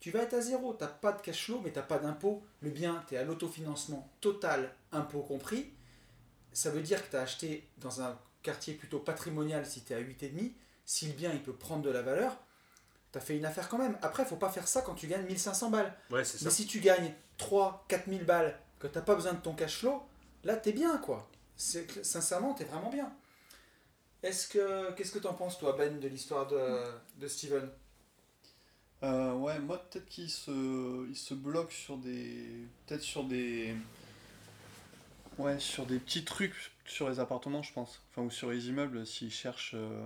tu 0.00 0.10
vas 0.10 0.20
être 0.20 0.34
à 0.34 0.40
zéro. 0.40 0.74
Tu 0.74 0.84
n'as 0.84 0.90
pas 0.90 1.12
de 1.12 1.22
cash 1.22 1.46
flow, 1.46 1.60
mais 1.62 1.70
tu 1.70 1.78
n'as 1.78 1.84
pas 1.84 1.98
d'impôt. 1.98 2.42
Le 2.60 2.70
bien, 2.70 3.04
tu 3.08 3.14
es 3.14 3.18
à 3.18 3.24
l'autofinancement 3.24 4.10
total, 4.20 4.74
impôt 4.90 5.22
compris. 5.22 5.72
Ça 6.52 6.70
veut 6.70 6.82
dire 6.82 7.04
que 7.04 7.10
tu 7.10 7.16
as 7.16 7.22
acheté 7.22 7.68
dans 7.78 8.02
un 8.02 8.18
quartier 8.42 8.74
plutôt 8.74 8.98
patrimonial 8.98 9.64
si 9.64 9.82
tu 9.82 9.92
es 9.92 9.96
à 9.96 10.00
8,5. 10.00 10.52
Si 10.84 11.06
le 11.06 11.12
bien, 11.12 11.32
il 11.32 11.42
peut 11.42 11.54
prendre 11.54 11.82
de 11.82 11.90
la 11.90 12.02
valeur, 12.02 12.36
tu 13.12 13.18
as 13.18 13.20
fait 13.20 13.36
une 13.36 13.44
affaire 13.44 13.68
quand 13.68 13.78
même. 13.78 13.96
Après, 14.02 14.24
il 14.24 14.26
faut 14.26 14.36
pas 14.36 14.50
faire 14.50 14.66
ça 14.66 14.82
quand 14.82 14.94
tu 14.94 15.06
gagnes 15.06 15.24
1500 15.24 15.70
balles. 15.70 15.96
Ouais, 16.10 16.24
c'est 16.24 16.38
ça. 16.38 16.46
Mais 16.46 16.50
si 16.50 16.66
tu 16.66 16.80
gagnes 16.80 17.14
3 17.38 17.84
4000 17.88 18.24
balles, 18.24 18.58
que 18.80 18.88
tu 18.88 18.98
n'as 18.98 19.02
pas 19.02 19.14
besoin 19.14 19.34
de 19.34 19.40
ton 19.40 19.54
cash 19.54 19.78
flow, 19.78 20.02
là, 20.42 20.56
tu 20.56 20.70
es 20.70 20.72
bien, 20.72 20.98
quoi. 20.98 21.30
Sincèrement, 21.56 22.54
tu 22.54 22.64
es 22.64 22.66
vraiment 22.66 22.90
bien. 22.90 23.14
Est-ce 24.22 24.48
que 24.48 24.92
Qu'est-ce 24.94 25.12
que 25.12 25.18
tu 25.18 25.26
en 25.26 25.34
penses, 25.34 25.58
toi, 25.58 25.74
Ben, 25.76 25.98
de 26.00 26.08
l'histoire 26.08 26.46
de, 26.46 26.92
de 27.18 27.28
Steven? 27.28 27.68
Euh, 29.02 29.32
ouais, 29.34 29.58
moi 29.58 29.78
peut-être 29.78 30.06
qu'il 30.06 30.30
se, 30.30 31.08
il 31.08 31.16
se 31.16 31.34
bloque 31.34 31.72
sur 31.72 31.96
des, 31.98 32.68
peut-être 32.86 33.02
sur 33.02 33.24
des, 33.24 33.74
ouais, 35.38 35.58
sur 35.58 35.86
des 35.86 35.98
petits 35.98 36.24
trucs 36.24 36.72
sur 36.86 37.08
les 37.08 37.20
appartements, 37.20 37.62
je 37.62 37.72
pense, 37.72 38.02
enfin 38.10 38.22
ou 38.22 38.30
sur 38.30 38.50
les 38.50 38.68
immeubles, 38.68 39.06
s'il 39.06 39.30
cherche, 39.32 39.72
euh, 39.74 40.02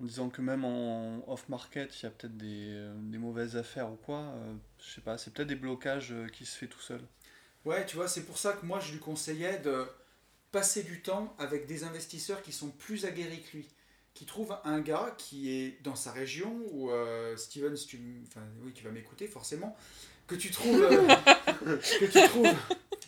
en 0.00 0.04
disant 0.04 0.30
que 0.30 0.42
même 0.42 0.64
en 0.64 1.22
off-market, 1.28 2.00
il 2.00 2.04
y 2.04 2.06
a 2.06 2.10
peut-être 2.10 2.36
des, 2.36 2.90
des 3.10 3.18
mauvaises 3.18 3.56
affaires 3.56 3.90
ou 3.90 3.96
quoi, 3.96 4.18
euh, 4.20 4.54
je 4.80 4.94
sais 4.94 5.00
pas, 5.00 5.18
c'est 5.18 5.32
peut-être 5.32 5.48
des 5.48 5.56
blocages 5.56 6.12
euh, 6.12 6.28
qui 6.28 6.46
se 6.46 6.56
fait 6.56 6.68
tout 6.68 6.80
seul. 6.80 7.00
Ouais, 7.64 7.86
tu 7.86 7.96
vois, 7.96 8.08
c'est 8.08 8.24
pour 8.24 8.38
ça 8.38 8.54
que 8.54 8.66
moi, 8.66 8.80
je 8.80 8.92
lui 8.92 8.98
conseillais 8.98 9.58
de 9.58 9.86
passer 10.52 10.82
du 10.82 11.00
temps 11.00 11.34
avec 11.38 11.66
des 11.66 11.84
investisseurs 11.84 12.42
qui 12.42 12.52
sont 12.52 12.68
plus 12.68 13.04
aguerris 13.06 13.42
que 13.42 13.56
lui. 13.56 13.68
Qui 14.14 14.26
trouvent 14.26 14.54
un 14.64 14.80
gars 14.80 15.14
qui 15.16 15.50
est 15.50 15.82
dans 15.82 15.96
sa 15.96 16.12
région, 16.12 16.54
ou 16.70 16.90
euh, 16.90 17.34
Steven, 17.38 17.74
tu, 17.74 17.98
enfin, 18.28 18.42
oui, 18.62 18.72
tu 18.74 18.84
vas 18.84 18.90
m'écouter 18.90 19.26
forcément, 19.26 19.74
que 20.26 20.34
tu 20.34 20.50
trouves, 20.50 20.82
euh, 20.82 21.78
que 22.00 22.04
tu 22.04 22.28
trouves, 22.28 22.54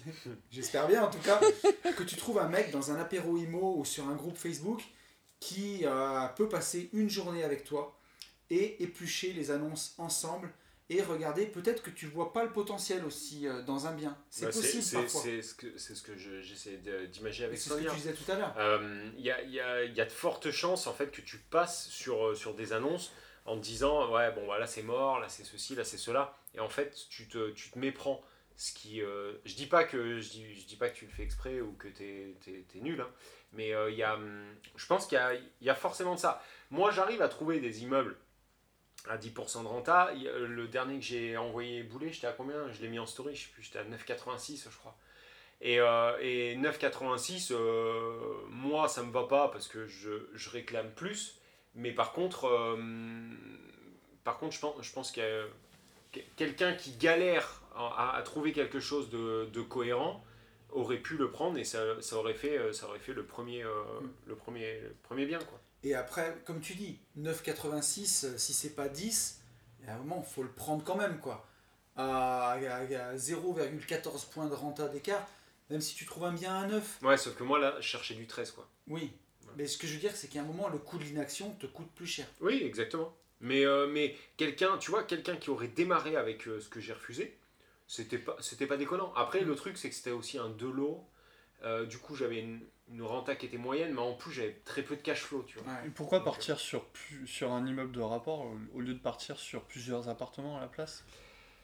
j'espère 0.50 0.88
bien 0.88 1.04
en 1.04 1.10
tout 1.10 1.18
cas, 1.18 1.38
que 1.94 2.02
tu 2.02 2.16
trouves 2.16 2.38
un 2.38 2.48
mec 2.48 2.70
dans 2.70 2.90
un 2.90 2.96
apéro 2.96 3.36
IMO 3.36 3.76
ou 3.76 3.84
sur 3.84 4.08
un 4.08 4.14
groupe 4.14 4.38
Facebook 4.38 4.82
qui 5.40 5.80
euh, 5.82 6.26
peut 6.28 6.48
passer 6.48 6.88
une 6.94 7.10
journée 7.10 7.44
avec 7.44 7.64
toi 7.64 7.98
et 8.48 8.82
éplucher 8.82 9.34
les 9.34 9.50
annonces 9.50 9.94
ensemble 9.98 10.50
et 10.96 11.02
regarder 11.02 11.46
peut-être 11.46 11.82
que 11.82 11.90
tu 11.90 12.06
vois 12.06 12.32
pas 12.32 12.44
le 12.44 12.50
potentiel 12.52 13.04
aussi 13.04 13.46
euh, 13.46 13.62
dans 13.62 13.86
un 13.86 13.92
bien. 13.92 14.16
C'est 14.30 14.46
Bah, 14.46 14.52
possible 14.52 14.82
c'est- 14.82 14.96
parfois. 14.96 15.20
C'est 15.22 15.42
ce 15.42 15.54
que, 15.54 15.76
ce 15.78 16.02
que 16.02 16.16
je- 16.16 16.40
j'essaie 16.40 16.76
d'imaginer 17.10 17.46
avec 17.46 17.58
C'est 17.58 17.70
ce 17.70 17.74
que 17.74 17.88
tu 17.88 17.94
disais 17.96 18.12
tout 18.14 18.30
à 18.30 18.36
l'heure. 18.36 18.54
Euh, 18.58 19.10
Il 19.16 19.24
y, 19.24 19.30
a, 19.30 19.42
il 19.42 19.50
y 19.52 19.60
a- 19.60 19.84
il 19.84 19.94
y 19.94 20.00
a 20.00 20.04
de 20.04 20.12
fortes 20.12 20.50
chances 20.50 20.86
en 20.86 20.92
fait 20.94 21.10
que 21.10 21.20
tu 21.20 21.38
passes 21.38 21.88
sur, 21.88 22.26
euh, 22.28 22.34
sur 22.34 22.54
des 22.54 22.72
annonces 22.72 23.12
en 23.46 23.56
te 23.58 23.62
disant 23.62 24.10
ouais 24.12 24.32
bon 24.32 24.46
bah, 24.46 24.58
là 24.58 24.66
c'est 24.66 24.82
mort, 24.82 25.20
là 25.20 25.28
c'est 25.28 25.44
ceci, 25.44 25.74
là 25.74 25.84
c'est 25.84 25.98
cela 25.98 26.36
et 26.54 26.60
en 26.60 26.68
fait 26.68 26.96
tu 27.10 27.28
te, 27.28 27.50
tu 27.50 27.70
te 27.70 27.78
méprends. 27.78 28.22
Ce 28.56 28.72
qui, 28.72 29.02
euh, 29.02 29.32
je 29.44 29.56
dis 29.56 29.66
pas 29.66 29.82
que 29.82 30.20
je 30.20 30.28
dis, 30.30 30.54
je 30.54 30.64
dis 30.64 30.76
pas 30.76 30.88
que 30.88 30.94
tu 30.96 31.06
le 31.06 31.10
fais 31.10 31.24
exprès 31.24 31.60
ou 31.60 31.72
que 31.72 31.88
t'es 31.88 32.36
es, 32.46 32.80
nul, 32.80 33.00
hein, 33.00 33.10
mais 33.52 33.74
euh, 33.74 33.90
il 33.90 33.96
y 33.96 34.04
a, 34.04 34.14
hum, 34.14 34.44
je 34.76 34.86
pense 34.86 35.06
qu'il 35.08 35.16
y 35.16 35.20
a, 35.20 35.32
y 35.60 35.68
a 35.68 35.74
forcément 35.74 36.14
de 36.14 36.20
ça. 36.20 36.40
Moi 36.70 36.92
j'arrive 36.92 37.20
à 37.20 37.26
trouver 37.28 37.58
des 37.58 37.82
immeubles 37.82 38.16
à 39.08 39.16
10% 39.18 39.62
de 39.62 39.68
renta. 39.68 40.02
A- 40.04 40.12
Le 40.14 40.66
dernier 40.68 40.98
que 40.98 41.04
j'ai 41.04 41.36
envoyé 41.36 41.82
bouler, 41.82 42.12
j'étais 42.12 42.26
à 42.26 42.32
combien? 42.32 42.70
Je 42.72 42.80
l'ai 42.82 42.88
mis 42.88 42.98
en 42.98 43.06
story, 43.06 43.34
je 43.34 43.44
sais 43.44 43.50
plus, 43.52 43.62
j'étais 43.62 43.78
à 43.78 43.84
9,86 43.84 44.68
je 44.70 44.76
crois. 44.78 44.96
Et, 45.60 45.80
euh, 45.80 46.16
et 46.20 46.56
9,86, 46.56 47.52
euh, 47.52 48.12
moi, 48.50 48.88
ça 48.88 49.02
me 49.02 49.12
va 49.12 49.24
pas 49.24 49.48
parce 49.48 49.68
que 49.68 49.86
je, 49.86 50.28
je 50.34 50.50
réclame 50.50 50.90
plus. 50.92 51.38
Mais 51.74 51.92
par 51.92 52.12
contre, 52.12 52.46
euh, 52.46 52.76
par 54.24 54.38
contre 54.38 54.54
je 54.54 54.60
pense, 54.60 54.82
je 54.82 54.92
pense 54.92 55.10
qu'il 55.12 55.22
y 55.22 55.26
a 55.26 55.44
que- 56.12 56.20
quelqu'un 56.36 56.74
qui 56.74 56.92
galère 56.96 57.62
à, 57.76 58.16
à 58.16 58.22
trouver 58.22 58.52
quelque 58.52 58.80
chose 58.80 59.10
de, 59.10 59.46
de 59.52 59.60
cohérent 59.62 60.24
aurait 60.70 60.98
pu 60.98 61.16
le 61.16 61.30
prendre 61.30 61.58
et 61.58 61.64
ça, 61.64 62.00
ça 62.00 62.16
aurait 62.16 62.34
fait, 62.34 62.58
euh, 62.58 62.72
ça 62.72 62.86
aurait 62.88 62.98
fait 63.00 63.12
le 63.12 63.24
premier, 63.24 63.62
euh, 63.64 63.70
le 64.26 64.36
premier, 64.36 64.80
le 64.80 64.94
premier 65.02 65.26
bien. 65.26 65.38
Quoi. 65.38 65.60
Et 65.84 65.94
après, 65.94 66.36
comme 66.46 66.60
tu 66.60 66.74
dis, 66.74 66.98
9,86, 67.18 68.24
euh, 68.26 68.38
si 68.38 68.52
c'est 68.52 68.74
pas 68.74 68.88
10, 68.88 69.40
il 69.80 69.86
y 69.86 69.88
a 69.90 69.94
un 69.94 69.98
moment, 69.98 70.24
il 70.26 70.32
faut 70.34 70.42
le 70.42 70.48
prendre 70.50 70.82
quand 70.82 70.96
même. 70.96 71.18
quoi. 71.20 71.46
À, 71.96 72.52
à- 72.52 72.56
à 73.10 73.16
0,14 73.16 74.24
points 74.30 74.46
de 74.46 74.54
renta 74.54 74.88
d'écart, 74.88 75.28
même 75.70 75.80
si 75.80 75.94
tu 75.94 76.04
trouves 76.06 76.24
un 76.24 76.32
bien 76.32 76.54
à 76.62 76.66
9, 76.66 76.98
Ouais, 77.02 77.16
sauf 77.16 77.34
que 77.36 77.44
moi, 77.44 77.58
là, 77.58 77.76
je 77.80 77.86
cherchais 77.86 78.14
du 78.14 78.26
13. 78.26 78.50
Quoi. 78.52 78.68
oui. 78.88 79.12
Mais 79.56 79.68
ce 79.68 79.78
que 79.78 79.86
je 79.86 79.94
veux 79.94 80.00
dire, 80.00 80.16
c'est 80.16 80.26
qu'à 80.26 80.40
un 80.40 80.44
moment, 80.44 80.68
le 80.68 80.78
coût 80.78 80.98
de 80.98 81.04
l'inaction 81.04 81.52
te 81.60 81.66
coûte 81.66 81.88
plus 81.94 82.08
cher. 82.08 82.26
Oui, 82.40 82.60
exactement. 82.64 83.14
Mais, 83.40 83.64
euh, 83.64 83.86
mais 83.86 84.16
quelqu'un, 84.36 84.78
tu 84.78 84.90
vois, 84.90 85.04
quelqu'un 85.04 85.36
qui 85.36 85.50
aurait 85.50 85.68
démarré 85.68 86.16
avec 86.16 86.48
euh, 86.48 86.58
ce 86.60 86.68
que 86.68 86.80
j'ai 86.80 86.92
refusé, 86.92 87.38
c'était 87.86 88.18
pas, 88.18 88.36
c'était 88.40 88.66
pas 88.66 88.76
déconnant. 88.76 89.12
Après, 89.14 89.42
le 89.42 89.54
truc, 89.54 89.78
c'est 89.78 89.90
que 89.90 89.94
c'était 89.94 90.10
aussi 90.10 90.38
un 90.38 90.48
deux 90.48 90.72
lots. 90.72 91.04
Euh, 91.62 91.86
du 91.86 91.98
coup, 91.98 92.16
j'avais 92.16 92.40
une, 92.40 92.62
une 92.88 93.02
renta 93.02 93.34
qui 93.34 93.46
était 93.46 93.56
moyenne, 93.56 93.92
mais 93.94 94.00
en 94.00 94.14
plus, 94.14 94.32
j'avais 94.32 94.60
très 94.64 94.82
peu 94.82 94.96
de 94.96 95.00
cash 95.00 95.22
flow, 95.22 95.42
tu 95.46 95.58
vois. 95.58 95.72
Ouais. 95.72 95.86
Et 95.86 95.90
pourquoi 95.90 96.22
partir 96.22 96.60
sur, 96.60 96.86
sur 97.26 97.52
un 97.52 97.66
immeuble 97.66 97.92
de 97.92 98.00
rapport 98.00 98.46
au, 98.74 98.80
lieu 98.80 98.94
de 98.94 98.98
partir 98.98 99.38
sur 99.38 99.62
plusieurs 99.62 100.08
appartements 100.08 100.56
à 100.58 100.60
la 100.60 100.68
place? 100.68 101.04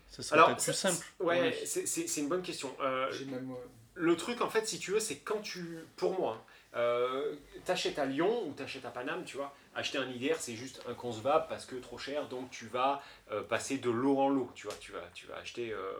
Ce 0.08 0.22
serait 0.22 0.44
peut-être 0.44 0.62
plus 0.62 0.72
c'est- 0.72 0.88
simple. 0.88 1.06
Ouais, 1.20 1.54
Oui. 1.60 1.66
c'est, 1.86 2.16
une 2.20 2.28
bonne 2.28 2.42
question. 2.42 2.74
Euh, 2.80 3.12
même, 3.26 3.52
euh, 3.52 3.54
le 3.94 4.16
truc, 4.16 4.40
en 4.40 4.48
fait, 4.48 4.66
si 4.66 4.78
tu 4.78 4.92
veux, 4.92 5.00
c'est 5.00 5.18
quand 5.18 5.40
tu. 5.40 5.78
Pour 5.96 6.18
moi, 6.18 6.44
hein, 6.72 6.78
euh, 6.78 7.36
t'achètes 7.64 7.98
à 7.98 8.06
Lyon 8.06 8.46
ou 8.48 8.52
t'achètes 8.52 8.84
à 8.84 8.90
Paname, 8.90 9.24
tu 9.24 9.36
vois, 9.36 9.54
acheter 9.74 9.98
un 9.98 10.08
IDR, 10.08 10.36
c'est 10.38 10.54
juste 10.54 10.82
inconcevable 10.88 11.46
parce 11.48 11.66
que 11.66 11.76
trop 11.76 11.98
cher, 11.98 12.28
donc 12.28 12.50
tu 12.50 12.66
vas 12.66 13.02
euh, 13.30 13.42
passer 13.42 13.78
de 13.78 13.90
lot 13.90 14.18
en 14.18 14.28
lot, 14.28 14.50
tu 14.54 14.66
vois, 14.66 14.76
tu 14.80 14.92
vas, 14.92 15.02
tu 15.14 15.26
vas 15.26 15.36
acheter 15.36 15.72
euh, 15.72 15.92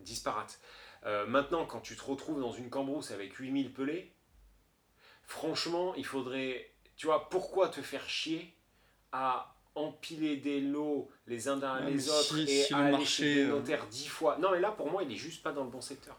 disparate. 0.00 0.60
Euh, 1.06 1.26
maintenant, 1.26 1.64
quand 1.64 1.80
tu 1.80 1.96
te 1.96 2.02
retrouves 2.02 2.40
dans 2.40 2.52
une 2.52 2.68
cambrousse 2.70 3.10
avec 3.10 3.34
8000 3.34 3.72
pelés, 3.72 4.12
franchement, 5.30 5.94
il 5.94 6.04
faudrait. 6.04 6.70
Tu 6.96 7.06
vois, 7.06 7.28
pourquoi 7.30 7.68
te 7.68 7.80
faire 7.80 8.06
chier 8.08 8.54
à 9.12 9.54
empiler 9.74 10.36
des 10.36 10.60
lots 10.60 11.08
les 11.26 11.48
uns 11.48 11.56
derrière 11.56 11.86
Ouais, 11.86 11.92
les 11.92 12.08
autres 12.10 12.38
et 12.40 12.46
si 12.46 12.72
le 12.74 12.78
à 12.78 12.82
aller 12.84 12.98
marché, 12.98 13.06
chez 13.06 13.34
des 13.34 13.40
euh, 13.44 13.48
notaires 13.48 13.86
dix 13.86 14.08
fois? 14.08 14.36
Non, 14.38 14.50
mais 14.50 14.60
là, 14.60 14.72
pour 14.72 14.90
moi, 14.90 15.02
il 15.02 15.12
est 15.12 15.16
juste 15.16 15.42
pas 15.42 15.52
dans 15.52 15.64
le 15.64 15.70
bon 15.70 15.80
secteur. 15.80 16.18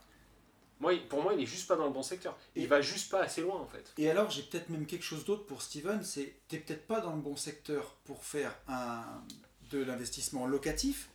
Moi, 0.79 0.93
pour 1.09 1.21
moi, 1.21 1.33
il 1.35 1.41
est 1.41 1.45
juste 1.45 1.67
pas 1.67 1.75
dans 1.75 1.85
le 1.85 1.91
bon 1.91 2.01
secteur. 2.01 2.35
Il 2.55 2.63
Et- 2.63 2.67
va 2.67 2.81
juste 2.81 3.11
pas 3.11 3.21
assez 3.21 3.41
loin, 3.41 3.59
en 3.59 3.67
fait. 3.67 3.93
Et 3.99 4.09
alors, 4.09 4.31
j'ai 4.31 4.41
peut-être 4.41 4.69
même 4.69 4.87
quelque 4.87 5.03
chose 5.05 5.25
d'autre 5.25 5.45
pour 5.45 5.61
Steven, 5.61 6.03
c'est 6.03 6.33
t'es 6.47 6.57
peut-être 6.57 6.87
pas 6.87 7.01
dans 7.01 7.15
le 7.15 7.21
bon 7.21 7.35
secteur 7.35 7.95
pour 8.05 8.23
faire 8.23 8.55
un, 8.67 9.03
de 9.69 9.83
l'investissement 9.83 10.47
locatif, 10.47 11.09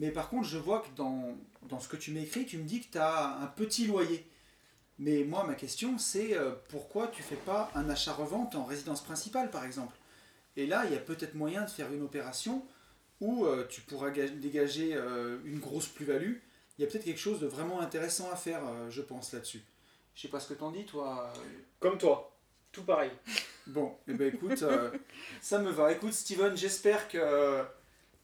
mais 0.00 0.10
par 0.10 0.28
contre, 0.28 0.48
je 0.48 0.58
vois 0.58 0.80
que 0.80 0.88
dans, 0.96 1.36
dans 1.68 1.78
ce 1.78 1.86
que 1.88 1.96
tu 1.96 2.10
m'écris, 2.10 2.46
tu 2.46 2.58
me 2.58 2.64
dis 2.64 2.80
que 2.80 2.90
tu 2.92 2.98
as 2.98 3.36
un 3.38 3.46
petit 3.46 3.86
loyer. 3.86 4.26
Mais 4.98 5.24
moi, 5.24 5.44
ma 5.44 5.54
question, 5.54 5.98
c'est 5.98 6.36
euh, 6.36 6.52
pourquoi 6.68 7.08
tu 7.08 7.22
fais 7.22 7.36
pas 7.36 7.70
un 7.74 7.88
achat-revente 7.90 8.54
en 8.54 8.64
résidence 8.64 9.02
principale, 9.02 9.50
par 9.50 9.64
exemple? 9.64 9.96
Et 10.56 10.66
là, 10.66 10.84
il 10.86 10.92
y 10.92 10.96
a 10.96 11.00
peut-être 11.00 11.34
moyen 11.34 11.64
de 11.64 11.70
faire 11.70 11.92
une 11.92 12.02
opération 12.02 12.64
où 13.20 13.46
euh, 13.46 13.66
tu 13.68 13.80
pourras 13.80 14.10
ga- 14.10 14.28
dégager 14.28 14.94
euh, 14.94 15.38
une 15.44 15.58
grosse 15.60 15.86
plus-value. 15.86 16.34
Il 16.78 16.82
y 16.82 16.84
a 16.84 16.90
peut-être 16.90 17.04
quelque 17.04 17.20
chose 17.20 17.40
de 17.40 17.46
vraiment 17.46 17.80
intéressant 17.80 18.30
à 18.30 18.36
faire, 18.36 18.60
euh, 18.66 18.90
je 18.90 19.00
pense, 19.02 19.32
là-dessus. 19.32 19.62
Je 20.14 20.22
sais 20.22 20.28
pas 20.28 20.40
ce 20.40 20.48
que 20.48 20.54
t'en 20.54 20.70
dis, 20.70 20.84
toi. 20.84 21.32
Comme 21.80 21.98
toi. 21.98 22.36
Tout 22.70 22.82
pareil. 22.84 23.10
Bon, 23.68 23.94
eh 24.08 24.14
ben 24.14 24.34
écoute, 24.34 24.60
euh, 24.62 24.90
ça 25.40 25.60
me 25.60 25.70
va. 25.70 25.92
Écoute, 25.92 26.12
Steven, 26.12 26.56
j'espère 26.56 27.06
que 27.06 27.62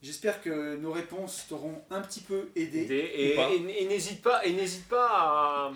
j'espère 0.01 0.41
que 0.41 0.75
nos 0.75 0.91
réponses 0.91 1.45
t'auront 1.47 1.81
un 1.91 2.01
petit 2.01 2.19
peu 2.19 2.49
aidé. 2.57 2.79
Et, 2.89 3.29
et, 3.29 3.33
Ou 3.33 3.35
pas. 3.37 3.49
et- 3.49 3.83
et 3.83 3.87
n'hésite 3.87 4.21
pas, 4.21 4.45
et 4.45 4.51
n'hésite 4.51 4.89
pas 4.89 5.07
à. 5.09 5.71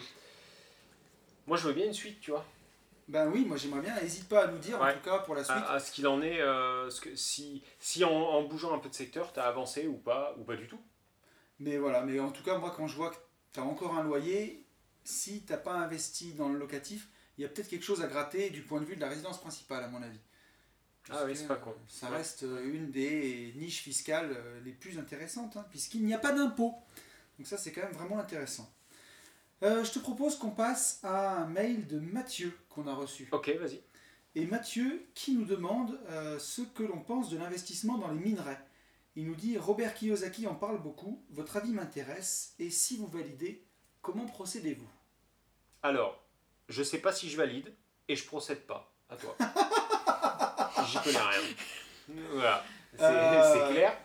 Moi, 1.48 1.58
je 1.58 1.68
veux 1.68 1.74
bien 1.74 1.86
une 1.86 1.94
suite, 1.94 2.20
tu 2.22 2.32
vois. 2.32 2.46
Ben 3.10 3.30
oui, 3.30 3.44
moi 3.44 3.58
j'aimerais 3.58 3.82
bien. 3.82 3.94
N'hésite 4.02 4.30
pas 4.30 4.46
à 4.46 4.48
nous 4.48 4.58
dire 4.60 4.82
en 4.82 4.94
tout 4.94 5.00
cas 5.02 5.20
pour 5.20 5.36
la 5.36 5.44
suite. 5.44 5.58
À, 5.58 5.74
à 5.74 5.80
ce 5.82 5.92
qu'il 5.92 6.08
en 6.08 6.22
est, 6.22 6.40
euh, 6.40 6.90
ce 6.90 7.02
que, 7.02 7.14
si, 7.18 7.62
si 7.78 8.06
en, 8.06 8.10
en 8.12 8.44
bougeant 8.44 8.74
un 8.74 8.80
peu 8.80 8.88
de 8.88 8.94
secteur, 8.96 9.34
t'as 9.34 9.44
avancé 9.44 9.88
ou 9.88 9.98
pas, 9.98 10.34
ou 10.40 10.44
pas 10.46 10.56
du 10.56 10.68
tout. 10.68 10.80
Mais 11.60 11.78
voilà, 11.78 12.04
mais 12.06 12.20
en 12.22 12.32
tout 12.32 12.44
cas, 12.44 12.58
moi 12.58 12.74
quand 12.76 12.88
je 12.88 12.96
vois 12.96 13.10
que 13.10 13.18
tu 13.52 13.60
as 13.60 13.64
encore 13.64 13.96
un 13.98 14.04
loyer, 14.04 14.66
si 15.04 15.42
t'as 15.42 15.58
pas 15.58 15.74
investi 15.74 16.32
dans 16.34 16.48
le 16.48 16.58
locatif, 16.58 17.10
il 17.38 17.42
y 17.42 17.46
a 17.46 17.50
peut-être 17.50 17.68
quelque 17.68 17.84
chose 17.84 18.02
à 18.02 18.08
gratter 18.08 18.50
du 18.52 18.62
point 18.62 18.80
de 18.80 18.86
vue 18.86 18.96
de 18.96 19.02
la 19.02 19.10
résidence 19.10 19.42
principale, 19.42 19.84
à 19.84 19.90
mon 19.90 20.02
avis. 20.02 20.20
Parce 21.06 21.20
Ah 21.22 21.26
oui, 21.26 21.36
c'est 21.36 21.48
pas 21.48 21.58
con. 21.58 21.76
Ça 21.90 22.10
Ouais. 22.10 22.18
reste 22.18 22.44
euh, 22.44 22.64
une 22.74 22.90
des 22.90 23.52
niches 23.58 23.82
fiscales 23.82 24.32
euh, 24.34 24.62
les 24.64 24.72
plus 24.72 24.98
intéressantes, 24.98 25.58
hein, 25.58 25.66
puisqu'il 25.70 26.06
n'y 26.06 26.14
a 26.14 26.20
pas 26.20 26.32
d'impôt. 26.32 26.74
Donc 27.38 27.48
ça, 27.48 27.58
c'est 27.58 27.74
quand 27.74 27.82
même 27.84 27.92
vraiment 27.92 28.18
intéressant. 28.20 28.74
Euh, 29.64 29.84
je 29.84 29.92
te 29.92 30.00
propose 30.00 30.38
qu'on 30.38 30.52
passe 30.52 31.00
à 31.04 31.38
un 31.38 31.46
mail 31.48 31.88
de 31.88 32.00
Mathieu 32.00 32.58
qu'on 32.70 32.86
a 32.88 32.94
reçu. 32.94 33.30
Ok, 33.32 33.50
vas-y. 33.60 33.82
Et 34.36 34.46
Mathieu 34.46 35.06
qui 35.14 35.34
nous 35.36 35.46
demande 35.46 36.00
euh, 36.10 36.38
ce 36.40 36.62
que 36.62 36.84
l'on 36.84 37.00
pense 37.00 37.30
de 37.30 37.38
l'investissement 37.38 37.98
dans 37.98 38.10
les 38.10 38.20
minerais. 38.20 38.60
Il 39.16 39.26
nous 39.28 39.36
dit 39.36 39.58
Robert 39.58 39.94
Kiyosaki 39.94 40.48
en 40.48 40.56
parle 40.56 40.82
beaucoup, 40.82 41.24
votre 41.30 41.56
avis 41.58 41.72
m'intéresse, 41.72 42.56
et 42.58 42.72
si 42.72 42.98
vous 42.98 43.06
validez, 43.08 43.64
comment 44.02 44.26
procédez-vous? 44.26 44.90
Alors, 45.84 46.20
je 46.68 46.82
sais 46.82 46.98
pas 46.98 47.12
si 47.14 47.30
je 47.30 47.38
valide 47.38 47.72
et 48.08 48.16
je 48.16 48.26
procède 48.26 48.66
pas. 48.66 48.92
À 49.10 49.16
toi. 49.16 49.36
J'y 50.88 50.98
connais 51.04 51.18
rien. 51.20 52.18
Voilà. 52.34 52.64
C'est 52.98 53.04
Euh, 53.04 53.72
clair. 53.72 53.98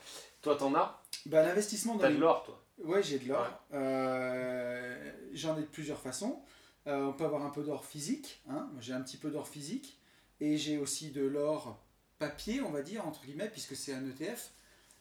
Toi, 0.43 0.57
t'en 0.57 0.75
as? 0.75 1.03
bah, 1.27 1.43
L'investissement 1.43 1.95
dans 1.95 2.01
T'as 2.03 2.09
les 2.11 2.17
de 2.17 2.21
l'or, 2.21 2.45
toi. 2.45 2.63
Ouais, 2.85 3.03
j'ai 3.03 3.19
de 3.19 3.29
l'or. 3.29 3.41
Ouais. 3.71 3.79
Euh, 3.79 5.13
J'en 5.33 5.57
ai 5.59 5.63
de 5.63 5.67
plusieurs 5.67 6.01
façons. 6.01 6.41
Euh, 6.87 7.07
on 7.07 7.13
peut 7.13 7.25
avoir 7.25 7.45
un 7.45 7.51
peu 7.51 7.63
d'or 7.63 7.85
physique. 7.85 8.41
Hein. 8.49 8.71
J'ai 8.81 8.93
un 8.93 9.01
petit 9.03 9.17
peu 9.17 9.31
d'or 9.31 9.49
physique. 9.49 9.99
Et 10.41 10.57
j'ai 10.57 10.79
aussi 10.79 11.11
de 11.11 11.23
l'or 11.25 11.79
papier, 12.19 12.61
on 12.63 12.71
va 12.71 12.83
dire, 12.83 13.07
entre 13.07 13.25
guillemets, 13.25 13.49
puisque 13.51 13.77
c'est 13.77 13.93
un 13.93 14.05
ETF. 14.09 14.51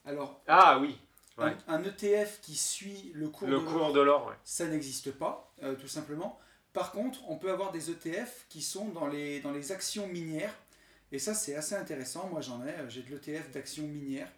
Alors, 0.05 0.41
Ah 0.47 0.79
oui, 0.79 0.97
Ouais. 1.37 1.55
un, 1.67 1.75
un 1.75 1.83
ETF 1.83 2.39
qui 2.41 2.55
suit 2.55 3.11
le 3.13 3.29
cours 3.29 3.47
le 3.47 3.59
de 3.59 3.63
cours 3.63 3.77
l'or, 3.77 3.93
de 3.93 3.99
l'or, 4.01 4.25
ouais. 4.27 4.33
ça 4.43 4.65
n'existe 4.65 5.11
pas, 5.11 5.53
euh, 5.61 5.75
tout 5.75 5.87
simplement. 5.87 6.39
Par 6.73 6.91
contre, 6.91 7.19
on 7.29 7.37
peut 7.37 7.51
avoir 7.51 7.71
des 7.71 7.91
ETF 7.91 8.45
qui 8.49 8.61
sont 8.63 8.85
dans 8.89 9.05
les, 9.07 9.39
dans 9.41 9.51
les 9.51 9.71
actions 9.71 10.07
minières. 10.07 10.53
Et 11.11 11.19
ça, 11.19 11.33
c'est 11.35 11.55
assez 11.55 11.75
intéressant. 11.75 12.27
Moi, 12.31 12.41
j'en 12.41 12.65
ai. 12.65 12.73
J'ai 12.89 13.01
de 13.03 13.09
l'ETF 13.11 13.51
d'actions 13.51 13.87
minières. 13.87 14.31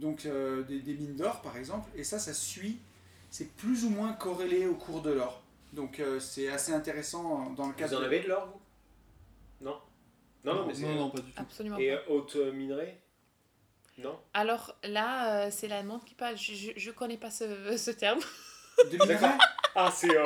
Donc, 0.00 0.24
euh, 0.26 0.62
des, 0.62 0.80
des 0.80 0.94
mines 0.94 1.14
d'or, 1.16 1.42
par 1.42 1.56
exemple. 1.56 1.88
Et 1.94 2.04
ça, 2.04 2.18
ça 2.18 2.32
suit. 2.32 2.78
C'est 3.30 3.52
plus 3.56 3.84
ou 3.84 3.90
moins 3.90 4.12
corrélé 4.14 4.66
au 4.66 4.74
cours 4.74 5.02
de 5.02 5.10
l'or. 5.12 5.42
Donc, 5.72 6.00
euh, 6.00 6.18
c'est 6.18 6.48
assez 6.48 6.72
intéressant 6.72 7.50
dans 7.50 7.66
le 7.66 7.72
Vous 7.72 7.78
cadre. 7.78 7.98
en 7.98 8.00
de- 8.00 8.04
avez 8.06 8.20
de 8.20 8.28
l'or, 8.28 8.46
vous? 8.46 8.60
Non? 9.66 9.78
Non, 10.44 10.54
non, 10.54 10.66
mais 10.66 10.74
c'est. 10.74 10.82
non, 10.82 10.94
non, 10.94 11.10
pas 11.10 11.20
du 11.20 11.30
tout. 11.30 11.40
Absolument 11.40 11.76
Et 11.78 11.90
pas. 11.90 11.94
euh, 11.96 12.14
haute 12.16 12.34
minerais 12.36 12.98
Non? 13.98 14.18
Alors 14.32 14.74
là, 14.84 15.44
euh, 15.46 15.48
c'est 15.52 15.68
l'allemande 15.68 16.02
qui 16.04 16.14
parle. 16.14 16.36
Je, 16.36 16.54
je, 16.54 16.70
je 16.76 16.90
connais 16.90 17.18
pas 17.18 17.30
ce, 17.30 17.76
ce 17.76 17.90
terme. 17.90 18.20
De 18.90 18.96
minerais 18.96 19.36
Ah, 19.74 19.92
c'est. 19.94 20.10
euh, 20.16 20.24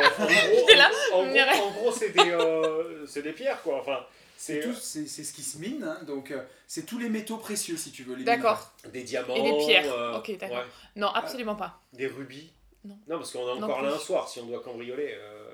en 1.13 1.25
gros, 1.27 1.87
en, 1.87 1.89
en 1.89 1.93
c'est 1.93 2.11
des, 2.11 2.21
euh, 2.31 3.05
c'est 3.07 3.23
des 3.23 3.33
pierres, 3.33 3.61
quoi. 3.63 3.81
Enfin, 3.81 4.07
C'est 4.37 4.61
c'est 4.63 4.69
tout- 4.69 4.75
c'est 4.75 5.07
c'est 5.07 5.25
ce 5.25 5.33
qui 5.33 5.43
se 5.43 5.59
mine. 5.59 5.83
hein. 5.85 5.99
Donc, 6.07 6.31
euh, 6.31 6.43
c'est 6.67 6.85
tous 6.87 6.99
les 6.99 7.09
métaux 7.09 7.37
précieux, 7.39 7.77
si 7.77 7.91
tu 7.93 8.03
veux. 8.03 8.17
les 8.17 8.25
D'accord. 8.25 8.73
des 8.93 9.03
diamants. 9.03 9.35
Et 9.37 9.43
des 9.43 9.57
pierres. 9.59 9.93
euh, 9.93 10.19
Ok, 10.19 10.37
d'accord. 10.39 10.59
ouais, 10.59 10.65
Non, 10.97 11.09
absolument 11.09 11.57
pas. 11.57 11.81
des 11.93 12.07
rubis. 12.09 12.51
Non. 12.85 12.99
parce 13.09 13.33
qu'on 13.33 13.45
Non 13.47 13.63
encore 13.63 13.81
là 13.81 13.95
un 13.95 13.99
soir, 13.99 14.29
si 14.29 14.41
on 14.41 14.45
doit 14.47 14.61
cambrioler. 14.63 15.15
euh, 15.17 15.49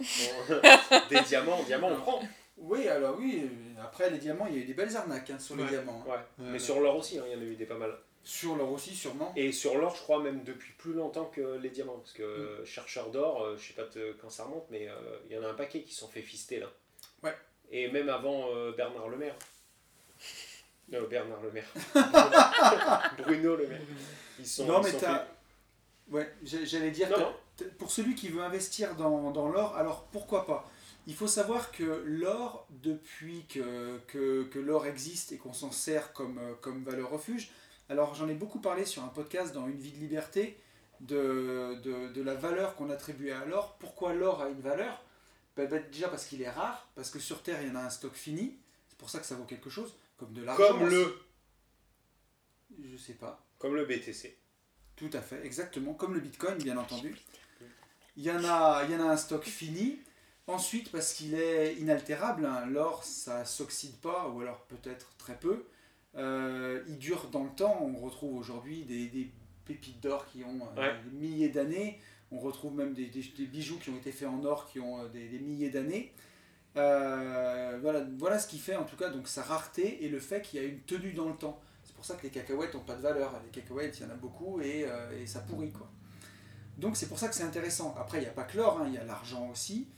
on- 0.00 1.08
des 1.10 1.20
diamants, 1.20 1.62
diamants, 1.62 1.90
on 1.92 1.96
prend. 2.00 2.22
Oui, 2.56 2.88
alors 2.88 3.16
oui. 3.18 3.48
Après, 3.80 4.10
les 4.10 4.18
diamants, 4.18 4.46
il 4.48 4.56
y 4.56 4.58
a 4.58 4.62
eu 4.62 4.64
des 4.66 4.74
belles 4.74 4.96
arnaques 4.96 5.30
hein, 5.30 5.38
sur 5.38 5.54
les 5.56 5.64
diamants. 5.64 6.04
hein. 6.08 6.10
Ouais. 6.10 6.44
Mais 6.52 6.58
sur 6.58 6.80
l'or 6.80 6.96
aussi, 6.96 7.18
hein, 7.18 7.24
il 7.26 7.32
y 7.32 7.36
en 7.36 7.40
a 7.40 7.44
eu 7.44 7.54
des 7.56 7.66
pas 7.66 7.76
mal. 7.76 7.96
Sur 8.24 8.54
l'or 8.56 8.70
aussi, 8.72 8.94
sûrement. 8.94 9.32
Et 9.36 9.50
sur 9.52 9.76
l'or, 9.78 9.94
je 9.96 10.00
crois 10.02 10.20
même 10.20 10.42
depuis 10.44 10.72
plus 10.78 10.92
longtemps 10.92 11.24
que 11.26 11.56
les 11.60 11.70
diamants. 11.70 11.98
Parce 11.98 12.12
que 12.12 12.60
Mm. 12.62 12.64
chercheurs 12.66 13.10
d'or, 13.10 13.42
euh, 13.44 13.56
je 13.56 13.66
sais 13.68 13.74
pas 13.74 13.84
te- 13.84 14.12
quand 14.12 14.30
ça 14.30 14.44
remonte, 14.44 14.66
mais 14.70 14.88
euh, 14.88 14.94
il 15.28 15.34
y 15.34 15.38
en 15.38 15.42
a 15.44 15.48
un 15.48 15.54
paquet 15.54 15.82
qui 15.82 15.92
se 15.94 16.00
sont 16.00 16.08
fait 16.08 16.22
fister 16.22 16.58
là. 16.60 16.66
Ouais. 17.22 17.34
Et 17.72 17.90
même 17.90 18.08
avant 18.08 18.48
euh, 18.54 18.72
Bernard 18.76 19.08
Le 19.08 19.16
Maire. 19.16 19.34
Non, 20.90 20.98
Bernard 21.08 21.40
Le 21.42 21.50
Maire. 21.50 21.72
Bruno 23.18 23.56
Le 23.56 23.66
Maire. 23.66 23.80
Ils 24.38 24.46
sont, 24.46 24.66
Non, 24.66 24.80
ils 24.80 24.84
mais 24.84 24.90
sont 24.92 24.98
t'as- 25.00 25.26
Ouais, 26.10 26.30
j'allais 26.44 26.90
dire, 26.90 27.08
Non, 27.10 27.32
pour 27.78 27.90
celui 27.90 28.14
qui 28.14 28.28
veut 28.28 28.42
investir 28.42 28.94
dans, 28.96 29.30
dans 29.30 29.48
l'or, 29.48 29.74
alors 29.76 30.04
pourquoi 30.12 30.44
pas? 30.46 30.68
Il 31.06 31.14
faut 31.14 31.26
savoir 31.26 31.72
que 31.72 32.02
l'or, 32.04 32.66
depuis 32.70 33.44
que, 33.46 33.98
que, 34.08 34.44
que 34.44 34.58
l'or 34.58 34.86
existe 34.86 35.32
et 35.32 35.38
qu'on 35.38 35.52
s'en 35.54 35.72
sert 35.72 36.12
comme, 36.12 36.38
euh, 36.38 36.52
comme 36.60 36.84
valeur 36.84 37.10
refuge, 37.10 37.50
alors 37.88 38.14
j'en 38.14 38.28
ai 38.28 38.34
beaucoup 38.34 38.60
parlé 38.60 38.84
sur 38.84 39.02
un 39.02 39.08
podcast 39.08 39.54
dans 39.54 39.66
Une 39.66 39.78
vie 39.78 39.90
de 39.92 39.98
liberté, 39.98 40.58
de, 41.00 41.76
de, 41.82 42.08
de 42.12 42.22
la 42.22 42.34
valeur 42.34 42.76
qu'on 42.76 42.90
attribue 42.90 43.30
à 43.30 43.44
l'or. 43.46 43.76
Pourquoi 43.80 44.12
l'or 44.12 44.42
a 44.42 44.48
une 44.48 44.60
valeur? 44.60 45.02
Déjà 45.56 46.08
parce 46.08 46.26
qu'il 46.26 46.40
est 46.42 46.50
rare, 46.50 46.88
parce 46.94 47.10
que 47.10 47.18
sur 47.18 47.42
Terre 47.42 47.60
il 47.62 47.68
y 47.68 47.70
en 47.70 47.76
a 47.76 47.80
un 47.82 47.90
stock 47.90 48.14
fini, 48.14 48.56
c'est 48.88 48.96
pour 48.98 49.10
ça 49.10 49.18
que 49.20 49.26
ça 49.26 49.34
vaut 49.34 49.44
quelque 49.44 49.68
chose, 49.70 49.94
comme 50.16 50.32
de 50.32 50.42
l'argent. 50.42 50.66
Comme 50.66 50.88
le. 50.88 51.18
Je 52.82 52.96
sais 52.96 53.14
pas. 53.14 53.44
comme 53.58 53.74
le 53.76 53.84
BTC. 53.84 54.36
Tout 54.96 55.10
à 55.12 55.20
fait, 55.20 55.44
exactement, 55.44 55.94
comme 55.94 56.14
le 56.14 56.20
Bitcoin, 56.20 56.56
bien 56.58 56.76
entendu. 56.76 57.16
Il 58.16 58.22
y 58.22 58.30
en 58.30 58.44
a, 58.44 58.84
il 58.84 58.90
y 58.92 58.94
en 58.96 59.08
a 59.08 59.12
un 59.12 59.16
stock 59.16 59.44
fini. 59.44 59.98
Ensuite, 60.46 60.90
parce 60.90 61.14
qu'il 61.14 61.34
est 61.34 61.76
inaltérable, 61.76 62.44
hein, 62.44 62.66
l'or, 62.66 63.04
ça 63.04 63.44
s'oxyde 63.44 63.96
pas, 64.00 64.28
ou 64.28 64.40
alors 64.40 64.60
peut-être 64.66 65.14
très 65.16 65.38
peu. 65.38 65.64
Euh, 66.16 66.82
il 66.88 66.98
dure 66.98 67.28
dans 67.30 67.44
le 67.44 67.50
temps. 67.50 67.78
On 67.82 67.96
retrouve 68.00 68.36
aujourd'hui 68.36 68.82
des, 68.84 69.06
des 69.06 69.30
pépites 69.64 70.00
d'or 70.00 70.26
qui 70.26 70.44
ont 70.44 70.68
euh, 70.76 70.80
Ouais. 70.80 71.00
des 71.04 71.10
milliers 71.10 71.48
d'années. 71.48 72.00
On 72.32 72.38
retrouve 72.38 72.74
même 72.74 72.94
des, 72.94 73.10
bijoux 73.46 73.78
qui 73.78 73.90
ont 73.90 73.96
été 73.96 74.10
faits 74.10 74.28
en 74.28 74.42
or 74.44 74.66
qui 74.66 74.80
ont 74.80 75.04
euh, 75.04 75.08
des, 75.08 75.38
milliers 75.38 75.68
d'années. 75.68 76.12
Euh, 76.76 77.78
voilà, 77.82 78.06
voilà 78.16 78.38
ce 78.38 78.48
qui 78.48 78.58
fait 78.58 78.74
en 78.74 78.84
tout 78.84 78.96
cas 78.96 79.10
donc 79.10 79.28
sa 79.28 79.42
rareté 79.42 80.02
et 80.04 80.08
le 80.08 80.18
fait 80.18 80.40
qu'il 80.40 80.60
y 80.60 80.64
a 80.64 80.66
une 80.66 80.80
tenue 80.80 81.12
dans 81.12 81.28
le 81.28 81.36
temps. 81.36 81.60
C'est 81.84 81.94
pour 81.94 82.06
ça 82.06 82.14
que 82.14 82.22
les 82.22 82.30
cacahuètes 82.30 82.72
n'ont 82.72 82.80
pas 82.80 82.94
de 82.94 83.02
valeur. 83.02 83.38
Les 83.44 83.50
cacahuètes, 83.50 83.98
il 83.98 84.04
y 84.04 84.06
en 84.06 84.10
a 84.10 84.14
beaucoup 84.14 84.62
et, 84.62 84.86
euh, 84.86 85.20
et 85.20 85.26
ça 85.26 85.40
pourrit. 85.40 85.72
Quoi. 85.72 85.90
Donc 86.78 86.96
c'est 86.96 87.06
pour 87.06 87.18
ça 87.18 87.28
que 87.28 87.34
c'est 87.34 87.42
intéressant. 87.42 87.94
Après, 87.98 88.18
il 88.18 88.22
n'y 88.22 88.28
a 88.28 88.32
pas 88.32 88.44
que 88.44 88.56
l'or, 88.56 88.80
hein, 88.80 88.84
il 88.86 88.94
y 88.94 88.98
a 88.98 89.04
l'argent 89.04 89.48
aussi. 89.50 89.88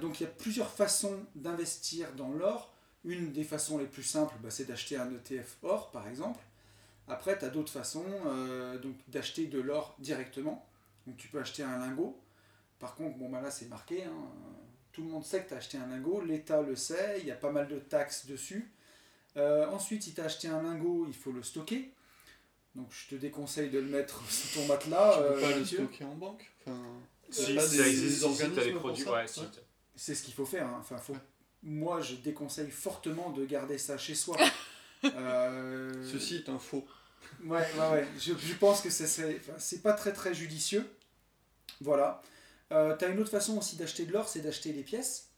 Donc 0.00 0.18
il 0.18 0.24
y 0.24 0.26
a 0.26 0.30
plusieurs 0.30 0.68
façons 0.68 1.20
d'investir 1.36 2.12
dans 2.16 2.30
l'or. 2.32 2.74
Une 3.04 3.30
des 3.30 3.44
façons 3.44 3.78
les 3.78 3.86
plus 3.86 4.02
simples, 4.02 4.34
bah, 4.42 4.50
c'est 4.50 4.64
d'acheter 4.64 4.96
un 4.96 5.08
ETF 5.12 5.58
or, 5.62 5.92
par 5.92 6.08
exemple. 6.08 6.40
Après, 7.06 7.38
tu 7.38 7.44
as 7.44 7.50
d'autres 7.50 7.70
façons 7.70 8.04
d'acheter 9.06 9.46
de 9.46 9.60
l'or 9.60 9.94
directement. 10.00 10.66
Donc 11.06 11.16
tu 11.16 11.28
peux 11.28 11.38
acheter 11.40 11.62
un 11.62 11.78
lingot. 11.78 12.18
Par 12.78 12.94
contre, 12.94 13.16
bon, 13.18 13.28
bah, 13.28 13.40
là 13.40 13.50
c'est 13.50 13.66
marqué. 13.68 14.04
hein, 14.04 14.12
tout 14.92 15.02
le 15.02 15.08
monde 15.08 15.24
sait 15.24 15.42
que 15.42 15.48
tu 15.48 15.54
as 15.54 15.58
acheté 15.58 15.76
un 15.78 15.86
lingot. 15.86 16.20
L'État 16.22 16.62
le 16.62 16.76
sait. 16.76 17.16
Il 17.20 17.26
y 17.26 17.30
a 17.30 17.36
pas 17.36 17.50
mal 17.50 17.68
de 17.68 17.78
taxes 17.78 18.26
dessus. 18.26 18.70
Euh, 19.36 19.66
ensuite, 19.68 20.02
si 20.04 20.14
tu 20.14 20.20
as 20.20 20.24
acheté 20.24 20.48
un 20.48 20.62
lingot, 20.62 21.06
il 21.08 21.14
faut 21.14 21.32
le 21.32 21.42
stocker. 21.42 21.90
Donc 22.74 22.88
je 22.90 23.08
te 23.14 23.20
déconseille 23.20 23.70
de 23.70 23.78
le 23.78 23.86
mettre 23.88 24.22
sous 24.30 24.58
ton 24.60 24.66
matelas. 24.66 25.12
Tu 25.16 25.18
peux 25.22 25.24
euh, 25.24 25.40
pas 25.50 25.56
le 25.58 25.64
stocker 25.64 26.04
en 26.04 26.14
banque 26.14 26.50
enfin, 26.60 26.78
Si, 27.30 27.42
ça 27.54 27.68
des- 27.68 27.80
existe, 27.88 28.26
des 28.54 28.62
si, 28.64 28.72
produits. 28.72 29.04
Ouais, 29.04 29.26
si. 29.26 29.40
Ouais. 29.40 29.46
C'est 29.96 30.14
ce 30.14 30.22
qu'il 30.24 30.34
faut 30.34 30.46
faire. 30.46 30.66
hein. 30.66 30.78
Enfin, 30.80 30.96
faut... 30.98 31.16
Moi, 31.62 32.00
je 32.00 32.16
déconseille 32.16 32.70
fortement 32.70 33.30
de 33.30 33.44
garder 33.44 33.78
ça 33.78 33.98
chez 33.98 34.14
soi. 34.14 34.36
Euh, 35.04 35.92
Ceci 36.10 36.36
est 36.36 36.48
un 36.48 36.58
faux. 36.58 36.86
Ouais, 37.44 37.58
ouais, 37.78 37.90
ouais. 37.92 38.06
Je, 38.18 38.32
je 38.38 38.54
pense 38.54 38.80
que 38.80 38.90
ce 38.90 39.06
serait- 39.06 39.36
enfin, 39.40 39.58
c'est 39.58 39.82
pas 39.82 39.92
très 39.92 40.12
très 40.12 40.34
judicieux. 40.34 40.88
Voilà. 41.80 42.22
Euh, 42.72 42.96
T'as 42.96 43.10
une 43.10 43.20
autre 43.20 43.30
façon 43.30 43.58
aussi 43.58 43.76
d'acheter 43.76 44.06
de 44.06 44.12
l'or, 44.12 44.28
c'est 44.28 44.40
d'acheter 44.40 44.72
des 44.72 44.82
pièces, 44.82 45.28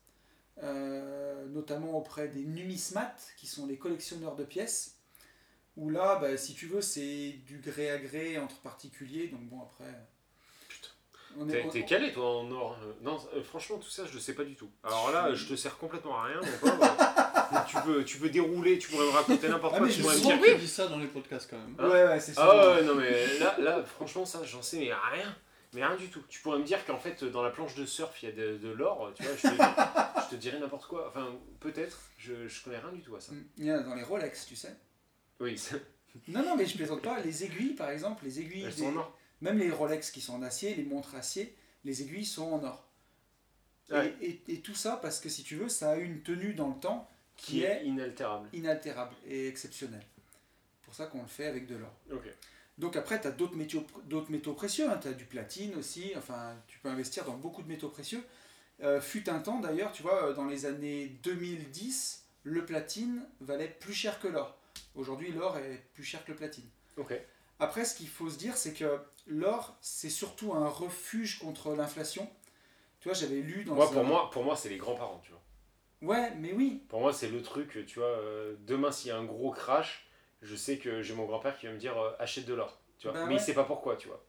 Euh, 0.62 1.45
notamment 1.49 1.99
auprès 1.99 2.28
des 2.28 2.43
numismates, 2.45 3.26
qui 3.37 3.47
sont 3.47 3.66
les 3.66 3.76
collectionneurs 3.76 4.37
de 4.37 4.45
pièces. 4.45 4.95
Où 5.76 5.91
là, 5.91 6.16
bah, 6.16 6.37
si 6.39 6.55
tu 6.55 6.66
veux, 6.66 6.80
c'est 6.80 7.32
du 7.47 7.59
gré 7.59 7.91
à 7.91 7.99
gré 7.99 8.39
entre 8.39 8.57
particuliers. 8.61 9.28
Donc 9.28 9.43
bon, 9.43 9.61
après. 9.62 9.93
Putain. 10.68 10.89
T'es 11.51 11.62
on- 11.66 11.68
t'es 11.68 11.84
calé 11.84 12.12
toi 12.12 12.39
en 12.39 12.51
or 12.51 12.78
euh, 12.82 12.93
Non, 13.03 13.18
euh, 13.34 13.43
franchement 13.43 13.76
tout 13.76 13.91
ça 13.91 14.07
je 14.07 14.14
le 14.14 14.20
sais 14.20 14.32
pas 14.34 14.45
du 14.45 14.55
tout. 14.57 14.70
Alors 14.82 15.11
là 15.12 15.34
je 15.34 15.45
te 15.47 15.55
sers 15.55 15.76
complètement 15.76 16.16
à 16.18 16.24
rien 16.24 16.41
mon 16.41 16.59
pauvre. 16.59 16.97
tu 17.68 17.76
veux 17.86 18.05
tu 18.05 18.18
veux 18.18 18.30
dérouler, 18.30 18.78
tu 18.78 18.88
pourrais 18.90 19.07
me 19.07 19.11
raconter 19.11 19.49
n'importe 19.49 19.74
Ah, 19.74 19.78
quoi, 19.78 19.86
mais 19.86 19.92
tu 19.92 19.99
je 19.99 20.03
pourrais 20.05 20.16
me 20.16 20.20
dire 20.22 20.40
que- 20.40 20.59
dit 20.61 20.68
ça 20.68 20.86
dans 20.88 20.99
les 20.99 21.07
podcasts 21.07 21.49
quand 21.51 21.59
même. 21.59 21.74
Hein 21.78 21.88
Ouais, 21.88 22.05
ouais, 22.07 22.20
c'est 22.20 22.32
sûr. 22.34 22.42
Ah 22.42 22.74
ouais, 22.76 22.82
non 22.84 22.94
mais 22.94 23.38
là, 23.38 23.57
là 23.59 23.82
franchement 23.84 24.24
ça 24.24 24.42
j'en 24.44 24.62
sais 24.62 24.78
mais 24.78 24.92
rien. 24.92 25.36
Mais 25.72 25.84
rien 25.84 25.97
du 25.97 26.09
tout. 26.09 26.22
Tu 26.28 26.40
pourrais 26.40 26.59
me 26.59 26.64
dire 26.64 26.84
qu'en 26.86 26.99
fait 26.99 27.22
dans 27.24 27.42
la 27.42 27.51
planche 27.51 27.74
de 27.74 27.84
surf 27.84 28.22
il 28.22 28.28
y 28.30 28.32
a 28.32 28.34
de, 28.34 28.57
de 28.57 28.68
l'or, 28.70 29.12
tu 29.14 29.22
vois, 29.24 29.32
je 29.36 29.42
te, 29.42 29.49
je 30.24 30.30
te 30.30 30.36
dirais 30.36 30.59
n'importe 30.59 30.86
quoi. 30.86 31.09
Enfin 31.09 31.26
peut-être, 31.61 32.01
je, 32.18 32.49
je 32.49 32.62
connais 32.64 32.78
rien 32.78 32.92
du 32.92 33.03
tout 33.03 33.14
à 33.16 33.20
ça. 33.20 33.32
Il 33.59 33.64
y 33.66 33.72
en 33.72 33.76
a 33.76 33.82
dans 33.82 33.94
les 33.94 34.03
Rolex, 34.05 34.47
tu 34.47 34.57
sais. 34.57 34.74
Oui, 35.40 35.59
ça- 35.59 35.76
Non, 36.28 36.42
non, 36.42 36.57
mais 36.57 36.64
je 36.66 36.76
plaisante 36.76 37.03
pas. 37.03 37.20
Les 37.20 37.44
aiguilles, 37.44 37.74
par 37.74 37.90
exemple, 37.90 38.24
les 38.24 38.40
aiguilles, 38.40 38.62
elles 38.64 38.74
des- 38.74 38.80
sont 38.82 38.88
en 38.88 38.97
or. 38.97 39.18
même 39.42 39.59
les 39.59 39.70
Rolex 39.70 40.11
qui 40.11 40.20
sont 40.22 40.34
en 40.34 40.42
acier, 40.42 40.74
les 40.74 40.84
montres 40.84 41.14
acier, 41.14 41.55
les 41.84 42.01
aiguilles 42.01 42.24
sont 42.24 42.44
en 42.53 42.64
or. 42.64 42.84
Et, 44.20 44.40
et 44.49 44.61
tout 44.62 44.74
ça 44.74 44.99
parce 45.01 45.20
que 45.20 45.28
si 45.28 45.44
tu 45.44 45.55
veux, 45.57 45.68
ça 45.68 45.90
a 45.92 45.97
une 45.97 46.20
tenue 46.22 46.55
dans 46.55 46.68
le 46.70 46.80
temps 46.80 47.09
qui 47.37 47.47
Qui 47.47 47.62
est 47.64 47.82
est 47.82 47.87
inaltérable. 47.87 48.49
inaltérable 48.53 49.14
et 49.26 49.49
exceptionnelle. 49.49 50.05
C'est 50.80 50.84
pour 50.84 50.95
ça 50.95 51.07
qu'on 51.07 51.22
le 51.22 51.28
fait 51.28 51.47
avec 51.47 51.66
de 51.66 51.76
l'or. 51.76 51.93
Donc 52.78 52.97
après, 52.97 53.20
tu 53.20 53.26
as 53.26 53.30
d'autres 53.30 53.57
métaux, 53.57 53.84
d'autres 54.05 54.30
métaux 54.30 54.53
précieux, 54.53 54.87
tu 55.01 55.09
as 55.09 55.12
du 55.12 55.24
platine 55.24 55.74
aussi, 55.76 56.12
enfin, 56.16 56.55
tu 56.66 56.78
peux 56.78 56.89
investir 56.89 57.24
dans 57.24 57.37
beaucoup 57.37 57.62
de 57.62 57.68
métaux 57.68 57.89
précieux. 57.89 58.22
Euh, 58.82 59.01
fut 59.01 59.28
un 59.30 59.39
temps 59.41 59.61
d'ailleurs, 59.61 59.93
tu 59.93 60.03
vois, 60.03 60.34
dans 60.34 60.45
les 60.47 60.66
années 60.66 61.07
2010, 61.22 62.24
le 62.45 62.64
platine 62.66 63.22
valait 63.41 63.68
plus 63.68 63.95
cher 63.95 64.20
que 64.20 64.28
l'or. 64.28 64.59
Aujourd'hui, 64.95 65.32
l'or 65.32 65.57
est 65.59 65.82
plus 65.95 66.05
cher 66.05 66.24
que 66.24 66.32
le 66.32 66.37
platine. 66.37 66.68
Après, 67.59 67.87
ce 67.87 67.95
qu'il 67.95 68.09
faut 68.09 68.28
se 68.28 68.37
dire, 68.37 68.57
c'est 68.57 68.74
que 68.74 68.99
l'or, 69.26 69.76
c'est 69.80 70.11
surtout 70.11 70.53
un 70.53 70.68
refuge 70.68 71.39
contre 71.39 71.74
l'inflation. 71.74 72.28
Tu 73.01 73.09
vois, 73.09 73.14
j'avais 73.16 73.37
lu 73.41 73.64
dans 73.64 73.74
Moi 73.74 73.87
un- 73.87 73.93
pour 73.93 74.05
moi 74.05 74.30
pour 74.30 74.45
moi 74.45 74.57
c'est 74.57 74.68
les 74.68 74.76
grands-parents, 74.76 75.20
tu 75.24 75.30
vois. 75.30 75.36
Ouais, 76.03 76.32
mais 76.38 76.53
oui. 76.53 76.82
Pour 76.88 77.01
moi, 77.01 77.12
c'est 77.12 77.28
le 77.28 77.42
truc, 77.42 77.84
tu 77.86 77.99
vois. 77.99 78.09
euh, 78.09 78.55
demain, 78.66 78.92
s'il 78.92 79.09
y 79.09 79.12
a 79.12 79.16
un 79.16 79.24
gros 79.24 79.51
crash, 79.51 80.07
je 80.42 80.55
sais 80.55 80.76
que 80.78 81.03
j'ai 81.03 81.14
mon 81.14 81.24
grand-père 81.24 81.59
qui 81.59 81.66
va 81.66 81.72
me 81.72 81.78
dire 81.78 81.97
euh, 81.99 82.11
achète 82.18 82.44
de 82.47 82.55
l'or. 82.55 82.78
Tu 82.99 83.09
vois. 83.09 83.14
Bah 83.14 83.24
mais 83.26 83.34
ouais. 83.34 83.40
il 83.40 83.44
sait 83.44 83.55
pas 83.55 83.64
pourquoi, 83.64 83.97
tu 83.97 84.09
vois. 84.09 84.22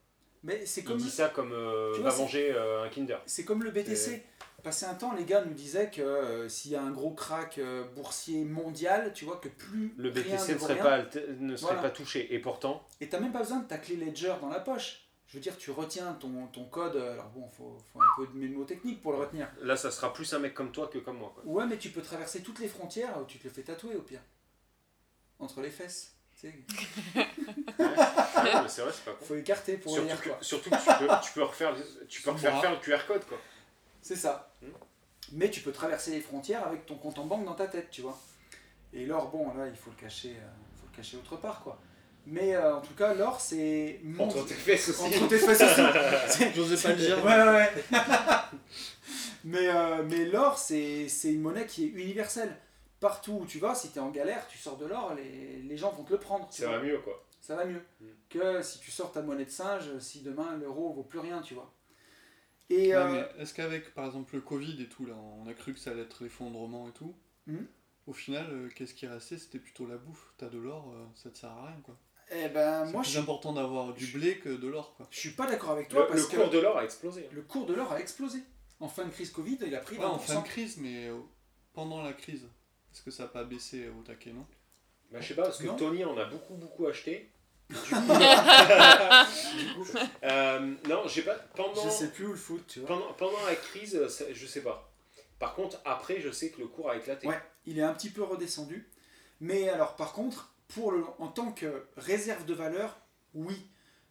Mais 0.44 0.66
c'est 0.66 0.82
Il 0.82 0.84
comme, 0.86 0.98
dit 0.98 1.10
ça 1.10 1.30
comme 1.30 1.52
euh, 1.52 1.94
Tu 1.96 2.02
va 2.02 2.10
vois, 2.10 2.20
manger 2.20 2.56
un 2.58 2.88
Kinder. 2.90 3.18
c'est 3.26 3.44
comme 3.44 3.64
le 3.64 3.72
BTC. 3.72 4.24
Passé 4.64 4.86
un 4.86 4.96
temps, 4.96 5.14
les 5.14 5.24
gars 5.24 5.44
nous 5.46 5.54
disaient 5.54 5.90
que 5.90 6.48
s'il 6.50 6.72
y 6.72 6.76
a 6.76 6.82
un 6.82 6.92
gros 6.92 7.12
crack 7.12 7.60
boursier 7.96 8.44
mondial, 8.44 9.14
tu 9.14 9.24
vois 9.26 9.38
que 9.38 9.50
plus 9.50 9.94
Le 9.98 10.10
rien 10.10 10.36
BTC 10.36 10.54
ne 10.54 10.58
serait, 10.60 10.74
rien, 10.74 10.84
pas, 10.84 10.98
alté- 11.00 11.38
ne 11.40 11.56
serait 11.56 11.74
Voilà. 11.76 11.90
pas 11.90 11.96
touché. 11.96 12.34
Et 12.34 12.40
pourtant, 12.40 12.86
Et 13.00 13.08
t'as 13.08 13.20
même 13.20 13.32
pas 13.32 13.40
besoin 13.40 13.60
de 13.60 13.68
ta 13.68 13.78
clé 13.78 13.96
Ledger 13.96 14.34
dans 14.42 14.50
la 14.50 14.60
poche. 14.60 15.07
Je 15.28 15.34
veux 15.34 15.42
dire, 15.42 15.58
tu 15.58 15.72
retiens 15.72 16.14
ton, 16.14 16.48
ton 16.48 16.66
code. 16.66 16.96
euh, 16.96 17.12
Alors 17.14 17.28
bon, 17.30 17.50
faut, 17.50 17.78
faut 17.92 18.02
un 18.02 18.06
peu 18.16 18.28
de 18.28 18.34
mémotechnique 18.38 19.02
pour 19.02 19.12
le 19.12 19.18
retenir. 19.20 19.50
là, 19.62 19.76
ça 19.76 19.92
sera 19.92 20.14
plus 20.14 20.34
un 20.34 20.40
mec 20.40 20.54
comme 20.54 20.72
toi 20.72 20.88
que 20.88 21.00
comme 21.00 21.18
moi. 21.18 21.32
Quoi. 21.36 21.44
Ouais, 21.46 21.66
mais 21.66 21.78
tu 21.78 21.90
peux 21.90 22.02
traverser 22.02 22.42
toutes 22.42 22.60
les 22.60 22.68
frontières 22.70 23.20
ou 23.20 23.26
tu 23.26 23.38
te 23.38 23.44
le 23.44 23.50
fais 23.54 23.64
tatouer 23.64 23.96
au 23.96 24.02
pire. 24.02 24.22
Entre 25.40 25.62
les 25.62 25.70
fesses. 25.70 26.14
Tu 26.40 26.48
sais, 26.52 26.66
c'est 28.68 28.82
vrai, 28.82 28.92
c'est 28.94 29.06
pas 29.06 29.14
con. 29.14 29.26
faut 29.26 29.36
écarter 29.36 29.78
pour 29.78 29.92
Surtout 29.92 30.08
lire 30.08 30.22
que, 30.22 30.30
quoi. 30.30 30.38
surtout 30.42 30.70
que 30.70 30.76
tu 30.76 30.86
peux, 31.08 31.14
tu 31.24 31.32
peux 31.34 31.44
refaire, 31.44 31.76
tu 32.08 32.22
peux 32.22 32.32
refaire 32.32 32.62
faire 32.62 32.72
le 32.72 32.78
QR 32.78 33.06
code. 33.08 33.26
Quoi. 33.26 33.38
C'est 34.02 34.16
ça. 34.16 34.54
Hmm. 34.62 34.68
Mais 35.34 35.50
tu 35.50 35.62
peux 35.62 35.72
traverser 35.72 36.12
les 36.12 36.22
frontières 36.22 36.66
avec 36.66 36.86
ton 36.86 36.96
compte 36.96 37.18
en 37.20 37.26
banque 37.26 37.44
dans 37.46 37.56
ta 37.56 37.68
tête, 37.68 37.90
tu 37.90 38.02
vois. 38.02 38.18
Et 38.94 39.06
l'or, 39.06 39.30
bon, 39.30 39.54
là, 39.56 39.68
il 39.68 39.76
faut 39.76 39.90
le 39.90 39.96
cacher, 39.98 40.36
euh, 40.38 40.48
faut 40.80 40.88
le 40.92 40.96
cacher 40.96 41.18
autre 41.18 41.36
part, 41.38 41.62
quoi. 41.64 41.80
Mais 42.30 42.56
euh, 42.56 42.76
en 42.76 42.82
tout 42.82 42.94
cas, 42.94 43.14
l'or, 43.14 43.40
c'est 43.40 44.02
Entre 44.20 44.46
tes 44.46 44.54
fesses 44.54 44.90
aussi. 44.90 45.02
Entre 45.02 45.28
tes 45.30 45.38
fesses 45.40 45.62
aussi. 45.62 45.82
C'est- 46.28 46.54
J'osais 46.54 46.76
pas 46.76 46.94
le 46.94 47.00
dire. 47.02 47.24
Ouais, 47.24 47.32
ouais, 47.42 47.54
ouais. 47.54 47.72
mais 49.46 49.68
euh, 49.70 50.04
mais 50.04 50.26
l'or, 50.26 50.58
c'est 50.58 51.08
c'est 51.08 51.32
une 51.32 51.42
monnaie 51.42 51.66
qui 51.66 51.86
est 51.86 51.90
universelle. 51.90 52.56
Partout 53.00 53.40
où 53.42 53.46
tu 53.46 53.60
vas, 53.60 53.76
si 53.76 53.92
tu 53.92 53.98
es 53.98 54.02
en 54.02 54.10
galère, 54.10 54.46
tu 54.48 54.58
sors 54.58 54.76
de 54.78 54.86
l'or, 54.88 55.14
les, 55.16 55.62
les 55.62 55.78
gens 55.78 55.92
vont 55.92 56.04
te 56.04 56.12
le 56.12 56.20
prendre. 56.20 56.48
Ça 56.52 56.70
va 56.70 56.80
mieux, 56.80 56.98
quoi. 57.00 57.24
Ça 57.40 57.56
va 57.56 57.64
mieux. 57.66 57.82
Mm. 58.02 58.06
Que 58.30 58.62
si 58.62 58.80
tu 58.80 58.92
sors 58.92 59.12
ta 59.12 59.22
monnaie 59.22 59.46
de 59.46 59.50
singe, 59.52 59.98
si 60.00 60.22
demain 60.22 60.58
l'euro 60.58 60.92
vaut 60.94 61.04
plus 61.04 61.20
rien, 61.20 61.42
tu 61.42 61.54
vois. 61.54 61.72
Et 62.70 62.88
Ouais, 62.90 62.94
euh, 62.96 63.26
mais 63.38 63.42
est-ce 63.44 63.54
qu'avec 63.54 63.94
par 63.94 64.06
exemple 64.08 64.36
le 64.36 64.42
Covid 64.42 64.82
et 64.82 64.90
tout, 64.90 65.06
là, 65.06 65.14
on 65.16 65.48
a 65.48 65.54
cru 65.54 65.74
que 65.74 65.80
ça 65.80 65.92
allait 65.92 66.02
être 66.02 66.24
l'effondrement 66.24 66.90
et 66.90 66.92
tout 66.92 67.16
Mhm. 67.46 67.66
Au 68.08 68.14
final, 68.14 68.70
qu'est-ce 68.76 68.94
qui 68.94 69.06
restait 69.08 69.38
C'était 69.38 69.60
plutôt 69.60 69.86
la 69.86 69.96
bouffe. 69.98 70.34
T'as 70.38 70.50
de 70.50 70.58
l'or, 70.58 70.94
ça 71.16 71.30
te 71.30 71.38
sert 71.38 71.50
à 71.52 71.68
rien 71.68 71.78
quoi. 71.84 71.98
Eh 72.32 72.50
ben, 72.50 72.86
C'est 72.86 72.92
moi, 72.92 73.02
plus 73.02 73.18
important 73.18 73.54
d'avoir 73.54 73.94
du 73.94 74.08
blé 74.08 74.38
que 74.40 74.50
de 74.50 74.68
l'or 74.68 74.94
quoi. 74.96 75.08
je 75.12 75.20
suis 75.20 75.32
pas 75.32 75.48
d'accord 75.48 75.72
avec 75.72 75.88
Le, 75.90 75.94
toi 75.96 76.02
le 76.04 76.08
parce 76.10 76.28
que 76.28 76.36
cours 76.36 76.50
de 76.50 76.60
l'or 76.60 76.78
a 76.78 76.84
explosé. 76.84 77.28
le 77.32 77.42
cours 77.42 77.66
de 77.66 77.74
l'or 77.74 77.92
a 77.92 78.00
explosé. 78.00 78.40
En 78.80 78.88
fin 78.88 79.06
de 79.06 79.10
crise 79.12 79.32
Covid, 79.32 79.58
il 79.66 79.76
a 79.76 79.80
pris 79.80 79.96
20%. 79.96 80.00
Ouais, 80.00 80.06
en 80.06 80.20
fin 80.20 80.42
de 80.42 80.46
crise, 80.48 80.78
mais 80.78 81.08
euh, 81.08 81.18
pendant 81.74 82.02
la 82.04 82.14
crise, 82.14 82.44
est-ce 82.94 83.02
que 83.02 83.10
ça 83.12 83.24
n'a 83.24 83.30
pas 83.30 83.44
baissé 83.44 83.88
au 83.90 84.04
taquet, 84.04 84.32
non? 84.34 84.46
Bah, 85.12 85.20
je 85.22 85.28
sais 85.30 85.34
pas, 85.36 85.44
parce 85.44 85.58
que 85.60 85.66
Non. 85.68 85.76
Tony 85.76 86.04
en 86.06 86.18
a 86.18 86.26
beaucoup, 86.26 86.56
beaucoup 86.56 86.86
acheté. 86.88 87.32
Du 87.70 87.76
coup, 87.76 87.86
du 89.58 89.74
coup, 89.74 89.98
euh, 90.24 90.74
non, 90.88 91.08
j'ai 91.08 91.22
pas. 91.24 91.36
Pendant, 91.56 91.84
Je 91.84 91.90
sais 91.90 92.12
plus 92.12 92.26
où 92.28 92.32
le 92.32 92.38
foot, 92.38 92.64
tu 92.68 92.80
vois. 92.80 92.88
pendant, 92.90 93.14
pendant 93.14 93.46
la 93.46 93.56
crise, 93.56 94.08
ça- 94.10 94.26
je 94.32 94.46
sais 94.46 94.62
pas. 94.62 94.92
Par 95.40 95.54
contre, 95.56 95.80
après, 95.86 96.20
je 96.22 96.30
sais 96.32 96.50
que 96.50 96.60
le 96.62 96.68
cours 96.68 96.90
a 96.90 96.98
éclaté. 96.98 97.28
Ouais, 97.28 97.40
il 97.66 97.78
est 97.80 97.84
un 97.84 97.94
petit 97.94 98.10
peu 98.10 98.24
redescendu. 98.24 98.88
Mais 99.40 99.70
alors, 99.70 99.96
par 99.96 100.14
contre, 100.14 100.54
pour 100.70 100.92
le, 100.92 101.04
en 101.20 101.28
tant 101.28 101.52
que 101.52 101.86
réserve 101.96 102.46
de 102.46 102.54
valeur, 102.54 102.98
oui. 103.34 103.56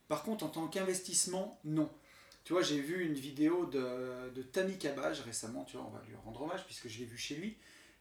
Par 0.08 0.22
contre, 0.22 0.44
en 0.44 0.48
tant 0.48 0.68
qu'investissement, 0.68 1.58
non. 1.64 1.90
Tu 2.44 2.52
vois, 2.52 2.62
j'ai 2.62 2.80
vu 2.80 3.04
une 3.04 3.14
vidéo 3.14 3.66
de, 3.66 4.30
de 4.34 4.42
Tammy 4.42 4.78
Cabage 4.78 5.20
récemment, 5.20 5.64
tu 5.64 5.76
vois, 5.76 5.86
on 5.86 5.90
va 5.90 6.02
lui 6.08 6.14
rendre 6.24 6.42
hommage 6.42 6.64
puisque 6.64 6.88
je 6.88 6.98
l'ai 7.00 7.04
vu 7.04 7.18
chez 7.18 7.34
lui, 7.34 7.56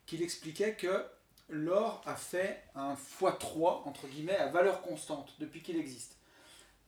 qu'il 0.05 0.21
expliquait 0.21 0.75
que 0.75 1.03
l'or 1.49 2.01
a 2.05 2.15
fait 2.15 2.63
un 2.75 2.93
x3, 2.93 3.81
entre 3.87 4.07
guillemets, 4.07 4.35
à 4.37 4.47
valeur 4.47 4.81
constante 4.83 5.33
depuis 5.39 5.61
qu'il 5.63 5.77
existe. 5.77 6.17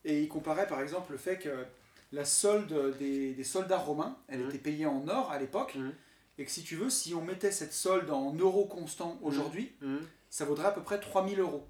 Et 0.05 0.21
il 0.21 0.27
comparait 0.29 0.67
par 0.67 0.81
exemple 0.81 1.11
le 1.11 1.17
fait 1.17 1.39
que 1.39 1.65
la 2.11 2.25
solde 2.25 2.95
des, 2.99 3.33
des 3.33 3.43
soldats 3.43 3.79
romains, 3.79 4.17
elle 4.27 4.41
Mhm. 4.41 4.49
était 4.49 4.57
payée 4.59 4.85
en 4.85 5.07
or 5.07 5.31
à 5.31 5.39
l'époque, 5.39 5.73
Mhm. 5.75 5.93
et 6.37 6.45
que 6.45 6.51
si 6.51 6.63
tu 6.63 6.75
veux, 6.75 6.91
si 6.91 7.15
on 7.15 7.21
mettait 7.23 7.51
cette 7.51 7.73
solde 7.73 8.09
en 8.11 8.33
euros 8.33 8.65
constants 8.67 9.17
aujourd'hui, 9.23 9.73
Mhm. 9.81 10.07
Ça 10.29 10.45
vaudrait 10.45 10.67
à 10.67 10.71
peu 10.71 10.83
près 10.83 10.99
3000 10.99 11.39
euros. 11.39 11.67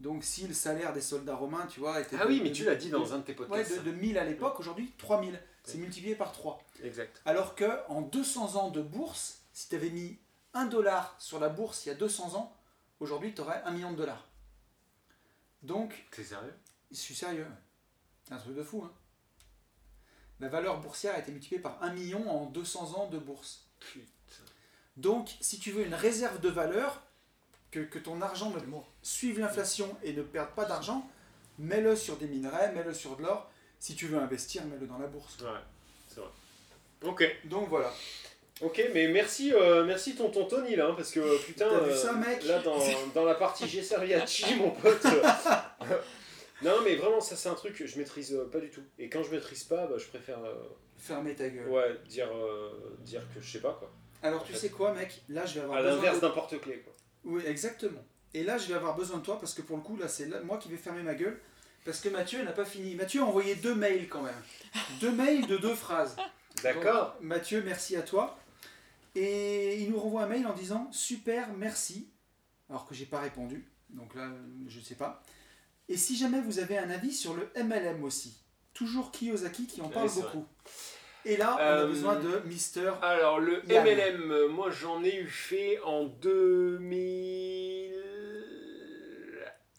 Donc 0.00 0.22
si 0.24 0.46
le 0.46 0.54
salaire 0.54 0.92
des 0.92 1.00
soldats 1.00 1.34
romains, 1.36 1.66
tu 1.66 1.80
vois, 1.80 2.00
était 2.00 2.16
Ah 2.20 2.24
de- 2.24 2.28
oui, 2.28 2.40
mais 2.42 2.50
de- 2.50 2.54
tu 2.54 2.64
l'as 2.64 2.76
dit 2.76 2.86
de- 2.90 2.92
dans 2.96 3.14
un 3.14 3.18
de 3.18 3.22
tes 3.24 3.32
Ouais, 3.32 3.46
podcasts. 3.46 3.78
de, 3.84 3.90
de 3.90 3.92
1000 3.92 4.16
à 4.18 4.24
l'époque, 4.24 4.58
aujourd'hui 4.60 4.92
3000. 4.98 5.40
C'est 5.64 5.74
Ouais. 5.74 5.80
multiplié 5.80 6.14
par 6.14 6.32
3. 6.32 6.62
Exact. 6.82 7.20
Alors 7.26 7.54
que 7.54 7.64
en 7.88 8.00
200 8.02 8.56
ans 8.56 8.70
de 8.70 8.80
bourse, 8.80 9.40
si 9.52 9.68
tu 9.68 9.74
avais 9.76 9.90
mis 9.90 10.18
1 10.54 10.66
dollar 10.66 11.14
sur 11.18 11.38
la 11.40 11.48
bourse 11.48 11.84
il 11.84 11.88
y 11.88 11.92
a 11.92 11.94
200 11.96 12.36
ans, 12.36 12.56
aujourd'hui 13.00 13.34
tu 13.34 13.40
aurais 13.42 13.60
1 13.64 13.72
million 13.72 13.90
de 13.92 13.96
dollars. 13.96 14.28
Donc, 15.62 16.06
T'es 16.12 16.22
sérieux? 16.24 16.54
je 16.90 16.96
suis 16.96 17.14
sérieux. 17.14 17.46
C'est 18.24 18.34
un 18.34 18.38
truc 18.38 18.54
de 18.54 18.62
fou. 18.62 18.82
Hein. 18.84 18.92
La 20.40 20.48
valeur 20.48 20.80
boursière 20.80 21.14
a 21.14 21.18
été 21.18 21.32
multipliée 21.32 21.60
par 21.60 21.82
1 21.82 21.90
million 21.92 22.30
en 22.30 22.46
200 22.46 22.94
ans 22.96 23.08
de 23.08 23.18
bourse. 23.18 23.66
Putain. 23.80 24.04
Donc, 24.96 25.36
si 25.40 25.58
tu 25.58 25.72
veux 25.72 25.84
une 25.84 25.94
réserve 25.94 26.40
de 26.40 26.48
valeur, 26.48 27.02
que, 27.70 27.80
que 27.80 27.98
ton 27.98 28.20
argent 28.22 28.50
ne 28.50 28.58
suive 29.02 29.40
l'inflation 29.40 29.94
et 30.02 30.12
ne 30.12 30.22
perde 30.22 30.50
pas 30.50 30.64
d'argent, 30.64 31.08
mets-le 31.58 31.96
sur 31.96 32.16
des 32.16 32.26
minerais, 32.26 32.72
mets-le 32.72 32.94
sur 32.94 33.16
de 33.16 33.22
l'or. 33.22 33.50
Si 33.80 33.94
tu 33.94 34.06
veux 34.06 34.18
investir, 34.18 34.64
mets-le 34.66 34.86
dans 34.86 34.98
la 34.98 35.06
bourse. 35.06 35.38
Ouais, 35.40 35.48
c'est 36.08 36.20
vrai. 36.20 36.30
Ok, 37.04 37.24
Donc 37.44 37.68
voilà. 37.68 37.92
ok, 38.60 38.90
mais 38.92 39.06
merci, 39.08 39.52
euh, 39.54 39.84
merci 39.84 40.16
tonton 40.16 40.46
Tony 40.46 40.74
là, 40.74 40.88
hein, 40.88 40.94
parce 40.96 41.12
que 41.12 41.20
euh, 41.20 41.38
putain, 41.46 41.68
T'as 41.68 41.80
vu 41.80 41.94
ça, 41.94 42.12
mec 42.14 42.42
là 42.44 42.58
dans, 42.60 42.78
dans 43.14 43.24
la 43.24 43.34
partie 43.36 43.68
j'ai 43.68 43.82
servi 43.82 44.14
à 44.14 44.26
chi, 44.26 44.56
mon 44.56 44.70
pote. 44.72 45.04
euh, 45.04 45.22
non, 46.62 46.72
mais 46.82 46.96
vraiment, 46.96 47.20
ça 47.20 47.36
c'est 47.36 47.48
un 47.48 47.54
truc 47.54 47.76
que 47.76 47.86
je 47.86 47.98
maîtrise 47.98 48.34
euh, 48.34 48.48
pas 48.50 48.58
du 48.58 48.70
tout. 48.70 48.82
Et 48.98 49.08
quand 49.08 49.22
je 49.22 49.30
maîtrise 49.30 49.62
pas, 49.62 49.86
bah, 49.86 49.94
je 49.96 50.06
préfère 50.06 50.42
euh, 50.44 50.54
Fermez 50.96 51.36
ta 51.36 51.48
gueule. 51.48 51.68
ouais, 51.68 51.96
dire, 52.08 52.28
euh, 52.34 52.96
dire 53.02 53.22
que 53.32 53.40
je 53.40 53.48
sais 53.48 53.60
pas 53.60 53.76
quoi. 53.78 53.88
Alors 54.24 54.42
tu 54.42 54.52
sais 54.54 54.70
quoi, 54.70 54.92
mec? 54.92 55.22
Là, 55.28 55.46
je 55.46 55.54
vais 55.54 55.60
avoir 55.60 55.78
À 55.78 55.82
l'inverse 55.82 56.16
de... 56.16 56.22
d'un 56.22 56.30
porte-clés 56.30 56.80
quoi. 56.80 56.92
Oui, 57.24 57.42
exactement. 57.46 58.04
Et 58.34 58.42
là, 58.42 58.58
je 58.58 58.66
vais 58.66 58.74
avoir 58.74 58.94
besoin 58.96 59.18
de 59.18 59.22
toi 59.22 59.38
parce 59.38 59.54
que 59.54 59.62
pour 59.62 59.76
le 59.76 59.82
coup, 59.82 59.96
là, 59.96 60.08
c'est 60.08 60.26
moi 60.44 60.58
qui 60.58 60.68
vais 60.68 60.76
fermer 60.76 61.02
ma 61.02 61.14
gueule. 61.14 61.40
Parce 61.84 62.00
que 62.00 62.08
Mathieu 62.08 62.42
n'a 62.44 62.52
pas 62.52 62.64
fini. 62.64 62.94
Mathieu 62.94 63.22
a 63.22 63.24
envoyé 63.24 63.54
deux 63.54 63.74
mails 63.74 64.08
quand 64.08 64.22
même. 64.22 64.34
Deux 65.00 65.12
mails 65.12 65.46
de 65.46 65.56
deux 65.56 65.74
phrases. 65.74 66.16
D'accord 66.62 67.16
Mathieu, 67.20 67.62
merci 67.64 67.96
à 67.96 68.02
toi. 68.02 68.38
Et 69.14 69.80
il 69.82 69.90
nous 69.90 69.98
renvoie 69.98 70.24
un 70.24 70.26
mail 70.26 70.46
en 70.46 70.52
disant 70.52 70.88
super, 70.92 71.52
merci. 71.54 72.10
Alors 72.68 72.86
que 72.86 72.94
j'ai 72.94 73.06
pas 73.06 73.20
répondu. 73.20 73.66
Donc 73.90 74.14
là, 74.14 74.30
je 74.66 74.78
ne 74.78 74.84
sais 74.84 74.96
pas. 74.96 75.22
Et 75.88 75.96
si 75.96 76.16
jamais 76.16 76.40
vous 76.40 76.58
avez 76.58 76.76
un 76.76 76.90
avis 76.90 77.12
sur 77.12 77.34
le 77.34 77.50
MLM 77.56 78.04
aussi. 78.04 78.36
Toujours 78.74 79.10
Kiyosaki 79.10 79.66
qui 79.66 79.80
en 79.80 79.88
parle 79.88 80.10
beaucoup. 80.12 80.46
Et 81.24 81.36
là, 81.36 81.54
on 81.54 81.58
a 81.58 81.62
Euh, 81.82 81.86
besoin 81.86 82.16
de 82.16 82.40
Mister. 82.46 82.92
Alors 83.02 83.40
le 83.40 83.60
Yann. 83.68 83.84
MLM, 83.84 84.46
moi 84.48 84.70
j'en 84.70 85.02
ai 85.04 85.14
eu 85.16 85.26
fait 85.28 85.78
en 85.84 86.04
2000... 86.04 87.94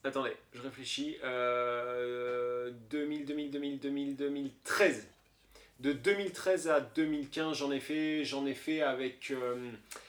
Attendez, 0.04 0.36
je 0.54 0.62
réfléchis. 0.62 1.18
Euh, 1.24 2.72
2000, 2.90 3.26
2000, 3.26 3.52
2000, 3.52 3.80
2000, 3.80 4.16
2013. 4.16 5.08
De 5.80 5.94
2013 5.94 6.68
à 6.68 6.82
2015, 6.82 7.56
j'en 7.58 7.72
ai 7.72 7.80
fait, 7.80 8.26
j'en 8.26 8.46
ai 8.46 8.54
fait 8.54 8.82
avec, 8.82 9.32
euh, 9.32 9.56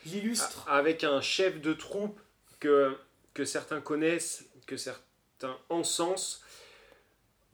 L'illustre. 0.05 0.65
avec 0.69 1.05
un 1.05 1.21
chef 1.21 1.61
de 1.61 1.73
troupe 1.73 2.19
que, 2.59 2.97
que 3.35 3.45
certains 3.45 3.81
connaissent, 3.81 4.45
que 4.67 4.77
certains 4.77 5.57
encensent. 5.69 6.43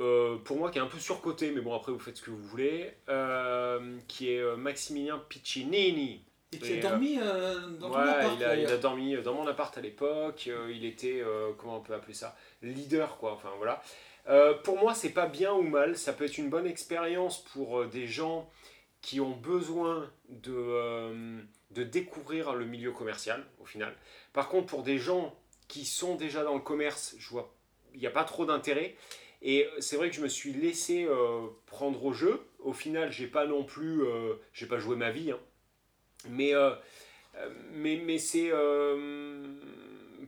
Euh, 0.01 0.37
pour 0.37 0.59
moi, 0.59 0.71
qui 0.71 0.79
est 0.79 0.83
un 0.83 0.87
peu 0.87 0.99
surcoté, 0.99 1.51
mais 1.53 1.61
bon, 1.61 1.75
après 1.75 1.91
vous 1.93 1.99
faites 1.99 2.17
ce 2.19 2.23
que 2.23 2.31
vous 2.31 2.43
voulez, 2.43 2.93
euh, 3.09 3.97
qui 4.09 4.31
est 4.31 4.41
euh, 4.41 4.57
Maximilien 4.57 5.19
Piccinini. 5.29 6.23
Et 6.53 6.59
qui 6.59 6.73
a 6.75 6.81
dormi 6.91 7.19
euh, 7.21 7.67
dans 7.81 7.91
Ouais, 7.91 7.97
appart. 8.09 8.35
il, 8.37 8.45
a, 8.45 8.57
il 8.57 8.67
a 8.67 8.77
dormi 8.77 9.17
dans 9.23 9.35
mon 9.35 9.47
appart 9.47 9.77
à 9.77 9.81
l'époque. 9.81 10.49
il 10.71 10.85
était, 10.85 11.23
comment 11.59 11.79
on 11.79 11.81
peut 11.81 11.95
appeler 11.95 12.15
ça 12.15 12.37
Leader, 12.63 13.17
quoi. 13.19 13.33
Enfin, 13.33 13.51
voilà. 13.57 13.83
Pour 14.63 14.79
moi, 14.79 14.95
c'est 14.95 15.11
pas 15.11 15.27
bien 15.27 15.53
ou 15.53 15.63
mal. 15.63 15.97
Ça 15.97 16.13
peut 16.13 16.25
être 16.25 16.39
une 16.39 16.49
bonne 16.51 16.67
expérience 16.67 17.43
pour 17.45 17.85
des 17.87 18.07
gens 18.07 18.49
qui 19.03 19.21
ont 19.21 19.33
besoin 19.37 20.11
de, 20.29 21.41
de 21.73 21.83
découvrir 21.83 22.55
le 22.55 22.65
milieu 22.65 22.93
commercial, 22.93 23.45
au 23.61 23.65
final. 23.65 23.95
Par 24.33 24.49
contre, 24.49 24.67
pour 24.67 24.83
des 24.83 24.99
gens 24.99 25.35
qui 25.69 25.85
sont 25.85 26.15
déjà 26.15 26.45
dans 26.45 26.55
le 26.55 26.61
commerce, 26.61 27.17
je 27.19 27.29
vois, 27.29 27.55
il 27.93 28.01
n'y 28.01 28.07
a 28.07 28.11
pas 28.11 28.25
trop 28.25 28.47
d'intérêt. 28.47 28.95
Et 29.43 29.67
c'est 29.81 29.97
vrai 29.97 30.11
que 30.11 30.17
je 30.17 30.23
me 30.23 30.29
suis 30.29 30.53
laissé 30.53 31.05
euh, 31.05 31.47
prendre 31.67 32.05
au 32.05 32.13
jeu. 32.13 32.41
Au 32.59 32.73
final, 32.73 33.13
j'ai 33.13 33.27
pas 33.27 33.47
non 33.47 33.65
plus, 33.65 34.03
euh, 34.03 34.35
j'ai 34.53 34.67
pas 34.67 34.79
joué 34.79 34.97
ma 34.97 35.11
vie. 35.11 35.31
hein. 35.31 35.39
Mais, 36.29 36.55
euh, 36.55 36.71
euh, 37.37 37.49
mais, 37.73 38.01
mais 38.05 38.19
c'est 38.19 38.49
euh, 38.51 39.45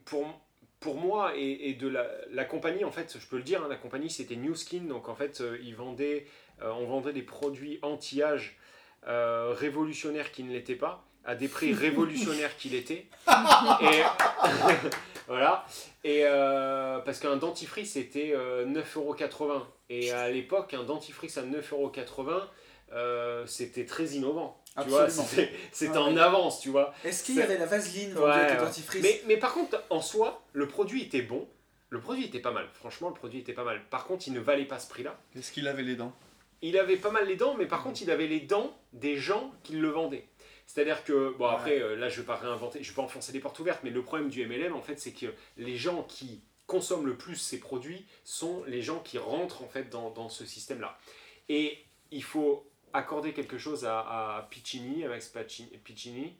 pour, 0.04 0.40
pour 0.78 0.96
moi 0.96 1.32
et, 1.36 1.70
et 1.70 1.74
de 1.74 1.88
la, 1.88 2.08
la 2.30 2.44
compagnie, 2.44 2.84
en 2.84 2.92
fait, 2.92 3.16
je 3.20 3.26
peux 3.26 3.38
le 3.38 3.42
dire, 3.42 3.62
hein, 3.64 3.68
la 3.68 3.76
compagnie 3.76 4.10
c'était 4.10 4.36
New 4.36 4.54
Skin, 4.54 4.82
donc 4.82 5.08
en 5.08 5.14
fait, 5.16 5.40
euh, 5.40 5.58
ils 5.62 5.74
vendaient, 5.74 6.26
euh, 6.62 6.70
on 6.72 6.86
vendait 6.86 7.12
des 7.12 7.22
produits 7.22 7.78
anti-âge 7.82 8.56
euh, 9.08 9.52
révolutionnaires 9.56 10.30
qui 10.30 10.44
ne 10.44 10.52
l'étaient 10.52 10.76
pas. 10.76 11.04
à 11.24 11.34
des 11.34 11.48
prix 11.48 11.72
révolutionnaires 11.86 12.56
qu'il 12.56 12.74
était. 12.74 13.06
Et 13.80 14.02
voilà. 15.28 15.64
Et 16.04 16.22
euh, 16.24 16.98
parce 17.00 17.20
qu'un 17.20 17.36
dentifrice 17.36 17.92
c'était 17.92 18.32
euh, 18.34 18.64
9,80€. 18.66 19.62
Et 19.90 20.10
à 20.12 20.28
l'époque, 20.30 20.74
un 20.74 20.82
dentifrice 20.84 21.38
à 21.38 21.42
9,80€, 21.42 22.42
euh, 22.92 23.46
c'était 23.46 23.84
très 23.86 24.04
innovant. 24.06 24.60
Tu 24.82 24.88
vois, 24.88 25.02
Absolument. 25.04 25.26
c'était 25.28 25.52
c'était 25.72 25.92
Ouais. 25.92 25.98
en 25.98 26.16
avance, 26.16 26.60
tu 26.60 26.68
vois. 26.70 26.92
Est-ce 27.04 27.24
qu'il 27.24 27.36
y 27.36 27.42
avait 27.42 27.58
la 27.58 27.66
vaseline 27.66 28.16
Ouais, 28.16 28.30
avec 28.30 28.58
le 28.58 28.64
dentifrice 28.66 29.02
Mais, 29.02 29.22
mais 29.26 29.36
par 29.36 29.52
contre, 29.54 29.82
en 29.90 30.00
soi, 30.00 30.42
le 30.52 30.68
produit 30.68 31.02
était 31.04 31.22
bon. 31.22 31.48
Le 31.90 32.00
produit 32.00 32.26
était 32.26 32.38
pas 32.40 32.50
mal. 32.52 32.66
Franchement, 32.74 33.08
le 33.08 33.14
produit 33.14 33.40
était 33.40 33.54
pas 33.54 33.64
mal. 33.64 33.80
Par 33.90 34.06
contre, 34.06 34.28
il 34.28 34.34
ne 34.34 34.40
valait 34.40 34.66
pas 34.66 34.78
ce 34.78 34.88
prix-là. 34.88 35.16
Est-ce 35.36 35.50
qu'il 35.52 35.66
avait 35.68 35.82
les 35.82 35.96
dents? 35.96 36.12
Il 36.60 36.76
avait 36.76 36.96
pas 36.96 37.10
mal 37.10 37.26
les 37.26 37.36
dents, 37.36 37.54
mais 37.58 37.66
par 37.66 37.82
contre, 37.82 38.02
il 38.02 38.10
avait 38.10 38.26
les 38.26 38.40
dents 38.40 38.76
des 38.92 39.16
gens 39.16 39.52
qui 39.62 39.74
le 39.76 39.88
vendaient. 39.88 40.26
C'est-à-dire 40.68 41.02
que, 41.02 41.34
bon, 41.38 41.46
Ouais. 41.48 41.54
après, 41.54 41.80
euh, 41.80 41.96
là, 41.96 42.10
je 42.10 42.20
vais 42.20 42.26
pas 42.26 42.36
réinventer, 42.36 42.82
je 42.82 42.90
vais 42.90 42.94
pas 42.94 43.00
enfoncer 43.02 43.32
des 43.32 43.40
portes 43.40 43.58
ouvertes, 43.58 43.80
mais 43.84 43.90
le 43.90 44.02
problème 44.02 44.28
du 44.28 44.44
MLM, 44.46 44.74
en 44.74 44.82
fait, 44.82 45.00
c'est 45.00 45.12
que 45.14 45.26
les 45.56 45.76
gens 45.76 46.02
qui 46.02 46.42
consomment 46.66 47.06
le 47.06 47.16
plus 47.16 47.36
ces 47.36 47.58
produits 47.58 48.04
sont 48.22 48.62
les 48.66 48.82
gens 48.82 49.00
qui 49.00 49.16
rentrent, 49.16 49.62
en 49.62 49.68
fait, 49.68 49.88
dans, 49.88 50.10
dans 50.10 50.28
ce 50.28 50.44
système-là. 50.44 50.98
Et 51.48 51.78
il 52.10 52.22
faut 52.22 52.68
accorder 52.92 53.32
quelque 53.32 53.56
chose 53.56 53.86
à, 53.86 54.00
à 54.00 54.42
Piccini, 54.50 55.04
à 55.04 55.08
Max 55.08 55.32
Piccini, 55.84 56.34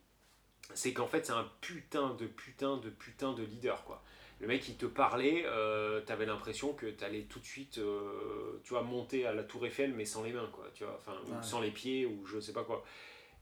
c'est 0.74 0.92
qu'en 0.92 1.06
fait, 1.06 1.24
c'est 1.24 1.32
un 1.32 1.50
putain 1.62 2.10
de 2.20 2.26
putain 2.26 2.76
de 2.76 2.90
putain 2.90 3.32
de 3.32 3.42
leader, 3.42 3.82
quoi. 3.84 4.02
Le 4.40 4.46
mec, 4.46 4.68
il 4.68 4.76
te 4.76 4.84
parlait, 4.86 5.44
euh, 5.46 6.00
t'avais 6.02 6.26
l'impression 6.26 6.74
que 6.74 6.86
t'allais 6.86 7.22
tout 7.22 7.40
de 7.40 7.44
suite, 7.46 7.78
euh, 7.78 8.60
tu 8.62 8.68
vois, 8.70 8.82
monter 8.82 9.26
à 9.26 9.32
la 9.32 9.42
Tour 9.42 9.64
Eiffel, 9.66 9.94
mais 9.94 10.04
sans 10.04 10.22
les 10.22 10.32
mains, 10.34 10.48
quoi, 10.52 10.66
tu 10.74 10.84
vois, 10.84 10.94
enfin, 10.96 11.16
ou 11.26 11.30
Ouais. 11.32 11.42
sans 11.42 11.60
les 11.62 11.70
pieds, 11.70 12.04
ou 12.06 12.24
je 12.26 12.38
sais 12.38 12.52
pas 12.52 12.62
quoi. 12.64 12.84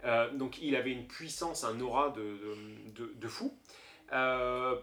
Euh, 0.05 0.31
donc, 0.33 0.61
il 0.63 0.77
avait 0.77 0.93
une 0.93 1.07
puissance, 1.07 1.65
un 1.65 1.81
aura 1.81 2.11
de, 2.11 2.39
de, 3.15 3.29
fou. 3.29 3.59
Euh, 4.13 4.77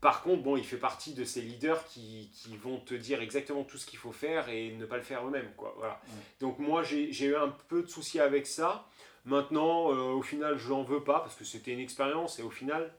par 0.00 0.22
contre, 0.22 0.42
bon, 0.42 0.56
il 0.56 0.64
fait 0.64 0.76
partie 0.76 1.14
de 1.14 1.24
ces 1.24 1.40
leaders 1.40 1.84
qui, 1.86 2.30
qui 2.34 2.56
vont 2.56 2.78
te 2.78 2.94
dire 2.94 3.22
exactement 3.22 3.64
tout 3.64 3.78
ce 3.78 3.86
qu'il 3.86 3.98
faut 3.98 4.12
faire 4.12 4.48
et 4.48 4.72
ne 4.72 4.86
pas 4.86 4.96
le 4.96 5.02
faire 5.02 5.26
eux-mêmes, 5.26 5.50
quoi, 5.56 5.74
voilà. 5.78 6.00
Donc, 6.40 6.58
moi, 6.58 6.82
j'ai 6.82 7.12
j'ai 7.12 7.26
eu 7.26 7.36
un 7.36 7.48
peu 7.68 7.82
de 7.82 7.88
soucis 7.88 8.20
avec 8.20 8.46
ça. 8.46 8.86
Maintenant, 9.24 9.90
euh, 9.90 10.12
au 10.12 10.22
final, 10.22 10.58
je 10.58 10.68
n'en 10.68 10.82
veux 10.82 11.02
pas 11.02 11.20
parce 11.20 11.34
que 11.34 11.44
c'était 11.44 11.72
une 11.72 11.80
expérience 11.80 12.38
et 12.38 12.42
au 12.42 12.50
final, 12.50 12.92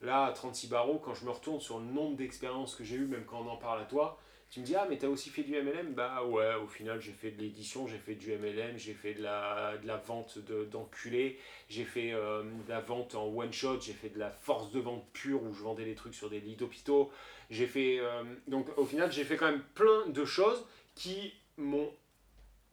là, 0.00 0.26
à 0.26 0.32
36 0.32 0.68
barreaux, 0.68 0.98
quand 0.98 1.14
je 1.14 1.24
me 1.24 1.30
retourne 1.30 1.60
sur 1.60 1.80
le 1.80 1.86
nombre 1.86 2.16
d'expériences 2.16 2.76
que 2.76 2.84
j'ai 2.84 2.96
eues, 2.96 3.06
même 3.06 3.24
quand 3.24 3.40
on 3.40 3.48
en 3.48 3.56
parle 3.56 3.82
à 3.82 3.84
toi, 3.84 4.18
tu 4.54 4.60
me 4.60 4.66
dis, 4.66 4.76
ah, 4.76 4.86
mais 4.88 4.96
t'as 4.96 5.08
aussi 5.08 5.30
fait 5.30 5.42
du 5.42 5.52
MLM 5.52 5.94
Bah 5.94 6.22
ouais, 6.24 6.54
au 6.62 6.68
final, 6.68 7.00
j'ai 7.00 7.10
fait 7.10 7.32
de 7.32 7.40
l'édition, 7.42 7.88
j'ai 7.88 7.98
fait 7.98 8.14
du 8.14 8.30
MLM, 8.30 8.76
j'ai 8.78 8.94
fait 8.94 9.14
de 9.14 9.22
la, 9.22 9.74
de 9.82 9.86
la 9.88 9.96
vente 9.96 10.38
de- 10.38 10.64
d'enculés, 10.64 11.40
j'ai 11.68 11.82
fait 11.84 12.12
euh, 12.12 12.42
de 12.44 12.70
la 12.70 12.78
vente 12.80 13.16
en 13.16 13.26
one-shot, 13.26 13.80
j'ai 13.80 13.92
fait 13.94 14.10
de 14.10 14.18
la 14.20 14.30
force 14.30 14.70
de 14.70 14.78
vente 14.78 15.04
pure 15.12 15.42
où 15.42 15.52
je 15.52 15.60
vendais 15.62 15.84
des 15.84 15.96
trucs 15.96 16.14
sur 16.14 16.30
des 16.30 16.38
lits 16.38 16.54
d'hôpitaux. 16.54 17.10
J'ai 17.50 17.66
fait. 17.66 17.98
euh, 17.98 18.22
donc 18.46 18.68
au 18.76 18.84
final, 18.84 19.10
j'ai 19.10 19.24
fait 19.24 19.36
quand 19.36 19.50
même 19.50 19.62
plein 19.74 20.06
de 20.06 20.24
choses 20.24 20.64
qui 20.94 21.34
m'ont. 21.58 21.90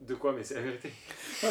De 0.02 0.14
quoi 0.16 0.34
Mais 0.34 0.44
c'est 0.44 0.56
la 0.56 0.62
vérité? 0.62 0.92
Ouais, 1.44 1.50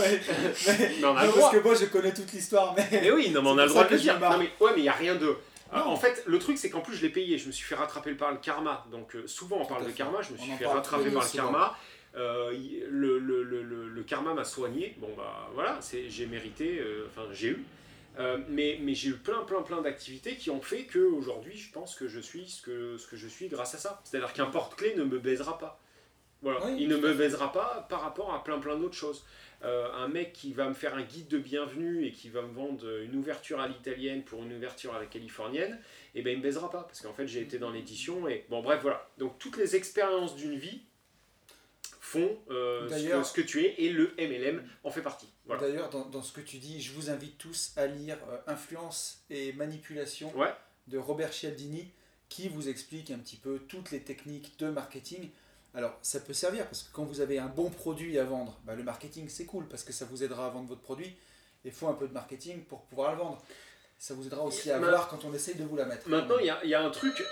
mais- 0.68 0.90
Mais 1.00 1.04
on 1.04 1.16
a 1.16 1.20
non, 1.22 1.26
le 1.26 1.28
droit. 1.32 1.40
parce 1.50 1.54
que 1.56 1.58
moi 1.68 1.74
je 1.74 1.84
connais 1.86 2.14
toute 2.14 2.32
l'histoire, 2.32 2.74
mais. 2.76 2.86
Mais 2.92 3.10
oui, 3.10 3.30
non, 3.30 3.42
mais 3.42 3.48
on 3.48 3.58
a 3.58 3.64
le 3.64 3.68
droit 3.70 3.84
de 3.84 3.94
le 3.94 3.98
dire. 4.00 4.18
Non, 4.20 4.38
mais, 4.38 4.50
ouais, 4.60 4.70
mais 4.74 4.78
il 4.78 4.82
n'y 4.82 4.88
a 4.88 4.92
rien 4.92 5.16
de. 5.16 5.36
Non. 5.78 5.86
en 5.92 5.96
fait, 5.96 6.22
le 6.26 6.38
truc, 6.38 6.58
c'est 6.58 6.70
qu'en 6.70 6.80
plus, 6.80 6.94
je 6.96 7.02
l'ai 7.02 7.10
payé. 7.10 7.38
Je 7.38 7.46
me 7.46 7.52
suis 7.52 7.64
fait 7.64 7.74
rattraper 7.76 8.14
par 8.14 8.32
le 8.32 8.38
karma. 8.38 8.84
Donc, 8.90 9.14
euh, 9.14 9.26
souvent, 9.26 9.58
on 9.60 9.66
parle 9.66 9.84
de 9.86 9.90
karma. 9.90 10.20
Je 10.22 10.32
me 10.32 10.38
suis 10.38 10.50
fait 10.52 10.66
rattraper 10.66 11.10
par 11.10 11.22
le 11.24 11.28
karma. 11.36 11.76
Euh, 12.16 12.50
le, 12.90 13.18
le, 13.20 13.42
le, 13.44 13.62
le, 13.62 13.88
le 13.88 14.02
karma 14.02 14.34
m'a 14.34 14.44
soigné. 14.44 14.96
Bon, 14.98 15.10
bah 15.16 15.48
voilà, 15.54 15.78
j'ai 16.08 16.26
mérité. 16.26 16.78
euh, 16.80 17.06
Enfin, 17.08 17.28
j'ai 17.32 17.48
eu. 17.48 17.64
Mais 18.48 18.78
mais 18.82 18.94
j'ai 18.94 19.10
eu 19.10 19.14
plein, 19.14 19.42
plein, 19.44 19.62
plein 19.62 19.80
d'activités 19.80 20.36
qui 20.36 20.50
ont 20.50 20.60
fait 20.60 20.84
qu'aujourd'hui, 20.84 21.56
je 21.56 21.70
pense 21.72 21.94
que 21.94 22.06
je 22.08 22.20
suis 22.20 22.48
ce 22.48 22.60
que, 22.62 22.98
ce 22.98 23.06
que 23.06 23.16
je 23.16 23.26
suis 23.28 23.48
grâce 23.48 23.74
à 23.74 23.78
ça. 23.78 24.00
C'est-à-dire 24.04 24.32
qu'un 24.34 24.46
porte-clé 24.46 24.94
ne 24.96 25.04
me 25.04 25.18
baisera 25.18 25.56
pas. 25.58 25.80
Voilà, 26.42 26.64
Oui, 26.66 26.76
il 26.80 26.88
ne 26.88 26.96
me 26.96 27.12
baisera 27.14 27.52
pas 27.52 27.86
par 27.88 28.00
rapport 28.02 28.32
à 28.32 28.42
plein, 28.42 28.58
plein 28.58 28.76
d'autres 28.76 28.96
choses. 28.96 29.24
Euh, 29.62 29.92
un 29.92 30.08
mec 30.08 30.32
qui 30.32 30.54
va 30.54 30.68
me 30.68 30.74
faire 30.74 30.94
un 30.94 31.02
guide 31.02 31.28
de 31.28 31.36
bienvenue 31.38 32.06
et 32.06 32.12
qui 32.12 32.30
va 32.30 32.40
me 32.40 32.52
vendre 32.52 33.02
une 33.02 33.14
ouverture 33.16 33.60
à 33.60 33.68
l'italienne 33.68 34.24
pour 34.24 34.42
une 34.42 34.54
ouverture 34.54 34.94
à 34.94 34.98
la 34.98 35.04
californienne, 35.04 35.78
et 36.14 36.22
ben 36.22 36.30
il 36.32 36.38
me 36.38 36.42
baisera 36.42 36.70
pas 36.70 36.82
parce 36.84 37.02
qu'en 37.02 37.12
fait 37.12 37.26
j'ai 37.26 37.42
été 37.42 37.58
dans 37.58 37.70
l'édition 37.70 38.26
et 38.26 38.46
bon 38.48 38.62
bref 38.62 38.80
voilà. 38.80 39.06
Donc 39.18 39.38
toutes 39.38 39.58
les 39.58 39.76
expériences 39.76 40.34
d'une 40.34 40.56
vie 40.56 40.80
font 42.00 42.38
euh, 42.50 42.80
ce, 42.80 42.84
que, 42.86 42.90
D'ailleurs- 42.90 43.26
ce 43.26 43.32
que 43.34 43.40
tu 43.42 43.62
es 43.62 43.74
et 43.78 43.90
le 43.90 44.14
MLM 44.18 44.66
en 44.82 44.90
fait 44.90 45.02
partie. 45.02 45.28
Voilà. 45.44 45.60
D'ailleurs, 45.60 45.90
dans, 45.90 46.06
dans 46.06 46.22
ce 46.22 46.32
que 46.32 46.40
tu 46.40 46.56
dis, 46.56 46.80
je 46.80 46.92
vous 46.92 47.10
invite 47.10 47.36
tous 47.36 47.72
à 47.76 47.86
lire 47.86 48.16
euh, 48.30 48.38
Influence 48.46 49.22
et 49.28 49.52
Manipulation 49.52 50.34
Ouais. 50.36 50.54
de 50.88 50.96
Robert 50.96 51.32
Cialdini 51.34 51.90
qui 52.30 52.48
vous 52.48 52.68
explique 52.70 53.10
un 53.10 53.18
petit 53.18 53.36
peu 53.36 53.58
toutes 53.68 53.90
les 53.90 54.00
techniques 54.00 54.58
de 54.58 54.70
marketing. 54.70 55.28
Alors, 55.74 55.96
ça 56.02 56.18
peut 56.20 56.32
servir 56.32 56.64
parce 56.66 56.82
que 56.82 56.88
quand 56.92 57.04
vous 57.04 57.20
avez 57.20 57.38
un 57.38 57.46
bon 57.46 57.70
produit 57.70 58.18
à 58.18 58.24
vendre, 58.24 58.58
bah, 58.64 58.74
le 58.74 58.82
marketing 58.82 59.28
c'est 59.28 59.44
cool 59.46 59.66
parce 59.68 59.84
que 59.84 59.92
ça 59.92 60.04
vous 60.04 60.22
aidera 60.24 60.46
à 60.46 60.50
vendre 60.50 60.68
votre 60.68 60.80
produit. 60.82 61.14
Il 61.64 61.70
faut 61.72 61.88
un 61.88 61.92
peu 61.94 62.08
de 62.08 62.12
marketing 62.12 62.64
pour 62.64 62.82
pouvoir 62.86 63.12
le 63.12 63.18
vendre. 63.18 63.40
Ça 63.98 64.14
vous 64.14 64.26
aidera 64.26 64.42
aussi 64.42 64.70
à 64.70 64.78
Ma- 64.78 64.88
voir 64.88 65.08
quand 65.08 65.24
on 65.24 65.32
essaye 65.34 65.54
de 65.56 65.64
vous 65.64 65.76
la 65.76 65.84
mettre. 65.84 66.08
Maintenant 66.08 66.38
il 66.38 66.46
y 66.46 66.50
a, 66.50 66.58
il 66.64 66.70
y 66.70 66.74
a 66.74 66.82
un 66.82 66.90
truc, 66.90 67.22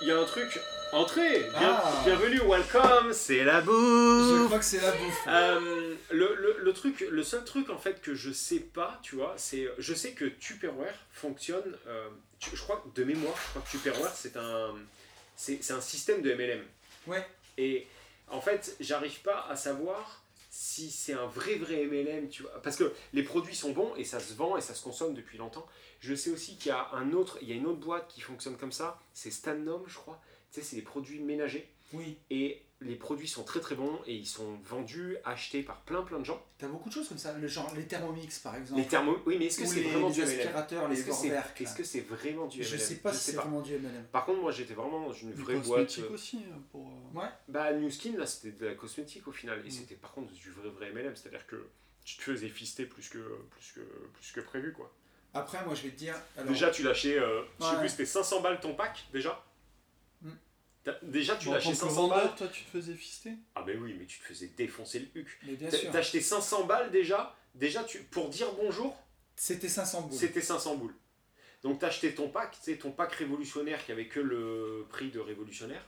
il 0.00 0.08
y 0.08 0.10
a 0.10 0.18
un 0.18 0.24
truc. 0.24 0.58
Entrez, 0.92 1.40
bien- 1.58 1.80
Ah. 1.82 2.02
bienvenue, 2.04 2.40
welcome, 2.40 3.12
c'est 3.12 3.44
la 3.44 3.60
bouffe. 3.60 3.74
Je 3.74 4.44
crois 4.46 4.58
que 4.58 4.64
c'est 4.64 4.80
la 4.80 4.92
bouffe. 4.92 5.24
Euh, 5.28 5.94
le, 6.10 6.34
le, 6.36 6.56
le 6.60 6.72
truc, 6.72 7.00
le 7.10 7.22
seul 7.22 7.44
truc 7.44 7.68
en 7.70 7.76
fait 7.78 8.00
que 8.00 8.14
je 8.14 8.32
sais 8.32 8.60
pas, 8.60 8.98
tu 9.02 9.16
vois, 9.16 9.34
c'est 9.36 9.68
je 9.78 9.94
sais 9.94 10.12
que 10.12 10.24
Tupperware 10.24 10.94
fonctionne. 11.12 11.76
euh, 11.86 12.08
tu- 12.38 12.54
je 12.56 12.62
crois 12.62 12.82
que 12.82 12.98
de 12.98 13.04
mémoire, 13.04 13.34
je 13.36 13.50
crois 13.50 13.62
que 13.62 13.68
Tupperware 13.70 14.12
c'est 14.14 14.36
un 14.36 14.74
c'est 15.36 15.58
c'est 15.62 15.72
un 15.74 15.80
système 15.80 16.22
de 16.22 16.32
MLM. 16.32 16.64
Ouais. 17.08 17.24
Et 17.58 17.86
en 18.28 18.40
fait, 18.40 18.76
j'arrive 18.80 19.20
pas 19.22 19.46
à 19.48 19.56
savoir 19.56 20.22
si 20.50 20.90
c'est 20.90 21.12
un 21.12 21.26
vrai 21.26 21.56
vrai 21.56 21.84
MLM, 21.86 22.28
tu 22.28 22.42
vois, 22.42 22.62
parce 22.62 22.76
que 22.76 22.92
les 23.12 23.22
produits 23.22 23.54
sont 23.54 23.72
bons 23.72 23.94
et 23.96 24.04
ça 24.04 24.20
se 24.20 24.32
vend 24.34 24.56
et 24.56 24.62
ça 24.62 24.74
se 24.74 24.82
consomme 24.82 25.14
depuis 25.14 25.36
longtemps. 25.36 25.66
Je 26.00 26.14
sais 26.14 26.30
aussi 26.30 26.56
qu'il 26.56 26.70
y 26.70 26.72
a 26.72 26.88
un 26.92 27.12
autre, 27.12 27.38
il 27.42 27.48
y 27.48 27.52
a 27.52 27.56
une 27.56 27.66
autre 27.66 27.80
boîte 27.80 28.08
qui 28.08 28.20
fonctionne 28.20 28.56
comme 28.56 28.72
ça, 28.72 28.98
c'est 29.12 29.30
Stannom, 29.30 29.84
je 29.86 29.96
crois. 29.96 30.20
Tu 30.52 30.60
sais, 30.60 30.66
c'est 30.66 30.76
des 30.76 30.82
produits 30.82 31.20
ménagers. 31.20 31.68
Oui, 31.92 32.16
Et 32.30 32.62
les 32.82 32.94
produits 32.96 33.26
sont 33.26 33.42
très 33.42 33.60
très 33.60 33.74
bons 33.74 34.00
et 34.06 34.14
ils 34.14 34.26
sont 34.26 34.58
vendus, 34.62 35.16
achetés 35.24 35.62
par 35.62 35.80
plein 35.80 36.02
plein 36.02 36.18
de 36.18 36.24
gens. 36.24 36.44
t'as 36.58 36.66
beaucoup 36.68 36.88
de 36.90 36.94
choses 36.94 37.08
comme 37.08 37.16
ça. 37.18 37.32
Le 37.32 37.48
genre, 37.48 37.72
les 37.74 37.86
Thermomix 37.86 38.38
par 38.40 38.54
exemple. 38.54 38.80
Les 38.80 38.86
thermos, 38.86 39.18
oui, 39.24 39.36
mais 39.38 39.46
est-ce 39.46 39.60
que 39.60 39.66
c'est 39.66 39.80
vraiment 39.82 40.10
du 40.10 40.20
MLM 40.20 40.30
Est-ce 40.92 41.04
que 41.06 41.12
c'est 41.12 41.28
Vorwerk. 41.28 41.60
est-ce 41.62 41.74
que 41.74 41.84
c'est 41.84 42.00
vraiment 42.00 42.46
du 42.46 42.58
MLM 42.58 42.68
Je 42.68 42.76
sais 42.76 42.96
pas 42.96 43.12
si 43.14 43.30
c'est 43.30 43.36
vraiment 43.36 43.60
du 43.62 43.72
MLM. 43.78 44.04
Par 44.12 44.26
contre, 44.26 44.40
moi 44.42 44.52
j'étais 44.52 44.74
vraiment 44.74 45.00
dans 45.06 45.12
une 45.12 45.32
Du 45.32 45.40
vraie 45.42 45.54
boîte. 45.54 45.86
cosmétique 45.86 46.04
euh, 46.10 46.14
aussi, 46.14 46.36
euh, 46.38 46.56
pour... 46.70 46.86
euh, 46.86 47.18
Ouais. 47.20 47.28
Bah, 47.48 47.72
New 47.72 47.90
Skin, 47.90 48.16
là 48.18 48.26
c'était 48.26 48.50
de 48.52 48.66
la 48.66 48.74
cosmétique 48.74 49.26
au 49.26 49.32
final. 49.32 49.60
Et 49.64 49.68
Mm. 49.68 49.70
c'était 49.70 49.94
par 49.94 50.12
contre 50.12 50.32
du 50.34 50.50
vrai 50.50 50.68
vrai 50.68 50.90
MLM, 50.92 51.16
c'est-à-dire 51.16 51.46
que 51.46 51.66
tu 52.04 52.16
te 52.18 52.22
faisais 52.22 52.48
fister 52.50 52.84
plus 52.84 53.08
que, 53.08 53.18
plus 53.50 53.72
que, 53.74 53.80
plus 53.80 54.32
que 54.32 54.40
prévu 54.40 54.72
quoi. 54.72 54.92
Après, 55.34 55.64
moi 55.64 55.74
je 55.74 55.82
vais 55.82 55.90
te 55.90 55.98
dire. 55.98 56.14
alors- 56.36 56.48
Déjà, 56.50 56.70
tu 56.70 56.82
lâchais, 56.82 57.18
euh, 57.18 57.42
je 57.60 57.64
sais 57.64 57.76
plus, 57.78 57.88
c'était 57.88 58.04
500 58.06 58.40
balles 58.42 58.60
ton 58.60 58.74
pack 58.74 59.06
déjà 59.12 59.42
Déjà, 61.02 61.36
tu 61.36 61.48
en 61.48 61.52
lâchais 61.54 61.66
tant 61.66 61.72
que 61.72 61.92
500 61.92 62.08
balles. 62.08 62.30
toi, 62.36 62.48
tu 62.48 62.62
te 62.64 62.70
faisais 62.70 62.94
fister 62.94 63.32
Ah, 63.54 63.62
ben 63.62 63.78
oui, 63.82 63.94
mais 63.98 64.06
tu 64.06 64.18
te 64.20 64.24
faisais 64.24 64.50
défoncer 64.56 65.00
le 65.14 65.20
huc. 65.20 65.38
T'as 65.92 65.98
acheté 65.98 66.20
500 66.20 66.64
balles 66.64 66.90
déjà. 66.90 67.34
Déjà, 67.54 67.82
tu, 67.84 67.98
pour 67.98 68.28
dire 68.28 68.48
bonjour, 68.60 68.96
C'était 69.34 69.68
500 69.68 70.02
boules. 70.02 70.18
C'était 70.18 70.40
500 70.40 70.76
boules. 70.76 70.94
Donc 71.62 71.78
t'as 71.80 71.88
acheté 71.88 72.14
ton 72.14 72.28
pack, 72.28 72.52
tu 72.52 72.70
sais, 72.72 72.76
ton 72.76 72.92
pack 72.92 73.12
révolutionnaire 73.14 73.84
qui 73.84 73.90
avait 73.92 74.06
que 74.06 74.20
le 74.20 74.86
prix 74.90 75.08
de 75.10 75.18
révolutionnaire. 75.18 75.82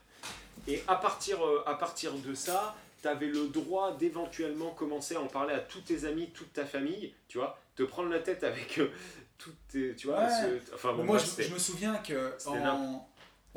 Et 0.67 0.83
à 0.89 0.97
partir, 0.97 1.47
euh, 1.47 1.63
à 1.67 1.75
partir 1.75 2.13
de 2.15 2.35
ça, 2.35 2.75
tu 3.01 3.07
avais 3.07 3.27
le 3.27 3.47
droit 3.49 3.97
d'éventuellement 3.97 4.71
commencer 4.71 5.15
à 5.15 5.21
en 5.21 5.27
parler 5.29 5.55
à 5.55 5.61
tous 5.61 5.83
tes 5.83 6.05
amis, 6.05 6.31
toute 6.35 6.53
ta 6.53 6.65
famille, 6.67 7.15
tu 7.29 7.39
vois, 7.39 7.61
te 7.77 7.85
prendre 7.85 8.09
la 8.11 8.19
tête 8.19 8.43
avec 8.43 8.79
euh, 8.79 8.91
toutes 9.39 9.57
tes, 9.69 9.95
tu 9.95 10.09
vois, 10.09 10.25
Ouais. 10.25 10.61
ce- 10.69 10.75
enfin 10.75 10.95
bon, 10.95 11.05
moi, 11.05 11.19
je, 11.19 11.53
me 11.53 11.59
souviens 11.59 11.95
que 11.99 12.35
en, 12.47 13.08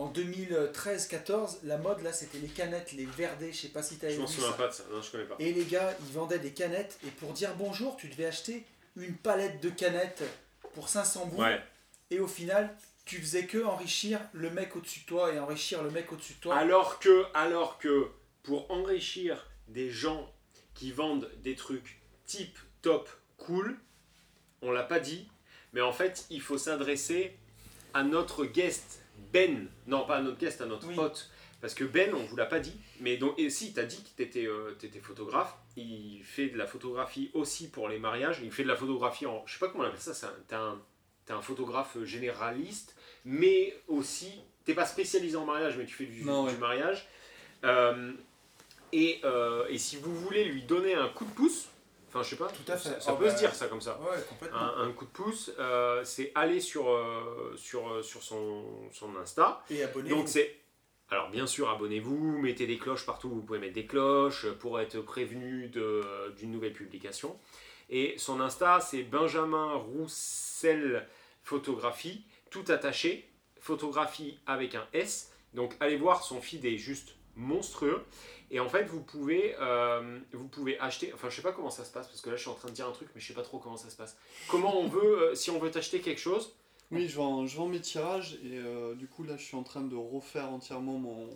en 0.02 0.12
2013-14, 0.12 1.60
la 1.64 1.78
mode 1.78 2.02
là, 2.02 2.12
c'était 2.12 2.40
les 2.40 2.48
canettes, 2.48 2.92
les 2.94 3.06
verdés. 3.06 3.54
Je 3.54 3.58
sais 3.58 3.68
pas 3.68 3.84
si 3.84 4.00
tu 4.00 4.08
je 4.08 4.14
vu 4.14 4.20
m'en 4.22 4.28
souviens 4.28 4.52
pas 4.54 4.68
de 4.68 4.74
ça, 4.74 4.84
non 4.92 5.00
je 5.00 5.12
connais 5.12 5.26
pas. 5.26 5.36
Et 5.38 5.54
les 5.54 5.66
gars, 5.66 5.96
ils 6.00 6.14
vendaient 6.14 6.40
des 6.40 6.52
canettes. 6.52 6.98
Et 7.06 7.12
pour 7.12 7.34
dire 7.34 7.54
bonjour, 7.56 7.96
tu 7.98 8.08
devais 8.08 8.26
acheter 8.26 8.66
une 8.96 9.16
palette 9.16 9.62
de 9.62 9.70
canettes 9.70 10.24
pour 10.74 10.90
500 10.90 11.28
boules. 11.28 11.46
Ouais. 11.46 11.62
Et 12.10 12.20
au 12.20 12.28
final, 12.28 12.76
tu 13.06 13.22
faisais 13.22 13.46
que 13.46 13.64
enrichir 13.64 14.20
le 14.34 14.50
mec 14.50 14.76
au-dessus 14.76 15.02
de 15.02 15.06
toi 15.06 15.32
et 15.32 15.40
enrichir 15.40 15.84
le 15.84 15.92
mec 15.92 16.12
au-dessus 16.12 16.34
de 16.34 16.40
toi. 16.40 16.58
Alors 16.58 16.98
que, 16.98 17.26
alors 17.36 17.78
que 17.78 18.08
pour 18.42 18.72
enrichir 18.72 19.48
des 19.68 19.92
gens 19.92 20.34
qui 20.74 20.92
vendent 20.92 21.30
des 21.44 21.56
trucs 21.56 22.02
type 22.26 22.58
top 22.82 23.08
cool, 23.38 23.78
on 24.64 24.72
l'a 24.72 24.84
pas 24.84 25.00
dit, 25.00 25.30
mais 25.74 25.82
en 25.82 25.94
fait 25.94 26.26
il 26.32 26.42
faut 26.42 26.58
s'adresser 26.58 27.38
à 27.94 28.04
notre 28.04 28.46
guest 28.46 29.01
Ben, 29.34 29.68
non 29.88 30.06
pas 30.06 30.18
à 30.18 30.22
notre 30.22 30.38
guest, 30.38 30.62
à 30.62 30.66
notre 30.66 30.88
Oui. 30.88 30.98
hôte 30.98 31.30
Parce 31.62 31.74
que 31.74 31.84
Ben, 31.84 32.14
on 32.14 32.24
vous 32.24 32.36
l'a 32.36 32.46
pas 32.48 32.60
dit, 32.60 32.74
mais 33.00 33.18
donc, 33.18 33.38
et 33.38 33.50
si, 33.50 33.74
t'as 33.74 33.84
dit 33.84 34.04
que 34.04 34.10
t'étais 34.18 34.48
euh, 34.48 34.72
t'étais 34.80 35.00
photographe, 35.00 35.56
il 35.78 36.22
fait 36.24 36.50
de 36.50 36.58
la 36.58 36.66
photographie 36.68 37.30
aussi 37.34 37.70
pour 37.70 37.88
les 37.88 38.00
mariages, 38.00 38.40
il 38.44 38.52
fait 38.52 38.64
de 38.64 38.68
la 38.68 38.76
photographie 38.76 39.26
en, 39.28 39.44
je 39.46 39.54
sais 39.54 39.60
pas 39.60 39.70
comment 39.70 39.84
on 39.84 39.88
appelle 39.88 40.00
ça, 40.00 40.28
un- 40.28 40.34
t'es 40.48 40.56
un, 40.56 40.80
un 41.30 41.42
photographe 41.42 41.98
généraliste, 42.04 42.96
mais 43.26 43.76
aussi, 43.88 44.32
t'es 44.66 44.74
pas 44.74 44.86
spécialisé 44.86 45.38
en 45.38 45.46
mariage, 45.46 45.78
mais 45.78 45.86
tu 45.86 45.94
fais 45.94 46.06
du, 46.06 46.24
Non, 46.26 46.44
du 46.46 46.50
ouais. 46.54 46.58
mariage. 46.58 47.08
Euh, 47.64 48.12
et, 48.92 49.22
euh, 49.24 49.66
et 49.70 49.78
si 49.78 49.96
vous 49.98 50.14
voulez 50.14 50.44
lui 50.46 50.64
donner 50.64 50.94
un 50.96 51.08
coup 51.10 51.24
de 51.26 51.32
pouce, 51.32 51.68
enfin 52.14 52.24
je 52.24 52.30
sais 52.30 52.36
pas, 52.36 52.48
Tout 52.50 52.72
à 52.72 52.78
fait. 52.78 52.90
ça, 52.90 53.00
ça 53.02 53.12
Oh, 53.14 53.18
peut 53.18 53.26
bah, 53.26 53.32
se 53.32 53.38
dire 53.40 53.54
ça 53.56 53.68
comme 53.68 53.82
ça. 53.82 54.00
Ouais, 54.02 54.18
complètement. 54.30 54.60
Un, 54.60 54.88
un 54.88 54.92
coup 54.92 55.06
de 55.06 55.10
pouce, 55.12 55.52
euh, 55.60 56.04
c'est 56.04 56.32
aller 56.36 56.60
sur, 56.60 56.90
euh, 56.92 57.54
sur, 57.56 57.90
euh, 57.90 58.02
sur 58.04 58.22
son, 58.22 58.90
son 58.92 59.16
Insta. 59.16 59.64
Et 59.70 59.82
abonnez-vous. 59.84 60.16
Donc 60.18 60.28
c'est. 60.28 60.58
Alors 61.10 61.30
bien 61.30 61.46
sûr, 61.48 61.70
abonnez-vous, 61.70 62.40
mettez 62.40 62.68
des 62.68 62.78
cloches 62.78 63.06
partout 63.06 63.28
où 63.28 63.36
vous 63.36 63.42
pouvez 63.42 63.60
mettre 63.60 63.74
des 63.74 63.86
cloches 63.86 64.48
pour 64.60 64.80
être 64.80 65.00
prévenu 65.02 65.70
d'une 66.38 66.52
nouvelle 66.52 66.72
publication. 66.74 67.38
Et 67.90 68.16
son 68.18 68.40
Insta, 68.40 68.80
c'est 68.80 69.04
Benjamin 69.04 69.74
Roussel 69.76 71.06
Photographie, 71.44 72.24
tout 72.50 72.64
attaché, 72.70 73.28
photographie 73.60 74.40
avec 74.46 74.76
un 74.76 74.88
S. 74.94 75.34
Donc 75.54 75.76
allez 75.82 75.98
voir, 75.98 76.24
son 76.24 76.40
feed 76.42 76.64
est 76.64 76.78
juste 76.78 77.16
monstrueux. 77.36 78.04
Et 78.50 78.60
en 78.60 78.68
fait, 78.70 78.84
vous 78.84 79.02
pouvez, 79.02 79.56
euh, 79.60 80.20
vous 80.34 80.48
pouvez 80.48 80.78
acheter. 80.80 81.12
Enfin, 81.14 81.30
je 81.30 81.36
sais 81.38 81.42
pas 81.42 81.54
comment 81.54 81.70
ça 81.70 81.86
se 81.86 81.92
passe 81.92 82.08
parce 82.08 82.22
que 82.22 82.30
là, 82.30 82.36
je 82.36 82.42
suis 82.42 82.50
en 82.52 82.54
train 82.56 82.68
de 82.70 82.74
dire 82.74 82.88
un 82.88 82.92
truc, 82.92 83.08
mais 83.16 83.22
je 83.22 83.28
sais 83.28 83.34
pas 83.34 83.44
trop 83.44 83.60
comment 83.60 83.78
ça 83.78 83.90
se 83.90 83.96
passe. 83.96 84.18
Comment 84.50 84.78
on 84.78 84.88
veut, 84.88 85.20
euh, 85.32 85.36
si 85.36 85.50
on 85.52 85.60
veut 85.60 85.72
t'acheter 85.72 86.02
quelque 86.02 86.20
chose, 86.20 86.54
Oui, 86.92 87.08
je 87.08 87.16
vends, 87.16 87.46
je 87.48 87.56
vends 87.56 87.68
mes 87.68 87.80
tirages 87.80 88.34
et 88.44 88.58
euh, 88.58 88.94
du 88.96 89.08
coup 89.08 89.24
là 89.24 89.38
je 89.38 89.44
suis 89.44 89.56
en 89.56 89.64
train 89.64 89.80
de 89.82 89.96
refaire 89.96 90.50
entièrement 90.52 90.98
mon, 90.98 91.30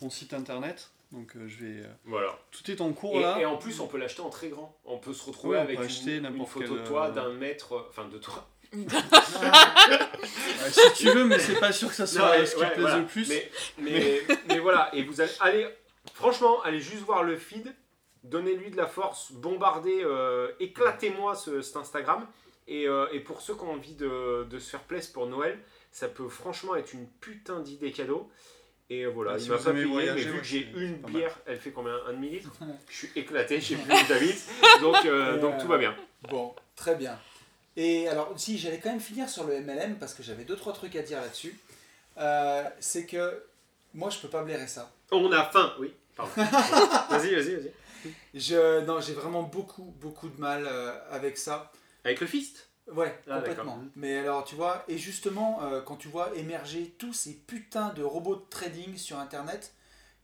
mon 0.00 0.10
site 0.10 0.32
internet. 0.34 0.90
Donc 1.10 1.36
euh, 1.36 1.46
je 1.48 1.56
vais. 1.64 1.80
euh, 1.82 1.92
voilà. 2.04 2.38
tout 2.52 2.70
est 2.70 2.80
en 2.80 2.92
cours 2.92 3.16
Et, 3.16 3.20
là. 3.20 3.38
et 3.40 3.44
en 3.44 3.56
plus, 3.58 3.80
on 3.80 3.86
peut 3.88 3.98
l'acheter 3.98 4.22
en 4.22 4.30
très 4.30 4.48
grand. 4.48 4.74
On 4.84 4.98
peut 4.98 5.12
se 5.12 5.26
retrouver 5.26 5.56
Ouais, 5.56 5.60
on 5.60 5.64
avec 5.64 5.76
peut 5.78 5.82
une, 5.82 5.90
acheter 5.90 6.16
une 6.16 6.22
n'importe 6.22 6.50
photo 6.50 6.66
quel, 6.74 6.82
de 6.82 6.86
toi 6.86 7.06
euh, 7.08 7.10
d'un 7.10 7.32
mètre, 7.34 7.72
euh, 7.74 7.86
enfin 7.90 8.06
de 8.08 8.16
toi. 8.18 8.48
Ouais, 8.72 10.70
si 10.70 10.92
tu 10.94 11.10
veux, 11.10 11.24
mais 11.24 11.38
c'est 11.38 11.58
pas 11.60 11.72
sûr 11.72 11.88
que 11.88 11.94
ça 11.94 12.06
soit 12.06 12.22
Non, 12.22 12.38
mais- 12.38 12.46
ce 12.46 12.54
qui 12.54 12.60
ouais, 12.62 12.70
pèse 12.70 12.80
voilà. 12.80 12.98
le 12.98 13.06
plus. 13.06 13.28
Mais, 13.28 13.50
mais, 13.78 14.20
mais 14.48 14.58
voilà, 14.58 14.90
et 14.94 15.02
vous 15.02 15.20
allez, 15.20 15.30
allez, 15.40 15.68
franchement, 16.14 16.62
allez 16.62 16.80
juste 16.80 17.02
voir 17.04 17.22
le 17.22 17.36
feed, 17.36 17.74
donnez-lui 18.24 18.70
de 18.70 18.76
la 18.76 18.86
force, 18.86 19.32
bombardez, 19.32 20.00
euh, 20.04 20.48
éclatez-moi 20.60 21.34
ce, 21.34 21.60
cet 21.62 21.76
Instagram. 21.76 22.26
Et, 22.68 22.86
euh, 22.88 23.06
et 23.12 23.20
pour 23.20 23.42
ceux 23.42 23.54
qui 23.54 23.62
ont 23.62 23.72
envie 23.72 23.94
de, 23.94 24.44
de 24.48 24.58
se 24.58 24.70
faire 24.70 24.80
plaisir 24.84 25.12
pour 25.12 25.26
Noël, 25.26 25.58
ça 25.90 26.08
peut 26.08 26.28
franchement 26.28 26.76
être 26.76 26.92
une 26.94 27.06
putain 27.20 27.60
d'idée 27.60 27.90
cadeau. 27.90 28.30
Et 28.88 29.06
voilà, 29.06 29.32
Ah, 29.32 29.36
il 29.38 29.42
si 29.42 29.50
m'a 29.50 29.56
vous 29.56 29.64
pas 29.64 29.72
payé, 29.72 29.84
voyager, 29.84 30.24
mais 30.26 30.30
vu 30.32 30.38
que 30.38 30.44
j'ai 30.44 30.68
une 30.76 30.96
bière, 30.98 31.36
elle 31.46 31.58
fait 31.58 31.70
combien 31.70 31.98
Un 32.06 32.12
demi-litre 32.12 32.50
Je 32.88 32.96
suis 32.96 33.10
éclaté, 33.16 33.60
je 33.60 33.68
sais 33.68 33.74
plus 33.76 33.92
où 33.92 34.06
t'habites. 34.06 34.44
Donc, 34.80 35.04
euh, 35.06 35.38
donc 35.40 35.54
euh, 35.54 35.60
tout 35.60 35.66
va 35.66 35.78
bien. 35.78 35.96
Bon, 36.28 36.54
très 36.76 36.94
bien. 36.94 37.18
Et 37.76 38.08
alors, 38.08 38.32
si 38.36 38.58
j'allais 38.58 38.78
quand 38.78 38.90
même 38.90 39.00
finir 39.00 39.28
sur 39.28 39.44
le 39.44 39.60
MLM 39.60 39.96
parce 39.96 40.14
que 40.14 40.22
j'avais 40.22 40.44
deux 40.44 40.56
trois 40.56 40.72
trucs 40.72 40.94
à 40.96 41.02
dire 41.02 41.20
là-dessus, 41.20 41.58
euh, 42.18 42.64
c'est 42.80 43.06
que 43.06 43.42
moi 43.94 44.10
je 44.10 44.18
peux 44.18 44.28
pas 44.28 44.42
blairer 44.42 44.66
ça. 44.66 44.90
On 45.10 45.30
a 45.32 45.44
faim, 45.44 45.74
oui. 45.80 45.92
Vas-y, 46.18 47.34
vas-y, 47.34 47.54
vas-y. 47.56 47.72
Je, 48.34 48.80
non, 48.84 49.00
j'ai 49.00 49.14
vraiment 49.14 49.42
beaucoup 49.44 49.94
beaucoup 50.00 50.28
de 50.28 50.38
mal 50.40 50.66
euh, 50.66 50.92
avec 51.10 51.38
ça. 51.38 51.72
Avec 52.04 52.20
le 52.20 52.26
fist? 52.26 52.68
Ouais, 52.92 53.16
Ah, 53.30 53.36
complètement. 53.36 53.76
d'accord. 53.76 53.78
Mais 53.96 54.18
alors, 54.18 54.44
tu 54.44 54.56
vois, 54.56 54.84
et 54.88 54.98
justement, 54.98 55.60
euh, 55.62 55.80
quand 55.80 55.96
tu 55.96 56.08
vois 56.08 56.34
émerger 56.36 56.94
tous 56.98 57.12
ces 57.14 57.32
putains 57.32 57.90
de 57.94 58.02
robots 58.02 58.34
de 58.36 58.44
trading 58.50 58.96
sur 58.96 59.18
Internet, 59.20 59.72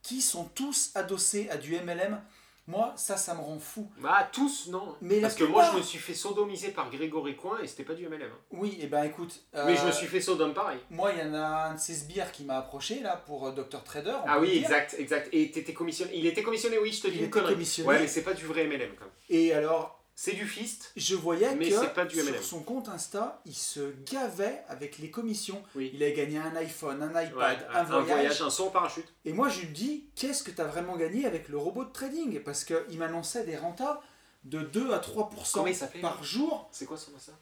qui 0.02 0.20
sont 0.20 0.44
tous 0.44 0.90
adossés 0.96 1.48
à 1.50 1.56
du 1.56 1.74
MLM, 1.76 2.20
moi, 2.68 2.92
ça, 2.96 3.16
ça 3.16 3.34
me 3.34 3.40
rend 3.40 3.58
fou. 3.58 3.90
Bah, 3.98 4.28
tous, 4.30 4.68
non. 4.68 4.94
Mais 5.00 5.20
Parce 5.20 5.34
que 5.34 5.42
moi, 5.44 5.68
je 5.72 5.78
me 5.78 5.82
suis 5.82 5.98
fait 5.98 6.14
sodomiser 6.14 6.68
par 6.68 6.90
Grégory 6.90 7.34
Coin 7.34 7.58
et 7.62 7.66
c'était 7.66 7.82
pas 7.82 7.94
du 7.94 8.06
MLM. 8.06 8.22
hein. 8.22 8.38
Oui, 8.52 8.78
et 8.80 8.86
ben 8.86 9.02
écoute. 9.04 9.40
Mais 9.54 9.74
je 9.74 9.82
euh, 9.82 9.86
me 9.86 9.90
suis 9.92 10.06
fait 10.06 10.20
sodome 10.20 10.52
pareil. 10.54 10.78
Moi, 10.90 11.12
il 11.12 11.18
y 11.18 11.22
en 11.28 11.34
a 11.34 11.38
un 11.70 11.74
de 11.74 11.80
ces 11.80 11.94
sbires 11.94 12.30
qui 12.30 12.44
m'a 12.44 12.58
approché 12.58 13.00
là 13.00 13.16
pour 13.26 13.46
euh, 13.48 13.52
Dr 13.52 13.82
Trader. 13.82 14.14
on 14.22 14.28
Ah 14.28 14.34
peut 14.36 14.42
oui, 14.42 14.46
le 14.48 14.52
dire. 14.58 14.62
exact, 14.64 14.96
exact. 14.98 15.28
Et 15.32 15.50
t'étais 15.50 15.72
commissionné. 15.72 16.12
Il 16.14 16.26
était 16.26 16.42
commissionné, 16.42 16.78
oui, 16.78 16.92
je 16.92 17.00
te 17.02 17.06
Il 17.08 17.12
dis 17.14 17.18
une 17.20 17.24
était 17.24 17.32
connerie. 17.32 17.54
commissionné. 17.54 17.88
Ouais, 17.88 17.98
mais 18.00 18.06
c'est 18.06 18.22
pas 18.22 18.34
du 18.34 18.44
vrai 18.44 18.64
MLM 18.66 18.90
quand 18.98 19.04
même. 19.06 19.14
Et 19.30 19.52
alors, 19.54 19.97
C'est 20.20 20.32
du 20.32 20.48
fist. 20.48 20.90
je 20.96 21.14
voyais 21.14 21.54
Mais 21.54 21.68
que 21.70 21.86
pas 21.94 22.04
du 22.04 22.20
sur 22.20 22.42
son 22.42 22.60
compte 22.64 22.88
Insta, 22.88 23.40
il 23.46 23.54
se 23.54 23.92
gavait 24.10 24.64
avec 24.66 24.98
les 24.98 25.12
commissions. 25.12 25.62
Oui. 25.76 25.92
Il 25.94 26.02
a 26.02 26.10
gagné 26.10 26.38
un 26.38 26.56
iPhone, 26.56 27.00
un 27.00 27.10
iPad, 27.10 27.32
Ouais, 27.36 27.66
un, 27.72 27.84
voyage. 27.84 28.42
un 28.42 28.50
saut 28.50 28.66
en 28.66 28.70
parachute. 28.70 29.06
Et 29.24 29.32
moi, 29.32 29.48
je 29.48 29.60
lui 29.60 29.68
dis, 29.68 30.10
qu'est-ce 30.16 30.42
que 30.42 30.50
tu 30.50 30.60
as 30.60 30.64
vraiment 30.64 30.96
gagné 30.96 31.24
avec 31.24 31.48
le 31.48 31.56
robot 31.56 31.84
de 31.84 31.92
trading? 31.92 32.40
Parce 32.42 32.64
qu'il 32.64 32.98
m'annonçait 32.98 33.44
des 33.44 33.56
rentas 33.56 34.00
de 34.42 34.62
2 34.62 34.92
à 34.92 34.98
3% 34.98 35.52
Comment 35.52 35.66
il 35.68 35.76
s'appelait 35.76 36.00
par 36.00 36.24
jour. 36.24 36.68
C'est 36.72 36.86
quoi 36.86 36.96
son 36.96 37.12
ça? 37.16 37.38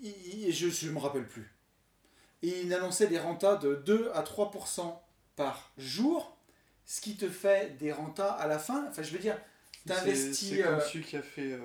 Il- 0.00 0.50
je 0.54 0.86
ne 0.86 0.92
me 0.92 0.98
rappelle 0.98 1.26
plus. 1.26 1.54
Et 2.40 2.62
il 2.62 2.72
annonçait 2.72 3.08
des 3.08 3.18
rentas 3.18 3.56
de 3.56 3.74
2 3.74 4.10
à 4.14 4.22
3% 4.22 5.02
par 5.36 5.70
jour, 5.76 6.34
ce 6.86 7.02
qui 7.02 7.18
te 7.18 7.28
fait 7.28 7.76
des 7.76 7.92
rentas 7.92 8.30
à 8.30 8.46
la 8.46 8.58
fin. 8.58 8.86
Enfin, 8.88 9.02
je 9.02 9.10
veux 9.12 9.18
dire, 9.18 9.36
C'est 9.86 9.94
t'investis. 9.94 10.50
c'est 10.50 10.62
comme 10.62 10.74
euh, 10.74 10.80
celui 10.80 11.04
qui 11.04 11.16
a 11.16 11.22
fait 11.22 11.52
euh, 11.52 11.58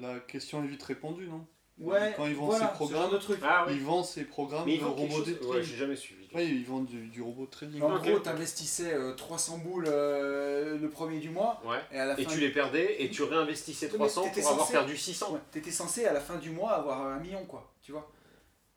la 0.00 0.18
question 0.20 0.62
est 0.64 0.66
vite 0.66 0.82
répondue, 0.82 1.26
non? 1.28 1.46
Ouais, 1.80 2.12
Quand 2.16 2.26
ils 2.26 2.34
vendent 2.34 2.50
voilà, 2.50 2.66
ses 2.66 2.72
programmes, 2.72 3.12
de 3.12 3.18
truc. 3.18 3.38
Ah 3.40 3.64
oui. 3.68 3.74
il 3.76 3.82
vend 3.84 4.02
ses 4.02 4.24
programmes 4.24 4.64
Mais 4.66 4.78
de 4.78 4.84
robots 4.84 5.08
chose. 5.18 5.26
de 5.26 5.32
Ouais, 5.34 5.38
trading. 5.38 5.62
j'ai 5.62 5.76
jamais 5.76 5.94
suivi. 5.94 6.26
Oui, 6.34 6.44
ils 6.44 6.64
vendent 6.66 6.86
du, 6.86 7.06
du 7.06 7.22
robot 7.22 7.46
de 7.46 7.50
trading. 7.50 7.80
En 7.82 7.96
gros, 7.98 8.18
t'investissais 8.18 8.92
euh, 8.94 9.14
300 9.14 9.58
boules 9.58 9.84
euh, 9.86 10.76
le 10.76 10.90
premier 10.90 11.20
du 11.20 11.30
mois, 11.30 11.62
Ouais. 11.64 11.78
et 11.92 11.98
à 12.00 12.06
la 12.06 12.18
Et 12.18 12.24
fin 12.24 12.30
tu 12.32 12.40
les 12.40 12.50
perdais 12.50 13.00
et 13.04 13.10
tu 13.10 13.22
réinvestissais 13.22 13.86
Mais 13.92 13.94
300 13.94 14.22
t'étais 14.24 14.40
pour 14.40 14.50
avoir 14.50 14.66
censé- 14.66 14.72
perdu 14.72 14.96
600. 14.96 15.32
Ouais, 15.34 15.40
T'étais 15.52 15.70
censé 15.70 16.04
à 16.04 16.12
la 16.12 16.20
fin 16.20 16.34
du 16.36 16.50
mois 16.50 16.72
avoir 16.72 17.00
un 17.06 17.20
million, 17.20 17.44
quoi, 17.46 17.72
tu 17.80 17.92
vois. 17.92 18.10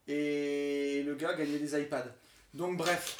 Et 0.07 1.03
le 1.03 1.15
gars 1.15 1.33
gagnait 1.33 1.57
des 1.59 1.79
iPads. 1.81 2.05
Donc, 2.53 2.77
bref. 2.77 3.17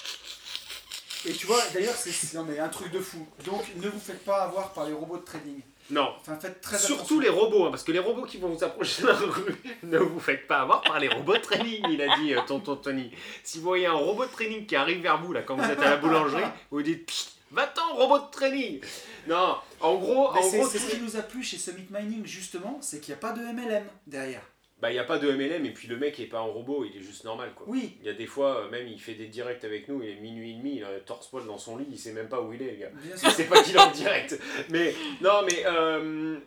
Et 1.25 1.33
tu 1.33 1.45
vois, 1.45 1.61
d'ailleurs, 1.73 1.95
c'est 1.95 2.11
c'est- 2.11 2.35
non, 2.37 2.43
mais 2.43 2.57
un 2.59 2.69
truc 2.69 2.91
de 2.91 2.99
fou. 2.99 3.27
Donc, 3.45 3.63
ne 3.75 3.87
vous 3.89 3.99
faites 3.99 4.23
pas 4.25 4.43
avoir 4.43 4.73
par 4.73 4.85
les 4.85 4.93
robots 4.93 5.17
de 5.17 5.23
trading. 5.23 5.61
Non. 5.89 6.13
Enfin, 6.19 6.37
faites 6.39 6.61
très 6.61 6.77
Surtout 6.77 6.93
attention. 7.01 7.19
les 7.19 7.29
robots, 7.29 7.65
hein, 7.65 7.69
parce 7.69 7.83
que 7.83 7.91
les 7.91 7.99
robots 7.99 8.23
qui 8.23 8.37
vont 8.37 8.47
vous 8.49 8.63
approcher 8.63 9.01
dans 9.03 9.09
la 9.09 9.15
rue, 9.17 9.55
ne 9.83 9.97
vous 9.97 10.19
faites 10.19 10.47
pas 10.47 10.61
avoir 10.61 10.81
par 10.81 10.99
les 10.99 11.09
robots 11.09 11.33
de 11.33 11.39
training, 11.39 11.83
il 11.89 12.01
a 12.01 12.17
dit 12.17 12.33
euh, 12.33 12.39
tonton 12.47 12.75
Tony. 12.77 13.11
Si 13.43 13.57
vous 13.57 13.65
voyez 13.65 13.87
un 13.87 13.93
robot 13.93 14.25
de 14.25 14.31
training 14.31 14.65
qui 14.65 14.75
arrive 14.75 15.01
vers 15.01 15.21
vous, 15.21 15.33
là, 15.33 15.41
quand 15.41 15.55
vous 15.57 15.69
êtes 15.69 15.79
à 15.79 15.89
la 15.91 15.97
boulangerie, 15.97 16.43
vous 16.43 16.49
vous 16.77 16.81
dites 16.83 17.11
Va-t'en, 17.51 17.95
robot 17.95 18.19
de 18.19 18.31
training 18.31 18.79
Non, 19.27 19.57
en 19.81 19.95
gros, 19.95 20.31
Mais 20.33 20.39
en 20.39 20.43
c'est 20.49 20.57
gros, 20.59 20.69
c'est 20.69 20.79
ce 20.79 20.91
qui 20.91 21.01
nous 21.01 21.17
a 21.17 21.21
plu 21.21 21.43
chez 21.43 21.57
Summit 21.57 21.87
Mining, 21.91 22.25
justement, 22.25 22.77
c'est 22.81 23.01
qu'il 23.01 23.13
n'y 23.13 23.17
a 23.17 23.21
pas 23.21 23.33
de 23.33 23.41
MLM 23.41 23.83
derrière. 24.07 24.41
Bah 24.81 24.89
il 24.89 24.93
n'y 24.93 24.99
a 24.99 25.03
pas 25.03 25.19
de 25.19 25.31
MLM, 25.31 25.65
et 25.65 25.71
puis 25.71 25.87
le 25.87 25.95
mec 25.97 26.19
est 26.19 26.25
pas 26.25 26.39
un 26.39 26.41
robot, 26.41 26.85
il 26.85 26.97
est 26.97 27.01
juste 27.03 27.23
normal, 27.23 27.51
quoi. 27.55 27.67
Oui, 27.69 27.97
Il 28.01 28.07
y 28.07 28.09
a 28.09 28.13
des 28.13 28.25
fois, 28.25 28.61
euh, 28.65 28.69
même 28.69 28.87
il 28.87 28.99
fait 28.99 29.13
des 29.13 29.27
directs 29.27 29.63
avec 29.63 29.87
nous, 29.87 30.01
il 30.01 30.09
est 30.09 30.15
minuit 30.15 30.51
et 30.51 30.55
demi, 30.55 30.77
il 30.77 30.83
a 30.83 30.89
un 30.89 30.99
torse-poil 31.05 31.45
dans 31.45 31.57
son 31.59 31.77
lit, 31.77 31.85
il 31.89 31.99
sait 31.99 32.13
même 32.13 32.27
pas 32.29 32.41
où 32.41 32.51
il 32.51 32.61
est, 32.61 32.71
le 32.71 32.77
gars. 32.77 32.89
bien 32.89 33.15
Il 33.23 33.31
sait 33.31 33.45
pas 33.45 33.61
qu'il 33.61 33.75
est 33.75 33.79
en 33.79 33.91
direct. 33.91 34.39
Mais 34.69 34.93
non, 35.21 35.43
mais 35.45 35.63
euh, 35.67 36.37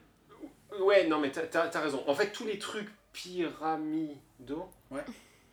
ouais, 0.80 1.07
non, 1.07 1.18
mais 1.20 1.30
t'as- 1.30 1.80
raison. 1.80 2.03
En 2.09 2.14
fait, 2.14 2.32
tous 2.32 2.45
les 2.47 2.59
trucs 2.59 2.89
pyramidaux. 3.12 4.68
Ouais. 4.91 5.05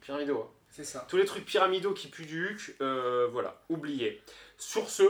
Pyramidaux. 0.02 0.42
hein. 0.48 0.52
C'est 0.70 0.84
ça. 0.86 1.06
Tous 1.10 1.18
les 1.18 1.26
trucs 1.26 1.46
pyramidaux 1.46 1.94
qui 1.94 2.08
puent 2.08 2.26
du 2.26 2.48
huc, 2.50 2.76
euh, 2.82 3.28
voilà, 3.32 3.62
oubliez. 3.70 4.22
Sur 4.58 4.90
ce, 4.90 5.04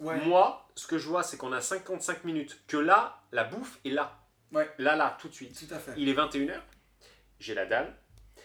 Ouais. 0.00 0.16
moi, 0.26 0.68
ce 0.74 0.88
que 0.88 0.98
je 0.98 1.08
vois, 1.08 1.22
c'est 1.22 1.36
qu'on 1.36 1.52
a 1.52 1.60
55 1.60 2.24
minutes. 2.24 2.58
Que 2.66 2.76
là, 2.76 3.20
la 3.30 3.44
bouffe 3.44 3.78
est 3.84 3.90
là. 3.90 4.18
Ouais. 4.52 4.68
Là, 4.78 4.96
là, 4.96 5.16
tout 5.20 5.28
de 5.28 5.34
suite. 5.34 5.56
Tout 5.68 5.72
à 5.72 5.78
fait. 5.78 5.92
Il 5.96 6.08
est 6.08 6.14
21h, 6.14 6.58
j'ai 7.44 7.54
la 7.54 7.66
dalle. 7.66 7.94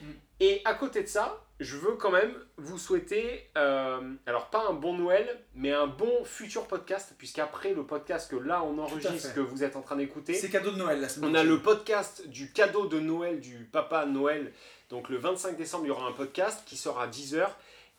Mm. 0.02 0.06
Et 0.42 0.62
à 0.66 0.74
côté 0.74 1.04
de 1.04 1.08
ça, 1.08 1.44
je 1.60 1.76
veux 1.76 1.96
quand 1.96 2.12
même 2.12 2.34
vous 2.58 2.78
souhaiter, 2.78 3.50
euh, 3.58 4.14
alors 4.26 4.50
pas 4.50 4.66
un 4.70 4.74
bon 4.74 4.94
Noël, 4.94 5.40
mais 5.56 5.74
un 5.74 5.88
bon 5.88 6.24
futur 6.24 6.68
podcast, 6.68 7.14
puisqu'après 7.18 7.74
le 7.74 7.86
podcast 7.86 8.32
que 8.32 8.38
là 8.38 8.64
on 8.64 8.78
enregistre, 8.78 9.34
que 9.34 9.42
vous 9.42 9.64
êtes 9.64 9.76
en 9.76 9.82
train 9.82 9.98
d'écouter, 9.98 10.34
C'est 10.34 10.50
cadeau 10.50 10.72
de 10.72 10.78
Noël 10.78 11.02
la 11.02 11.10
semaine 11.10 11.32
on 11.32 11.36
a 11.36 11.44
le 11.44 11.60
podcast 11.62 12.28
du 12.28 12.52
cadeau 12.54 12.88
de 12.88 13.00
Noël 13.00 13.42
du 13.42 13.66
papa 13.72 14.06
Noël. 14.06 14.54
Donc 14.90 15.10
le 15.10 15.18
25 15.18 15.58
décembre, 15.58 15.86
il 15.86 15.90
y 15.90 15.92
aura 15.92 16.08
un 16.08 16.14
podcast 16.14 16.64
qui 16.66 16.78
sera 16.78 17.04
à 17.04 17.08
10h. 17.08 17.48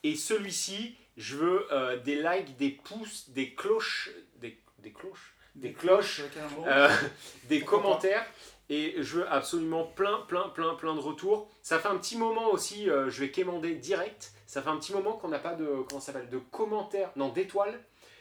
Et 0.02 0.14
celui-ci, 0.14 0.96
je 1.18 1.36
veux 1.36 1.66
euh, 1.72 1.98
des 1.98 2.16
likes, 2.16 2.56
des 2.56 2.70
pouces, 2.70 3.28
des 3.30 3.54
cloches, 3.54 4.10
des, 4.36 4.58
des 4.78 4.92
cloches, 4.92 5.34
des 5.54 5.72
cloches, 5.72 6.22
euh, 6.66 6.88
des 7.44 7.58
Pourquoi 7.60 7.78
pas. 7.78 7.84
commentaires 7.84 8.26
et 8.70 8.94
je 9.02 9.18
veux 9.18 9.28
absolument 9.30 9.84
plein, 9.84 10.20
plein, 10.28 10.48
plein, 10.48 10.74
plein 10.74 10.94
de 10.94 11.00
retours. 11.00 11.50
Ça 11.62 11.78
fait 11.78 11.88
un 11.88 11.98
petit 11.98 12.16
moment 12.16 12.48
aussi, 12.50 12.88
euh, 12.88 13.10
je 13.10 13.20
vais 13.20 13.30
quémander 13.30 13.74
direct. 13.74 14.32
Ça 14.46 14.62
fait 14.62 14.70
un 14.70 14.76
petit 14.78 14.92
moment 14.94 15.12
qu'on 15.12 15.28
n'a 15.28 15.38
pas 15.38 15.54
de 15.54 15.66
comment 15.88 16.00
s'appelle 16.00 16.30
de 16.30 16.38
commentaires, 16.38 17.10
non 17.16 17.28
d'étoiles 17.28 17.78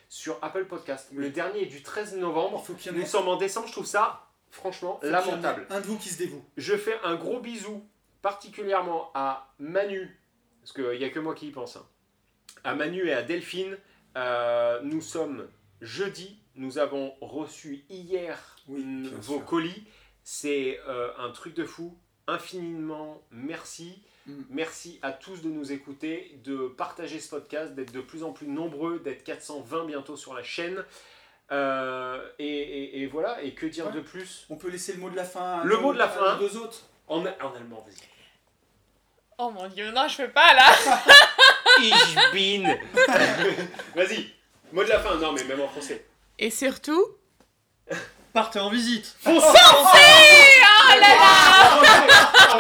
sur 0.10 0.38
Apple 0.42 0.66
Podcast. 0.66 1.08
Le 1.14 1.30
dernier 1.30 1.62
est 1.62 1.68
du 1.68 1.82
13 1.84 2.18
novembre. 2.18 2.62
Faut 2.66 2.74
y 2.86 2.90
en 2.90 2.94
Nous 2.94 3.02
ait 3.02 3.06
sommes 3.06 3.28
en 3.30 3.38
décembre, 3.38 3.68
je 3.68 3.72
trouve 3.74 3.86
ça 3.86 4.26
franchement 4.52 5.00
faut 5.02 5.08
lamentable. 5.08 5.68
Un 5.70 5.80
de 5.80 5.86
vous 5.86 5.98
qui 5.98 6.10
se 6.10 6.18
dévoue. 6.18 6.44
Je 6.58 6.76
fais 6.76 6.98
un 7.04 7.14
gros 7.16 7.40
bisou 7.40 7.86
particulièrement 8.24 9.12
à 9.14 9.54
Manu, 9.60 10.20
parce 10.62 10.74
qu'il 10.74 10.98
n'y 11.00 11.06
a 11.06 11.10
que 11.10 11.20
moi 11.20 11.36
qui 11.36 11.48
y 11.48 11.52
pense, 11.52 11.76
hein. 11.78 11.86
à 12.64 12.74
Manu 12.76 13.08
et 13.08 13.14
à 13.14 13.22
Delphine, 13.22 13.78
Euh, 14.18 14.80
nous 14.82 15.02
sommes 15.02 15.48
jeudi. 15.82 16.42
Nous 16.56 16.80
avons 16.80 17.14
reçu 17.22 17.86
hier 17.90 18.58
Oui, 18.68 18.84
vos 19.22 19.36
sûr. 19.38 19.46
colis. 19.46 19.84
C'est 20.32 20.80
euh, 20.88 21.10
un 21.18 21.32
truc 21.32 21.56
de 21.56 21.66
fou. 21.66 21.98
Infiniment 22.28 23.20
merci. 23.32 24.04
Mm. 24.28 24.42
Merci 24.52 25.00
à 25.02 25.12
tous 25.12 25.42
de 25.42 25.50
nous 25.50 25.72
écouter, 25.72 26.40
de 26.44 26.68
partager 26.68 27.20
ce 27.20 27.32
podcast, 27.32 27.74
d'être 27.74 27.92
de 27.92 28.00
plus 28.00 28.24
en 28.24 28.32
plus 28.32 28.46
nombreux, 28.46 29.00
d'être 29.00 29.24
420 29.24 29.86
bientôt 29.86 30.16
sur 30.16 30.36
la 30.36 30.44
chaîne. 30.44 30.86
Euh, 31.52 32.24
et, 32.38 32.46
et- 32.46 33.02
et 33.02 33.08
voilà, 33.08 33.42
et 33.42 33.56
que 33.56 33.66
dire 33.66 33.88
Ouais. 33.88 33.92
de 33.94 34.02
plus? 34.02 34.46
On 34.52 34.56
peut 34.56 34.70
laisser 34.70 34.94
le 34.94 35.00
mot 35.00 35.10
de 35.10 35.16
la 35.16 35.24
fin 35.26 35.62
à 35.62 35.64
Le 35.64 35.74
nos- 35.78 35.82
mot 35.82 35.94
de 35.94 35.98
la 35.98 36.06
à 36.06 36.10
fin. 36.10 36.36
nos 36.36 36.48
deux 36.48 36.58
autres. 36.58 36.84
en, 37.08 37.22
en 37.26 37.56
allemand, 37.56 37.84
vas-y. 37.88 38.08
Oh 39.40 39.50
mon 39.50 39.68
dieu, 39.68 39.90
non, 39.90 40.08
je 40.08 40.18
peux 40.18 40.30
pas 40.32 40.54
là. 40.54 40.72
Ich 41.82 42.16
bin. 42.34 42.76
Vas-y, 43.96 44.30
mot 44.74 44.84
de 44.84 44.90
la 44.90 45.00
fin. 45.00 45.16
Non, 45.16 45.32
mais 45.32 45.44
même 45.46 45.62
en 45.62 45.68
français. 45.70 46.06
Et 46.38 46.52
surtout, 46.52 47.04
Partez 48.34 48.60
en 48.60 48.70
visite 48.70 49.16
Foncez 49.22 49.46
oh 49.48 49.90
là 50.90 51.00
là 51.00 52.60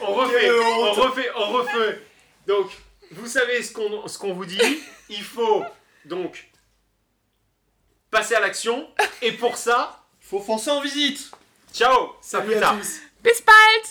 On 0.00 0.14
refait, 0.14 0.50
on 0.50 0.92
refait, 0.92 0.92
on 0.92 0.92
refait, 0.92 1.30
on 1.36 1.52
refait. 1.52 2.02
Donc, 2.46 2.70
vous 3.10 3.26
savez 3.26 3.62
ce 3.62 3.72
qu'on 3.72 4.06
ce 4.06 4.18
qu'on 4.18 4.32
vous 4.34 4.46
dit. 4.46 4.60
Il 5.08 5.22
faut 5.22 5.64
donc 6.04 6.48
passer 8.10 8.34
à 8.34 8.40
l'action. 8.40 8.88
Et 9.22 9.32
pour 9.32 9.56
ça, 9.56 10.02
Faut 10.20 10.40
foncer 10.40 10.70
en 10.70 10.80
visite 10.80 11.30
ciao, 11.72 11.92
à 11.92 12.16
Salut 12.20 12.50
plus 12.52 12.60
tard. 12.60 12.76
bis 13.22 13.42
bald 13.44 13.86